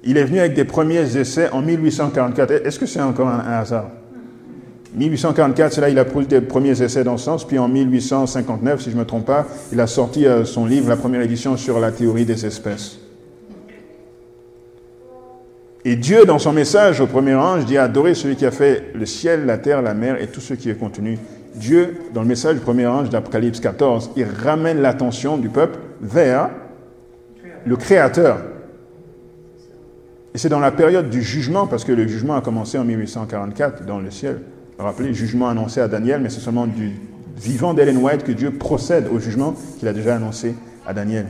Il 0.04 0.18
est 0.18 0.24
venu 0.24 0.40
avec 0.40 0.56
des 0.56 0.66
premiers 0.66 1.16
essais 1.16 1.52
en 1.52 1.62
1844. 1.62 2.66
Est-ce 2.66 2.80
que 2.80 2.88
c'est 2.88 3.02
encore 3.02 3.28
un, 3.28 3.38
un 3.38 3.60
hasard? 3.60 3.92
1844, 4.96 5.74
c'est 5.74 5.82
là 5.82 5.90
il 5.90 6.00
a 6.00 6.06
pris 6.06 6.26
des 6.26 6.42
premiers 6.42 6.82
essais 6.82 7.04
dans 7.04 7.18
ce 7.18 7.26
sens, 7.26 7.46
puis 7.46 7.60
en 7.60 7.68
1859, 7.68 8.82
si 8.82 8.90
je 8.90 8.96
ne 8.96 9.02
me 9.02 9.06
trompe 9.06 9.28
pas, 9.28 9.46
il 9.72 9.80
a 9.80 9.86
sorti 9.86 10.26
euh, 10.26 10.44
son 10.44 10.66
livre, 10.66 10.90
la 10.90 10.98
première 10.98 11.22
édition 11.22 11.56
sur 11.56 11.80
la 11.80 11.92
théorie 11.92 12.26
des 12.26 12.48
espèces. 12.48 12.98
Et 15.86 15.96
Dieu, 15.96 16.26
dans 16.26 16.40
son 16.40 16.54
message 16.54 17.00
au 17.00 17.06
premier 17.06 17.36
ange, 17.36 17.66
dit 17.66 17.78
Adorez 17.78 18.16
celui 18.16 18.36
qui 18.36 18.48
a 18.48 18.52
fait 18.52 18.86
le 18.96 19.06
ciel, 19.06 19.46
la 19.46 19.60
terre, 19.60 19.84
la 19.84 19.94
mer 19.94 20.20
et 20.20 20.26
tout 20.26 20.42
ce 20.42 20.56
qui 20.56 20.72
est 20.72 20.76
contenu 20.76 21.20
Dieu, 21.60 21.98
dans 22.14 22.22
le 22.22 22.28
message 22.28 22.56
du 22.56 22.62
premier 22.62 22.88
ange 22.88 23.10
d'Apocalypse 23.10 23.60
14, 23.60 24.12
il 24.16 24.24
ramène 24.26 24.82
l'attention 24.82 25.38
du 25.38 25.50
peuple 25.50 25.78
vers 26.02 26.50
le 27.66 27.76
Créateur. 27.76 28.40
Et 30.34 30.38
c'est 30.38 30.50
dans 30.50 30.60
la 30.60 30.72
période 30.72 31.10
du 31.10 31.22
jugement, 31.22 31.68
parce 31.68 31.84
que 31.84 31.92
le 31.92 32.08
jugement 32.08 32.36
a 32.36 32.42
commencé 32.42 32.78
en 32.78 32.86
1844 32.86 33.86
dans 33.86 34.00
le 34.00 34.10
ciel. 34.10 34.40
Rappelez, 34.78 35.14
jugement 35.14 35.50
annoncé 35.50 35.82
à 35.82 35.90
Daniel, 35.90 36.22
mais 36.22 36.30
c'est 36.30 36.40
seulement 36.40 36.66
du 36.66 36.94
vivant 37.36 37.74
d'Ellen 37.74 37.98
White 37.98 38.24
que 38.24 38.32
Dieu 38.32 38.52
procède 38.52 39.08
au 39.12 39.20
jugement 39.20 39.54
qu'il 39.80 39.88
a 39.88 39.94
déjà 39.94 40.16
annoncé 40.16 40.56
à 40.88 40.94
Daniel. 40.94 41.26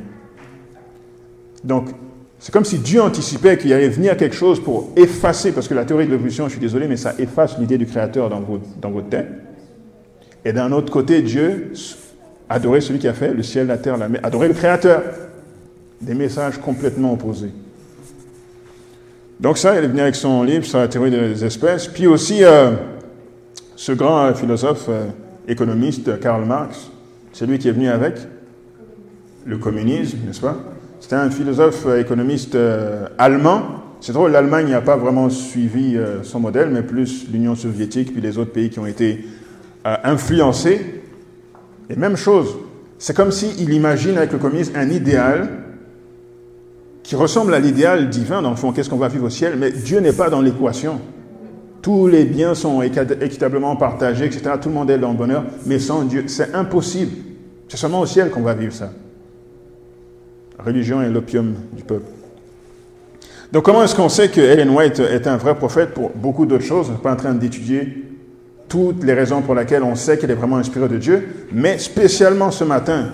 Donc, 1.63 1.89
c'est 2.37 2.53
comme 2.53 2.65
si 2.65 2.77
Dieu 2.77 3.01
anticipait 3.01 3.57
qu'il 3.57 3.73
allait 3.73 3.89
venir 3.89 4.15
quelque 4.15 4.35
chose 4.35 4.63
pour 4.63 4.89
effacer, 4.95 5.51
parce 5.51 5.67
que 5.67 5.73
la 5.73 5.85
théorie 5.85 6.05
de 6.05 6.11
l'évolution, 6.11 6.45
je 6.45 6.51
suis 6.51 6.59
désolé, 6.59 6.87
mais 6.87 6.97
ça 6.97 7.15
efface 7.17 7.57
l'idée 7.57 7.79
du 7.79 7.87
Créateur 7.87 8.29
dans, 8.29 8.43
dans 8.79 8.91
votre 8.91 9.09
tête. 9.09 9.27
Et 10.45 10.53
d'un 10.53 10.71
autre 10.71 10.91
côté, 10.91 11.21
Dieu 11.21 11.73
adorait 12.49 12.81
celui 12.81 12.99
qui 12.99 13.07
a 13.07 13.13
fait 13.13 13.33
le 13.33 13.43
ciel, 13.43 13.67
la 13.67 13.77
terre, 13.77 13.97
la 13.97 14.09
mer, 14.09 14.21
adorait 14.23 14.47
le 14.47 14.53
Créateur. 14.53 15.03
Des 16.01 16.13
messages 16.13 16.57
complètement 16.59 17.13
opposés. 17.13 17.51
Donc 19.39 19.57
ça, 19.57 19.77
il 19.77 19.83
est 19.83 19.87
venu 19.87 20.01
avec 20.01 20.15
son 20.15 20.43
livre 20.43 20.65
sur 20.65 20.79
la 20.79 20.87
théorie 20.87 21.11
des 21.11 21.45
espèces. 21.45 21.87
Puis 21.87 22.07
aussi, 22.07 22.43
euh, 22.43 22.71
ce 23.75 23.93
grand 23.93 24.25
euh, 24.25 24.33
philosophe 24.33 24.87
euh, 24.89 25.05
économiste, 25.47 26.19
Karl 26.19 26.45
Marx, 26.45 26.89
c'est 27.31 27.45
lui 27.45 27.57
qui 27.57 27.69
est 27.69 27.71
venu 27.71 27.87
avec 27.87 28.15
le 29.45 29.57
communisme, 29.57 30.17
n'est-ce 30.25 30.41
pas? 30.41 30.57
C'était 30.99 31.15
un 31.15 31.29
philosophe 31.29 31.87
économiste 31.97 32.57
allemand. 33.17 33.61
C'est 34.01 34.11
drôle, 34.11 34.31
l'Allemagne 34.31 34.69
n'a 34.69 34.81
pas 34.81 34.97
vraiment 34.97 35.29
suivi 35.29 35.97
son 36.23 36.41
modèle, 36.41 36.69
mais 36.71 36.81
plus 36.81 37.25
l'Union 37.31 37.55
soviétique, 37.55 38.11
puis 38.11 38.21
les 38.21 38.37
autres 38.37 38.51
pays 38.51 38.69
qui 38.69 38.79
ont 38.79 38.85
été 38.85 39.25
influencés. 39.85 41.01
Et 41.89 41.95
même 41.95 42.15
chose, 42.15 42.57
c'est 42.97 43.15
comme 43.15 43.31
s'il 43.31 43.71
imagine 43.73 44.17
avec 44.17 44.31
le 44.31 44.37
communisme 44.37 44.73
un 44.75 44.89
idéal 44.89 45.49
qui 47.03 47.15
ressemble 47.15 47.53
à 47.53 47.59
l'idéal 47.59 48.09
divin, 48.09 48.41
dans 48.41 48.51
le 48.51 48.55
fond, 48.55 48.71
qu'est-ce 48.71 48.89
qu'on 48.89 48.97
va 48.97 49.07
vivre 49.07 49.25
au 49.25 49.29
ciel, 49.29 49.55
mais 49.57 49.71
Dieu 49.71 49.99
n'est 49.99 50.13
pas 50.13 50.29
dans 50.29 50.41
l'équation. 50.41 50.99
Tous 51.81 52.07
les 52.07 52.25
biens 52.25 52.53
sont 52.53 52.81
équitablement 52.81 53.75
partagés, 53.77 54.25
etc. 54.25 54.51
Tout 54.61 54.69
le 54.69 54.75
monde 54.75 54.91
est 54.91 54.97
dans 54.97 55.11
le 55.11 55.17
bonheur, 55.17 55.45
mais 55.65 55.79
sans 55.79 56.03
Dieu, 56.03 56.25
c'est 56.27 56.53
impossible. 56.53 57.11
C'est 57.67 57.77
seulement 57.77 58.01
au 58.01 58.05
ciel 58.05 58.29
qu'on 58.29 58.41
va 58.41 58.53
vivre 58.53 58.73
ça. 58.73 58.91
La 60.57 60.65
religion 60.65 61.01
est 61.01 61.09
l'opium 61.09 61.55
du 61.71 61.83
peuple. 61.83 62.11
Donc 63.51 63.63
comment 63.63 63.83
est-ce 63.83 63.95
qu'on 63.95 64.09
sait 64.09 64.29
que 64.29 64.41
Ellen 64.41 64.69
White 64.69 64.99
est 64.99 65.25
un 65.25 65.37
vrai 65.37 65.55
prophète 65.55 65.93
pour 65.93 66.11
beaucoup 66.11 66.45
d'autres 66.45 66.65
choses? 66.65 66.89
On 66.89 66.91
n'est 66.91 66.97
pas 66.99 67.13
en 67.13 67.15
train 67.15 67.33
d'étudier 67.33 68.08
toutes 68.69 69.03
les 69.03 69.13
raisons 69.13 69.41
pour 69.41 69.55
lesquelles 69.55 69.83
on 69.83 69.95
sait 69.95 70.17
qu'elle 70.17 70.31
est 70.31 70.35
vraiment 70.35 70.57
inspirée 70.57 70.87
de 70.87 70.97
Dieu, 70.97 71.47
mais 71.51 71.79
spécialement 71.79 72.51
ce 72.51 72.63
matin, 72.63 73.09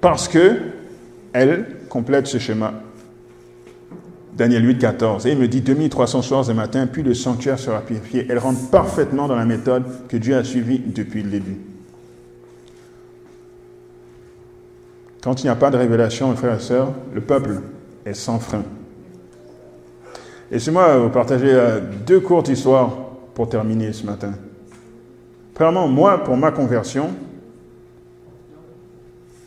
parce 0.00 0.28
que 0.28 0.56
elle 1.32 1.66
complète 1.88 2.26
ce 2.26 2.38
schéma. 2.38 2.72
Daniel 4.34 4.66
8, 4.66 4.78
14. 4.78 5.26
Et 5.26 5.32
il 5.32 5.38
me 5.38 5.48
dit 5.48 5.60
2300 5.60 6.22
soirs 6.22 6.50
et 6.50 6.54
matins, 6.54 6.86
puis 6.86 7.02
le 7.02 7.14
sanctuaire 7.14 7.58
sera 7.58 7.80
purifié. 7.80 8.26
Elle 8.30 8.38
rentre 8.38 8.70
parfaitement 8.70 9.28
dans 9.28 9.36
la 9.36 9.44
méthode 9.44 9.84
que 10.08 10.16
Dieu 10.16 10.36
a 10.36 10.44
suivie 10.44 10.78
depuis 10.78 11.22
le 11.22 11.30
début. 11.30 11.58
Quand 15.22 15.40
il 15.42 15.46
n'y 15.46 15.50
a 15.50 15.56
pas 15.56 15.70
de 15.70 15.76
révélation, 15.76 16.34
frères 16.34 16.56
et 16.56 16.60
sœurs, 16.60 16.92
le 17.14 17.20
peuple 17.20 17.60
est 18.04 18.14
sans 18.14 18.38
frein. 18.38 18.64
Et 20.50 20.58
c'est 20.58 20.70
moi 20.70 20.98
vous 20.98 21.10
partager 21.10 21.50
euh, 21.50 21.80
deux 22.06 22.20
courtes 22.20 22.48
histoires 22.48 22.90
pour 23.34 23.48
terminer 23.48 23.92
ce 23.92 24.04
matin. 24.04 24.32
Premièrement, 25.54 25.88
moi, 25.88 26.24
pour 26.24 26.36
ma 26.36 26.50
conversion, 26.50 27.10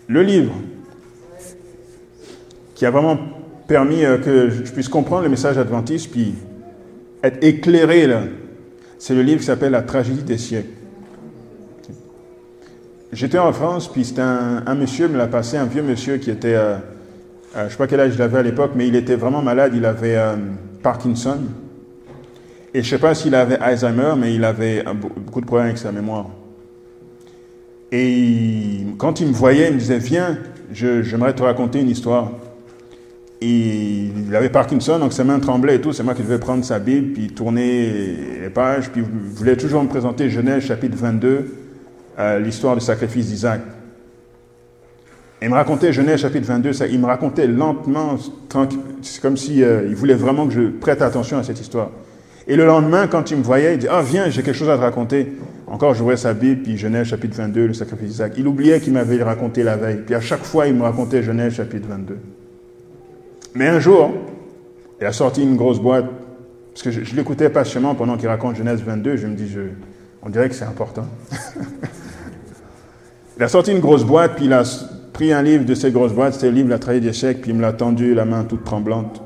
le 0.08 0.22
livre 0.22 0.54
qui 2.76 2.86
a 2.86 2.92
vraiment 2.92 3.18
permis 3.68 4.06
euh, 4.06 4.18
que 4.18 4.50
je 4.50 4.72
puisse 4.72 4.90
comprendre 4.90 5.24
le 5.24 5.30
message 5.30 5.58
adventiste, 5.58 6.12
puis 6.12 6.36
être 7.24 7.44
éclairé. 7.44 8.08
C'est 9.00 9.16
le 9.16 9.24
livre 9.24 9.40
qui 9.40 9.46
s'appelle 9.46 9.72
La 9.72 9.82
tragédie 9.82 10.24
des 10.24 10.38
siècles. 10.38 10.70
J'étais 13.12 13.40
en 13.40 13.54
France, 13.54 13.92
puis 13.92 14.14
un, 14.18 14.76
monsieur, 14.76 15.08
me 15.08 15.18
l'a 15.18 15.28
passé, 15.28 15.58
un 15.58 15.66
vieux 15.66 15.84
monsieur 15.84 16.18
qui 16.18 16.30
était, 16.30 16.54
euh, 16.54 16.76
euh, 16.76 16.80
je 17.56 17.64
ne 17.64 17.70
sais 17.70 17.78
pas 17.78 17.88
quel 17.88 18.02
âge 18.02 18.14
il 18.14 18.22
avait 18.22 18.40
à 18.40 18.44
l'époque, 18.44 18.72
mais 18.76 18.88
il 18.88 18.96
était 18.96 19.16
vraiment 19.16 19.42
malade, 19.42 19.72
il 19.74 19.86
avait 19.86 20.20
Parkinson. 20.84 21.38
Et 22.76 22.84
je 22.84 22.88
ne 22.88 22.90
sais 22.90 23.00
pas 23.00 23.16
s'il 23.16 23.34
avait 23.36 23.58
Alzheimer, 23.58 24.16
mais 24.18 24.36
il 24.36 24.44
avait 24.44 24.84
beaucoup 24.84 25.40
de 25.40 25.46
problèmes 25.46 25.68
avec 25.68 25.78
sa 25.78 25.94
mémoire. 25.94 26.28
Et 27.94 28.86
quand 28.98 29.22
il 29.22 29.28
me 29.28 29.34
voyait, 29.34 29.70
il 29.70 29.76
me 29.76 29.80
disait, 29.80 29.98
viens, 29.98 30.38
j'aimerais 30.72 31.34
te 31.34 31.42
raconter 31.42 31.80
une 31.80 31.90
histoire 31.90 32.32
il 33.42 34.36
avait 34.36 34.50
Parkinson, 34.50 35.00
donc 35.00 35.14
ses 35.14 35.24
mains 35.24 35.40
tremblaient 35.40 35.76
et 35.76 35.82
tout. 35.82 35.94
C'est 35.94 36.04
moi 36.04 36.14
qui 36.14 36.24
devais 36.24 36.40
prendre 36.40 36.64
sa 36.64 36.80
Bible, 36.80 37.14
puis 37.14 37.28
tourner 37.28 38.16
les 38.42 38.50
pages. 38.50 38.90
Puis 38.90 39.02
il 39.02 39.30
voulait 39.30 39.58
toujours 39.58 39.84
me 39.84 39.88
présenter 39.90 40.30
Genèse 40.30 40.64
chapitre 40.64 40.98
22, 40.98 41.56
euh, 42.18 42.40
l'histoire 42.40 42.76
du 42.76 42.82
sacrifice 42.82 43.28
d'Isaac. 43.28 43.62
Il 45.42 45.50
me 45.50 45.54
racontait 45.54 45.94
Genèse 45.94 46.22
chapitre 46.22 46.48
22, 46.48 46.74
ça, 46.74 46.88
il 46.88 47.00
me 47.00 47.06
racontait 47.06 47.46
lentement, 47.46 48.16
c'est 49.02 49.22
comme 49.22 49.38
s'il 49.38 49.56
si, 49.56 49.64
euh, 49.64 49.92
voulait 49.94 50.16
vraiment 50.16 50.48
que 50.48 50.54
je 50.54 50.62
prête 50.62 51.02
attention 51.02 51.38
à 51.38 51.44
cette 51.44 51.60
histoire. 51.60 51.92
Et 52.48 52.56
le 52.56 52.66
lendemain, 52.66 53.08
quand 53.08 53.32
il 53.32 53.38
me 53.38 53.44
voyait, 53.44 53.74
il 53.74 53.80
dit 53.80 53.88
Ah, 53.90 54.02
viens, 54.02 54.30
j'ai 54.30 54.44
quelque 54.44 54.58
chose 54.58 54.70
à 54.70 54.78
te 54.78 54.82
raconter. 54.82 55.34
Encore, 55.68 55.96
j'ouvrais 55.96 56.18
sa 56.18 56.34
Bible, 56.34 56.62
puis 56.62 56.78
Genèse 56.78 57.08
chapitre 57.08 57.38
22, 57.38 57.68
le 57.68 57.74
sacrifice 57.74 58.10
d'Isaac. 58.10 58.34
Il 58.38 58.48
oubliait 58.48 58.80
qu'il 58.80 58.94
m'avait 58.94 59.22
raconté 59.24 59.64
la 59.64 59.78
veille. 59.78 60.02
Puis 60.06 60.14
à 60.14 60.22
chaque 60.22 60.44
fois, 60.44 60.68
il 60.68 60.76
me 60.76 60.84
racontait 60.84 61.24
Genèse 61.24 61.54
chapitre 61.54 61.88
22. 61.90 62.18
Mais 63.56 63.68
un 63.68 63.80
jour, 63.80 64.12
il 65.02 65.08
a 65.08 65.12
sorti 65.12 65.42
une 65.42 65.56
grosse 65.56 65.80
boîte, 65.80 66.06
parce 66.72 66.84
que 66.84 66.92
je, 66.92 67.16
l'écoutais 67.16 67.50
passionnément 67.50 67.96
pendant 67.96 68.18
qu'il 68.18 68.28
raconte 68.28 68.58
Genèse 68.58 68.82
22, 68.82 69.18
je 69.18 69.28
me 69.28 69.36
dis, 69.36 69.50
je, 69.50 69.62
on 70.22 70.30
dirait 70.30 70.50
que 70.50 70.56
c'est 70.56 70.66
important. 70.66 71.08
il 73.38 73.44
a 73.44 73.48
sorti 73.48 73.72
une 73.72 73.80
grosse 73.80 74.04
boîte, 74.04 74.36
puis 74.36 74.46
il 74.46 74.54
a 74.54 74.64
pris 75.14 75.34
un 75.34 75.42
livre 75.42 75.66
de 75.66 75.74
cette 75.74 75.94
grosse 75.94 76.14
boîte, 76.14 76.36
c'était 76.36 76.50
le 76.50 76.56
livre 76.56 76.70
La 76.70 76.80
trahie 76.80 77.02
d'échec, 77.02 77.42
puis 77.42 77.52
il 77.52 77.58
me 77.58 77.62
l'a 77.62 77.74
tendu, 77.74 78.14
la 78.14 78.26
main 78.26 78.44
toute 78.44 78.64
tremblante. 78.64 79.24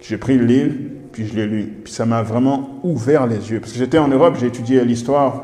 J'ai 0.00 0.16
pris 0.16 0.38
le 0.38 0.44
livre, 0.44 0.74
puis 1.18 1.26
je 1.26 1.34
l'ai 1.34 1.46
lu. 1.48 1.72
Puis 1.82 1.92
ça 1.92 2.06
m'a 2.06 2.22
vraiment 2.22 2.78
ouvert 2.84 3.26
les 3.26 3.50
yeux. 3.50 3.58
Parce 3.58 3.72
que 3.72 3.78
j'étais 3.78 3.98
en 3.98 4.06
Europe, 4.06 4.36
j'ai 4.38 4.46
étudié 4.46 4.84
l'histoire 4.84 5.42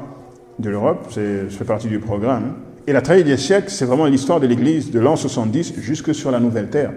de 0.60 0.70
l'Europe, 0.70 1.08
je 1.12 1.48
fais 1.48 1.64
partie 1.64 1.88
du 1.88 1.98
programme. 1.98 2.54
Et 2.86 2.92
la 2.92 3.02
trahie 3.02 3.24
des 3.24 3.36
siècles, 3.36 3.70
c'est 3.70 3.84
vraiment 3.84 4.06
l'histoire 4.06 4.38
de 4.38 4.46
l'Église 4.46 4.92
de 4.92 5.00
l'an 5.00 5.16
70 5.16 5.74
jusque 5.80 6.14
sur 6.14 6.30
la 6.30 6.38
Nouvelle 6.38 6.68
Terre. 6.68 6.92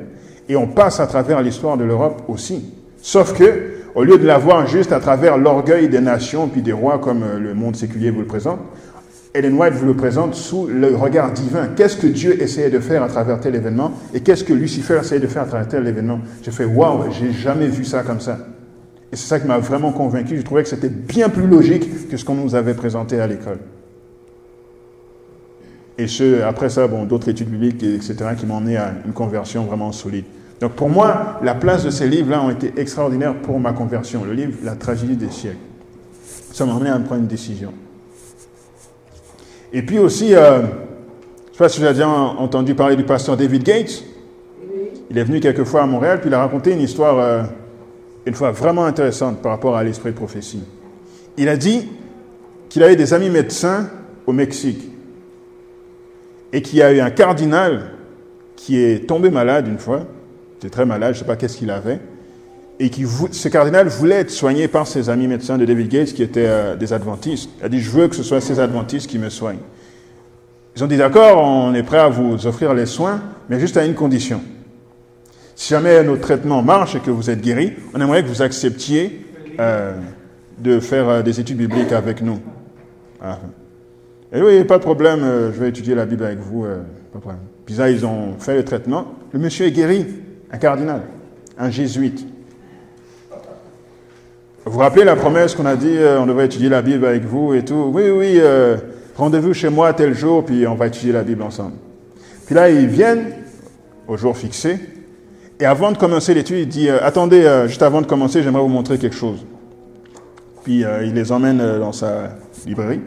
Et 0.47 0.55
on 0.55 0.67
passe 0.67 0.99
à 0.99 1.07
travers 1.07 1.41
l'histoire 1.41 1.75
de 1.75 1.85
l'Europe 1.85 2.21
aussi. 2.27 2.71
Sauf 3.01 3.33
que, 3.33 3.77
au 3.95 4.03
lieu 4.03 4.19
de 4.19 4.27
la 4.27 4.37
voir 4.37 4.67
juste 4.67 4.91
à 4.91 4.99
travers 4.99 5.39
l'orgueil 5.39 5.89
des 5.89 5.99
nations 5.99 6.47
puis 6.47 6.61
des 6.61 6.71
rois 6.71 6.99
comme 6.99 7.23
euh, 7.23 7.39
le 7.39 7.55
monde 7.55 7.75
séculier 7.75 8.11
vous 8.11 8.19
le 8.19 8.27
présente, 8.27 8.59
Ellen 9.33 9.55
White 9.55 9.73
vous 9.73 9.87
le 9.87 9.95
présente 9.95 10.35
sous 10.35 10.67
le 10.67 10.95
regard 10.95 11.31
divin. 11.31 11.69
Qu'est-ce 11.75 11.97
que 11.97 12.07
Dieu 12.07 12.39
essayait 12.43 12.69
de 12.69 12.79
faire 12.79 13.01
à 13.01 13.07
travers 13.07 13.39
tel 13.39 13.55
événement 13.55 13.93
et 14.13 14.19
qu'est-ce 14.19 14.43
que 14.43 14.53
Lucifer 14.53 14.99
essayait 15.01 15.19
de 15.19 15.27
faire 15.27 15.43
à 15.43 15.45
travers 15.47 15.67
tel 15.67 15.87
événement? 15.87 16.19
J'ai 16.43 16.51
fait 16.51 16.65
waouh, 16.65 17.11
j'ai 17.11 17.31
jamais 17.31 17.67
vu 17.67 17.83
ça 17.83 18.03
comme 18.03 18.19
ça. 18.19 18.37
Et 19.11 19.15
c'est 19.15 19.27
ça 19.27 19.39
qui 19.39 19.47
m'a 19.47 19.57
vraiment 19.57 19.91
convaincu. 19.91 20.37
Je 20.37 20.41
trouvais 20.41 20.63
que 20.63 20.69
c'était 20.69 20.89
bien 20.89 21.29
plus 21.29 21.47
logique 21.47 22.09
que 22.09 22.17
ce 22.17 22.25
qu'on 22.25 22.35
nous 22.35 22.55
avait 22.55 22.73
présenté 22.73 23.19
à 23.19 23.27
l'école. 23.27 23.59
Et 25.97 26.07
ce, 26.07 26.41
après 26.43 26.69
ça, 26.69 26.87
bon, 26.87 27.05
d'autres 27.05 27.29
études 27.29 27.49
bibliques, 27.49 27.81
etc., 27.83 28.15
qui 28.37 28.45
m'ont 28.45 28.55
emmené 28.55 28.77
à 28.77 28.93
une 29.05 29.13
conversion 29.13 29.63
vraiment 29.63 29.91
solide. 29.91 30.25
Donc 30.59 30.73
pour 30.73 30.89
moi, 30.89 31.39
la 31.43 31.55
place 31.55 31.83
de 31.83 31.89
ces 31.89 32.07
livres-là 32.07 32.41
ont 32.41 32.49
été 32.49 32.73
extraordinaires 32.77 33.35
pour 33.35 33.59
ma 33.59 33.73
conversion. 33.73 34.23
Le 34.25 34.33
livre 34.33 34.53
La 34.63 34.75
tragédie 34.75 35.15
des 35.15 35.29
siècles. 35.29 35.57
Ça 36.51 36.65
m'a 36.65 36.75
amené 36.75 36.89
à 36.89 36.99
prendre 36.99 37.21
une 37.21 37.27
décision. 37.27 37.73
Et 39.71 39.81
puis 39.81 39.99
aussi, 39.99 40.33
euh, 40.33 40.59
je 40.59 40.63
ne 40.63 40.67
sais 41.53 41.57
pas 41.57 41.69
si 41.69 41.79
vous 41.79 41.85
avez 41.85 41.93
déjà 41.93 42.09
entendu 42.09 42.73
parler 42.73 42.95
du 42.95 43.03
pasteur 43.03 43.37
David 43.37 43.63
Gates. 43.63 44.03
Il 45.09 45.17
est 45.17 45.23
venu 45.23 45.39
quelques 45.39 45.63
fois 45.63 45.83
à 45.83 45.85
Montréal, 45.85 46.19
puis 46.19 46.29
il 46.29 46.33
a 46.33 46.39
raconté 46.39 46.73
une 46.73 46.81
histoire, 46.81 47.17
euh, 47.19 47.43
une 48.27 48.35
fois 48.35 48.51
vraiment 48.51 48.85
intéressante 48.85 49.41
par 49.41 49.51
rapport 49.51 49.77
à 49.77 49.83
l'esprit 49.83 50.11
de 50.11 50.15
prophétie. 50.15 50.63
Il 51.37 51.49
a 51.49 51.57
dit 51.57 51.87
qu'il 52.69 52.83
avait 52.83 52.95
des 52.95 53.13
amis 53.13 53.29
médecins 53.29 53.89
au 54.25 54.33
Mexique 54.33 54.89
et 56.53 56.61
qu'il 56.61 56.79
y 56.79 56.81
a 56.81 56.91
eu 56.91 56.99
un 56.99 57.09
cardinal 57.09 57.91
qui 58.55 58.81
est 58.81 59.07
tombé 59.07 59.29
malade 59.29 59.67
une 59.67 59.79
fois 59.79 60.07
était 60.57 60.69
très 60.69 60.85
malade, 60.85 61.13
je 61.13 61.19
ne 61.19 61.23
sais 61.23 61.27
pas 61.27 61.35
qu'est-ce 61.35 61.57
qu'il 61.57 61.71
avait. 61.71 61.99
Et 62.79 62.89
qui, 62.89 63.05
ce 63.31 63.47
cardinal 63.47 63.87
voulait 63.87 64.15
être 64.15 64.31
soigné 64.31 64.67
par 64.67 64.87
ses 64.87 65.09
amis 65.09 65.27
médecins 65.27 65.57
de 65.57 65.65
David 65.65 65.89
Gates 65.89 66.13
qui 66.13 66.21
étaient 66.21 66.47
euh, 66.47 66.75
des 66.75 66.93
adventistes. 66.93 67.49
Il 67.59 67.65
a 67.65 67.69
dit, 67.69 67.79
je 67.79 67.89
veux 67.89 68.07
que 68.07 68.15
ce 68.15 68.23
soit 68.23 68.41
ces 68.41 68.59
adventistes 68.59 69.09
qui 69.09 69.17
me 69.17 69.29
soignent. 69.29 69.59
Ils 70.75 70.83
ont 70.83 70.87
dit, 70.87 70.97
d'accord, 70.97 71.43
on 71.43 71.73
est 71.73 71.81
prêt 71.81 71.97
à 71.97 72.07
vous 72.07 72.45
offrir 72.45 72.75
les 72.75 72.85
soins, 72.85 73.21
mais 73.49 73.59
juste 73.59 73.77
à 73.77 73.85
une 73.85 73.95
condition. 73.95 74.41
Si 75.57 75.73
jamais 75.73 76.01
notre 76.03 76.21
traitement 76.21 76.61
marche 76.61 76.95
et 76.95 76.99
que 76.99 77.11
vous 77.11 77.29
êtes 77.29 77.41
guéri, 77.41 77.73
on 77.93 77.99
aimerait 77.99 78.23
que 78.23 78.29
vous 78.29 78.41
acceptiez 78.41 79.25
euh, 79.59 79.97
de 80.59 80.79
faire 80.79 81.09
euh, 81.09 81.21
des 81.21 81.41
études 81.41 81.57
bibliques 81.57 81.91
avec 81.91 82.21
nous. 82.21 82.39
Ah. 83.21 83.39
Et 84.31 84.41
oui, 84.41 84.63
pas 84.63 84.77
de 84.77 84.83
problème, 84.83 85.21
je 85.21 85.59
vais 85.59 85.69
étudier 85.69 85.95
la 85.95 86.05
Bible 86.05 86.23
avec 86.23 86.39
vous, 86.39 86.63
pas 86.63 87.15
de 87.15 87.21
problème. 87.21 87.41
Puis 87.65 87.75
là, 87.75 87.89
ils 87.89 88.05
ont 88.05 88.37
fait 88.39 88.55
le 88.55 88.63
traitement. 88.63 89.07
Le 89.33 89.39
monsieur 89.39 89.65
est 89.65 89.71
guéri 89.71 90.05
un 90.51 90.57
cardinal, 90.57 91.01
un 91.57 91.69
jésuite. 91.69 92.25
Vous 94.65 94.73
vous 94.73 94.79
rappelez 94.79 95.05
la 95.05 95.15
promesse 95.15 95.55
qu'on 95.55 95.65
a 95.65 95.77
dit, 95.77 95.95
euh, 95.97 96.19
on 96.19 96.25
devrait 96.25 96.45
étudier 96.45 96.67
la 96.67 96.81
Bible 96.81 97.05
avec 97.05 97.23
vous 97.23 97.53
et 97.53 97.63
tout? 97.63 97.89
Oui, 97.93 98.09
oui, 98.09 98.35
euh, 98.37 98.75
rendez-vous 99.15 99.53
chez 99.53 99.69
moi 99.69 99.93
tel 99.93 100.13
jour, 100.13 100.43
puis 100.43 100.67
on 100.67 100.75
va 100.75 100.87
étudier 100.87 101.13
la 101.13 101.23
Bible 101.23 101.41
ensemble. 101.41 101.75
Puis 102.45 102.53
là, 102.53 102.69
ils 102.69 102.87
viennent 102.87 103.31
au 104.07 104.17
jour 104.17 104.35
fixé, 104.35 104.77
Et 105.59 105.65
avant 105.65 105.91
de 105.91 105.97
commencer 105.97 106.33
l'étude, 106.33 106.59
il 106.59 106.67
dit, 106.67 106.89
euh, 106.89 106.99
attendez, 107.01 107.43
euh, 107.43 107.67
juste 107.67 107.81
avant 107.81 108.01
de 108.01 108.05
commencer, 108.05 108.43
j'aimerais 108.43 108.61
vous 108.61 108.67
montrer 108.67 108.99
quelque 108.99 109.15
chose. 109.15 109.43
Puis 110.63 110.83
euh, 110.83 111.03
il 111.03 111.13
les 111.13 111.31
emmène 111.31 111.57
dans 111.57 111.91
sa 111.91 112.37
librairie. 112.67 113.01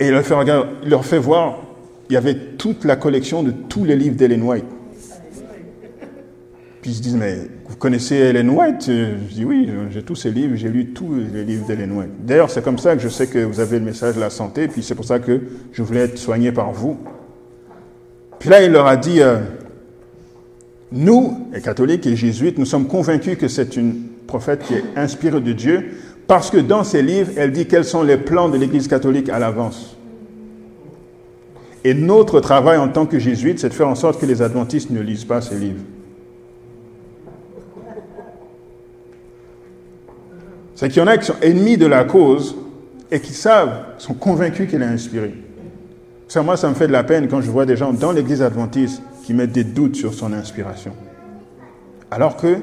Et 0.00 0.08
il 0.08 0.12
leur, 0.12 0.24
fait, 0.24 0.34
regarder, 0.34 0.68
il 0.82 0.90
leur 0.90 1.04
fait 1.04 1.18
voir, 1.18 1.58
il 2.10 2.14
y 2.14 2.16
avait 2.16 2.34
toute 2.34 2.84
la 2.84 2.96
collection 2.96 3.44
de 3.44 3.52
tous 3.52 3.84
les 3.84 3.94
livres 3.94 4.16
d'Ellen 4.16 4.42
White. 4.42 4.64
Puis 6.80 6.90
ils 6.90 6.94
se 6.94 7.02
disent, 7.02 7.14
mais 7.14 7.36
vous 7.68 7.76
connaissez 7.76 8.16
Ellen 8.16 8.50
White? 8.50 8.86
Je 8.88 9.34
dis, 9.34 9.44
oui, 9.44 9.70
j'ai 9.92 10.02
tous 10.02 10.16
ces 10.16 10.32
livres, 10.32 10.56
j'ai 10.56 10.68
lu 10.68 10.86
tous 10.86 11.14
les 11.32 11.44
livres 11.44 11.64
d'Ellen 11.64 11.92
White. 11.92 12.10
D'ailleurs, 12.24 12.50
c'est 12.50 12.64
comme 12.64 12.78
ça 12.78 12.96
que 12.96 13.02
je 13.02 13.08
sais 13.08 13.28
que 13.28 13.38
vous 13.38 13.60
avez 13.60 13.78
le 13.78 13.84
message 13.84 14.16
de 14.16 14.20
la 14.20 14.30
santé, 14.30 14.66
puis 14.66 14.82
c'est 14.82 14.96
pour 14.96 15.04
ça 15.04 15.20
que 15.20 15.40
je 15.70 15.82
voulais 15.84 16.00
être 16.00 16.18
soigné 16.18 16.50
par 16.50 16.72
vous. 16.72 16.98
Puis 18.40 18.50
là, 18.50 18.64
il 18.64 18.72
leur 18.72 18.88
a 18.88 18.96
dit, 18.96 19.20
nous, 20.92 21.48
les 21.52 21.60
catholiques 21.60 22.06
et 22.06 22.16
jésuites, 22.16 22.58
nous 22.58 22.66
sommes 22.66 22.86
convaincus 22.86 23.38
que 23.38 23.48
c'est 23.48 23.76
une 23.76 24.02
prophète 24.26 24.62
qui 24.62 24.74
est 24.74 24.84
inspirée 24.96 25.40
de 25.40 25.52
Dieu, 25.52 25.90
parce 26.26 26.50
que 26.50 26.58
dans 26.58 26.84
ses 26.84 27.02
livres, 27.02 27.32
elle 27.36 27.52
dit 27.52 27.66
quels 27.66 27.84
sont 27.84 28.02
les 28.02 28.16
plans 28.16 28.48
de 28.48 28.58
l'Église 28.58 28.88
catholique 28.88 29.28
à 29.28 29.38
l'avance. 29.38 29.96
Et 31.84 31.94
notre 31.94 32.40
travail 32.40 32.78
en 32.78 32.88
tant 32.88 33.06
que 33.06 33.18
jésuites, 33.18 33.58
c'est 33.58 33.70
de 33.70 33.74
faire 33.74 33.88
en 33.88 33.94
sorte 33.94 34.20
que 34.20 34.26
les 34.26 34.40
adventistes 34.40 34.90
ne 34.90 35.00
lisent 35.00 35.24
pas 35.24 35.40
ces 35.40 35.56
livres. 35.56 35.82
C'est 40.74 40.88
qu'il 40.88 40.98
y 40.98 41.02
en 41.02 41.08
a 41.08 41.16
qui 41.16 41.26
sont 41.26 41.40
ennemis 41.42 41.76
de 41.76 41.86
la 41.86 42.04
cause 42.04 42.56
et 43.10 43.20
qui 43.20 43.32
savent, 43.32 43.84
sont 43.98 44.14
convaincus 44.14 44.70
qu'elle 44.70 44.82
est 44.82 44.86
inspirée. 44.86 45.34
Ça, 46.28 46.42
moi, 46.42 46.56
ça 46.56 46.68
me 46.68 46.74
fait 46.74 46.86
de 46.86 46.92
la 46.92 47.04
peine 47.04 47.28
quand 47.28 47.40
je 47.40 47.50
vois 47.50 47.66
des 47.66 47.76
gens 47.76 47.92
dans 47.92 48.12
l'église 48.12 48.42
adventiste 48.42 49.02
qui 49.22 49.34
mettent 49.34 49.52
des 49.52 49.64
doutes 49.64 49.96
sur 49.96 50.14
son 50.14 50.32
inspiration. 50.32 50.92
Alors 52.10 52.36
que, 52.36 52.58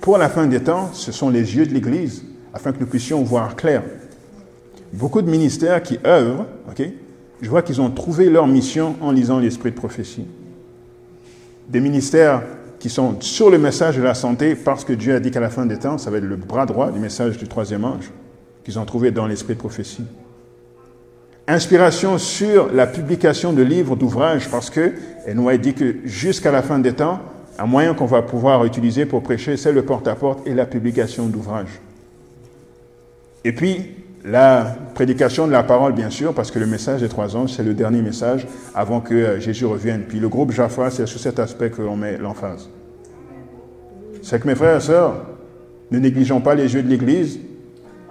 pour 0.00 0.18
la 0.18 0.28
fin 0.28 0.46
des 0.46 0.60
temps, 0.60 0.90
ce 0.92 1.12
sont 1.12 1.28
les 1.30 1.56
yeux 1.56 1.66
de 1.66 1.74
l'église 1.74 2.24
afin 2.54 2.72
que 2.72 2.80
nous 2.80 2.86
puissions 2.86 3.22
voir 3.22 3.56
clair. 3.56 3.82
Beaucoup 4.92 5.20
de 5.20 5.30
ministères 5.30 5.82
qui 5.82 5.98
œuvrent, 6.06 6.46
je 7.40 7.50
vois 7.50 7.62
qu'ils 7.62 7.80
ont 7.80 7.90
trouvé 7.90 8.30
leur 8.30 8.46
mission 8.46 8.96
en 9.00 9.12
lisant 9.12 9.38
l'esprit 9.38 9.70
de 9.70 9.76
prophétie. 9.76 10.26
Des 11.68 11.80
ministères 11.80 12.42
qui 12.78 12.88
sont 12.88 13.20
sur 13.20 13.50
le 13.50 13.58
message 13.58 13.96
de 13.96 14.02
la 14.02 14.14
santé 14.14 14.54
parce 14.54 14.84
que 14.84 14.92
Dieu 14.92 15.14
a 15.14 15.20
dit 15.20 15.30
qu'à 15.30 15.40
la 15.40 15.50
fin 15.50 15.66
des 15.66 15.78
temps, 15.78 15.98
ça 15.98 16.10
va 16.10 16.18
être 16.18 16.24
le 16.24 16.36
bras 16.36 16.64
droit 16.64 16.90
du 16.90 16.98
message 16.98 17.36
du 17.36 17.46
troisième 17.48 17.84
ange 17.84 18.10
qu'ils 18.64 18.78
ont 18.78 18.84
trouvé 18.84 19.10
dans 19.10 19.26
l'esprit 19.26 19.54
de 19.54 19.58
prophétie. 19.58 20.04
Inspiration 21.50 22.18
sur 22.18 22.70
la 22.74 22.86
publication 22.86 23.54
de 23.54 23.62
livres, 23.62 23.96
d'ouvrages, 23.96 24.50
parce 24.50 24.68
que 24.68 24.92
a 25.26 25.56
dit 25.56 25.72
que 25.72 25.96
jusqu'à 26.04 26.50
la 26.50 26.60
fin 26.60 26.78
des 26.78 26.92
temps, 26.92 27.20
un 27.58 27.64
moyen 27.64 27.94
qu'on 27.94 28.04
va 28.04 28.20
pouvoir 28.20 28.66
utiliser 28.66 29.06
pour 29.06 29.22
prêcher, 29.22 29.56
c'est 29.56 29.72
le 29.72 29.82
porte-à-porte 29.82 30.46
et 30.46 30.52
la 30.52 30.66
publication 30.66 31.26
d'ouvrages. 31.26 31.80
Et 33.44 33.52
puis, 33.52 33.94
la 34.26 34.76
prédication 34.94 35.46
de 35.46 35.52
la 35.52 35.62
parole, 35.62 35.94
bien 35.94 36.10
sûr, 36.10 36.34
parce 36.34 36.50
que 36.50 36.58
le 36.58 36.66
message 36.66 37.00
des 37.00 37.08
trois 37.08 37.34
anges, 37.34 37.54
c'est 37.56 37.62
le 37.62 37.72
dernier 37.72 38.02
message 38.02 38.46
avant 38.74 39.00
que 39.00 39.14
euh, 39.14 39.40
Jésus 39.40 39.64
revienne. 39.64 40.02
Puis 40.06 40.20
le 40.20 40.28
groupe 40.28 40.52
Jaffa, 40.52 40.90
c'est 40.90 41.06
sur 41.06 41.18
cet 41.18 41.38
aspect 41.38 41.70
que 41.70 41.80
l'on 41.80 41.96
met 41.96 42.18
l'emphase. 42.18 42.68
C'est 44.20 44.38
que 44.38 44.46
mes 44.46 44.54
frères 44.54 44.76
et 44.76 44.80
sœurs, 44.80 45.24
ne 45.90 45.98
négligeons 45.98 46.42
pas 46.42 46.54
les 46.54 46.74
yeux 46.74 46.82
de 46.82 46.88
l'Église. 46.88 47.38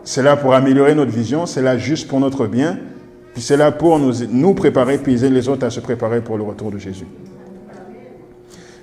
C'est 0.03 0.23
là 0.23 0.37
pour 0.37 0.55
améliorer 0.55 0.95
notre 0.95 1.11
vision, 1.11 1.45
c'est 1.45 1.61
là 1.61 1.77
juste 1.77 2.07
pour 2.07 2.19
notre 2.19 2.47
bien, 2.47 2.79
c'est 3.41 3.57
là 3.57 3.71
pour 3.71 3.99
nous, 3.99 4.53
préparer, 4.53 4.97
puis 4.97 5.15
aider 5.15 5.29
les 5.29 5.47
autres 5.47 5.65
à 5.65 5.69
se 5.69 5.79
préparer 5.79 6.21
pour 6.21 6.37
le 6.37 6.43
retour 6.43 6.71
de 6.71 6.77
Jésus. 6.77 7.07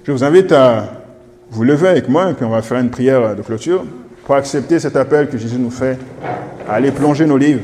Je 0.05 0.13
vous 0.13 0.23
invite 0.23 0.53
à 0.53 0.93
vous 1.51 1.65
lever 1.65 1.89
avec 1.89 2.09
moi, 2.09 2.33
puis 2.35 2.45
on 2.45 2.51
va 2.51 2.63
faire 2.63 2.79
une 2.79 2.91
prière 2.91 3.35
de 3.35 3.43
clôture 3.43 3.85
pour 4.25 4.35
accepter 4.35 4.79
cet 4.79 4.97
appel 4.97 5.29
que 5.29 5.39
Jésus 5.39 5.59
nous 5.59 5.71
fait 5.71 5.99
à 6.69 6.75
aller 6.75 6.91
plonger 6.91 7.27
nos 7.27 7.37
livres 7.37 7.63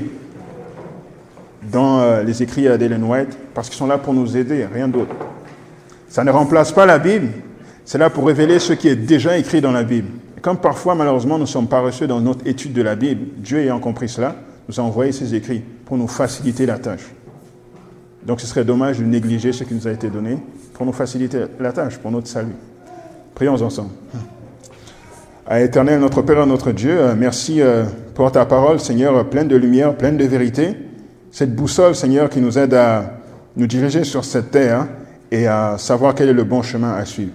dans 1.71 2.01
euh, 2.01 2.23
les 2.23 2.43
écrits 2.43 2.65
d'Ellen 2.79 3.05
White, 3.05 3.37
parce 3.55 3.69
qu'ils 3.69 3.79
sont 3.79 3.87
là 3.87 3.99
pour 3.99 4.15
nous 4.15 4.37
aider, 4.37 4.67
rien 4.73 4.89
d'autre. 4.89 5.15
Ça 6.09 6.25
ne 6.25 6.31
remplace 6.31 6.73
pas 6.73 6.87
la 6.87 6.99
Bible, 6.99 7.29
c'est 7.85 7.99
là 7.99 8.11
pour 8.11 8.27
révéler 8.27 8.59
ce 8.59 8.73
qui 8.73 8.89
est 8.89 8.97
déjà 8.97 9.39
écrit 9.39 9.61
dans 9.61 9.73
la 9.73 9.85
Bible. 9.85 10.09
Comme 10.43 10.57
parfois, 10.57 10.95
malheureusement, 10.95 11.39
nous 11.39 11.47
sommes 11.47 11.69
paresseux 11.69 12.07
dans 12.07 12.21
notre 12.21 12.47
étude 12.47 12.73
de 12.73 12.83
la 12.83 12.97
Bible, 12.97 13.27
Dieu 13.37 13.59
ayant 13.59 13.79
compris 13.79 14.09
cela, 14.09 14.37
nous 14.69 14.81
a 14.81 14.83
envoyé 14.83 15.13
ses 15.13 15.35
écrits 15.35 15.63
pour 15.91 15.99
nous 15.99 16.07
faciliter 16.07 16.67
la 16.67 16.79
tâche. 16.79 17.11
Donc 18.25 18.41
ce 18.41 18.47
serait 18.47 18.65
dommage 18.65 19.01
de 19.01 19.05
négliger 19.05 19.53
ce 19.53 19.65
qui 19.65 19.75
nous 19.75 19.89
a 19.89 19.91
été 19.91 20.09
donné 20.09 20.39
pour 20.73 20.87
nous 20.87 20.93
faciliter 20.93 21.47
la 21.59 21.73
tâche, 21.73 21.99
pour 21.99 22.13
notre 22.13 22.29
salut. 22.29 22.55
Prions 23.35 23.61
ensemble. 23.61 23.91
À 25.49 25.61
éternel, 25.61 25.99
notre 25.99 26.23
Père, 26.23 26.47
notre 26.47 26.71
Dieu, 26.71 26.97
euh, 26.97 27.17
merci 27.19 27.61
euh, 27.61 27.87
pour 28.15 28.31
ta 28.31 28.47
parole, 28.47 28.79
Seigneur, 28.79 29.29
pleine 29.31 29.49
de 29.49 29.57
lumière, 29.57 29.97
pleine 29.97 30.17
de 30.17 30.25
vérité. 30.27 30.77
Cette 31.33 31.57
boussole, 31.57 31.97
Seigneur, 31.97 32.31
qui 32.31 32.41
nous 32.41 32.57
aide 32.57 32.75
à 32.75 33.19
nous 33.57 33.67
diriger 33.67 34.05
sur 34.05 34.25
cette 34.25 34.53
terre 34.53 34.87
et 35.33 35.49
à 35.49 35.75
savoir 35.77 36.15
quel 36.15 36.29
est 36.29 36.35
le 36.35 36.45
bon 36.45 36.63
chemin 36.63 36.93
à 36.95 37.05
suivre. 37.05 37.33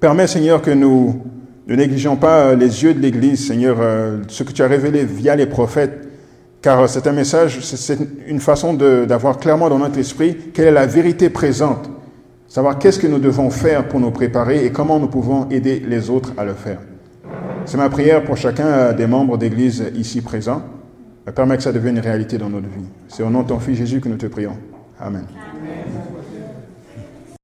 Permets, 0.00 0.26
Seigneur, 0.26 0.62
que 0.62 0.70
nous 0.70 1.22
ne 1.66 1.76
négligeons 1.76 2.16
pas 2.16 2.46
euh, 2.46 2.56
les 2.56 2.82
yeux 2.82 2.94
de 2.94 3.00
l'Église, 3.00 3.46
Seigneur, 3.46 3.76
ce 4.28 4.42
que 4.42 4.52
tu 4.52 4.62
as 4.62 4.68
révélé 4.68 5.04
via 5.04 5.36
les 5.36 5.44
prophètes, 5.44 6.06
car 6.62 6.88
c'est 6.88 7.06
un 7.06 7.12
message, 7.12 7.60
c'est 7.60 7.98
une 8.26 8.40
façon 8.40 8.74
d'avoir 8.74 9.38
clairement 9.38 9.68
dans 9.68 9.78
notre 9.78 9.98
esprit 9.98 10.36
quelle 10.52 10.68
est 10.68 10.72
la 10.72 10.86
vérité 10.86 11.30
présente 11.30 11.90
Savoir 12.50 12.80
qu'est-ce 12.80 12.98
que 12.98 13.06
nous 13.06 13.20
devons 13.20 13.48
faire 13.48 13.86
pour 13.86 14.00
nous 14.00 14.10
préparer 14.10 14.66
et 14.66 14.72
comment 14.72 14.98
nous 14.98 15.06
pouvons 15.06 15.48
aider 15.50 15.78
les 15.86 16.10
autres 16.10 16.32
à 16.36 16.44
le 16.44 16.54
faire. 16.54 16.80
C'est 17.64 17.76
ma 17.76 17.88
prière 17.88 18.24
pour 18.24 18.36
chacun 18.36 18.92
des 18.92 19.06
membres 19.06 19.38
d'Église 19.38 19.84
ici 19.94 20.20
présents. 20.20 20.60
Permets 21.32 21.58
que 21.58 21.62
ça 21.62 21.70
devienne 21.70 21.98
une 21.98 22.02
réalité 22.02 22.38
dans 22.38 22.50
notre 22.50 22.66
vie. 22.66 22.86
C'est 23.06 23.22
au 23.22 23.30
nom 23.30 23.42
de 23.42 23.46
ton 23.46 23.60
Fils 23.60 23.76
Jésus 23.76 24.00
que 24.00 24.08
nous 24.08 24.16
te 24.16 24.26
prions. 24.26 24.56
Amen. 24.98 25.26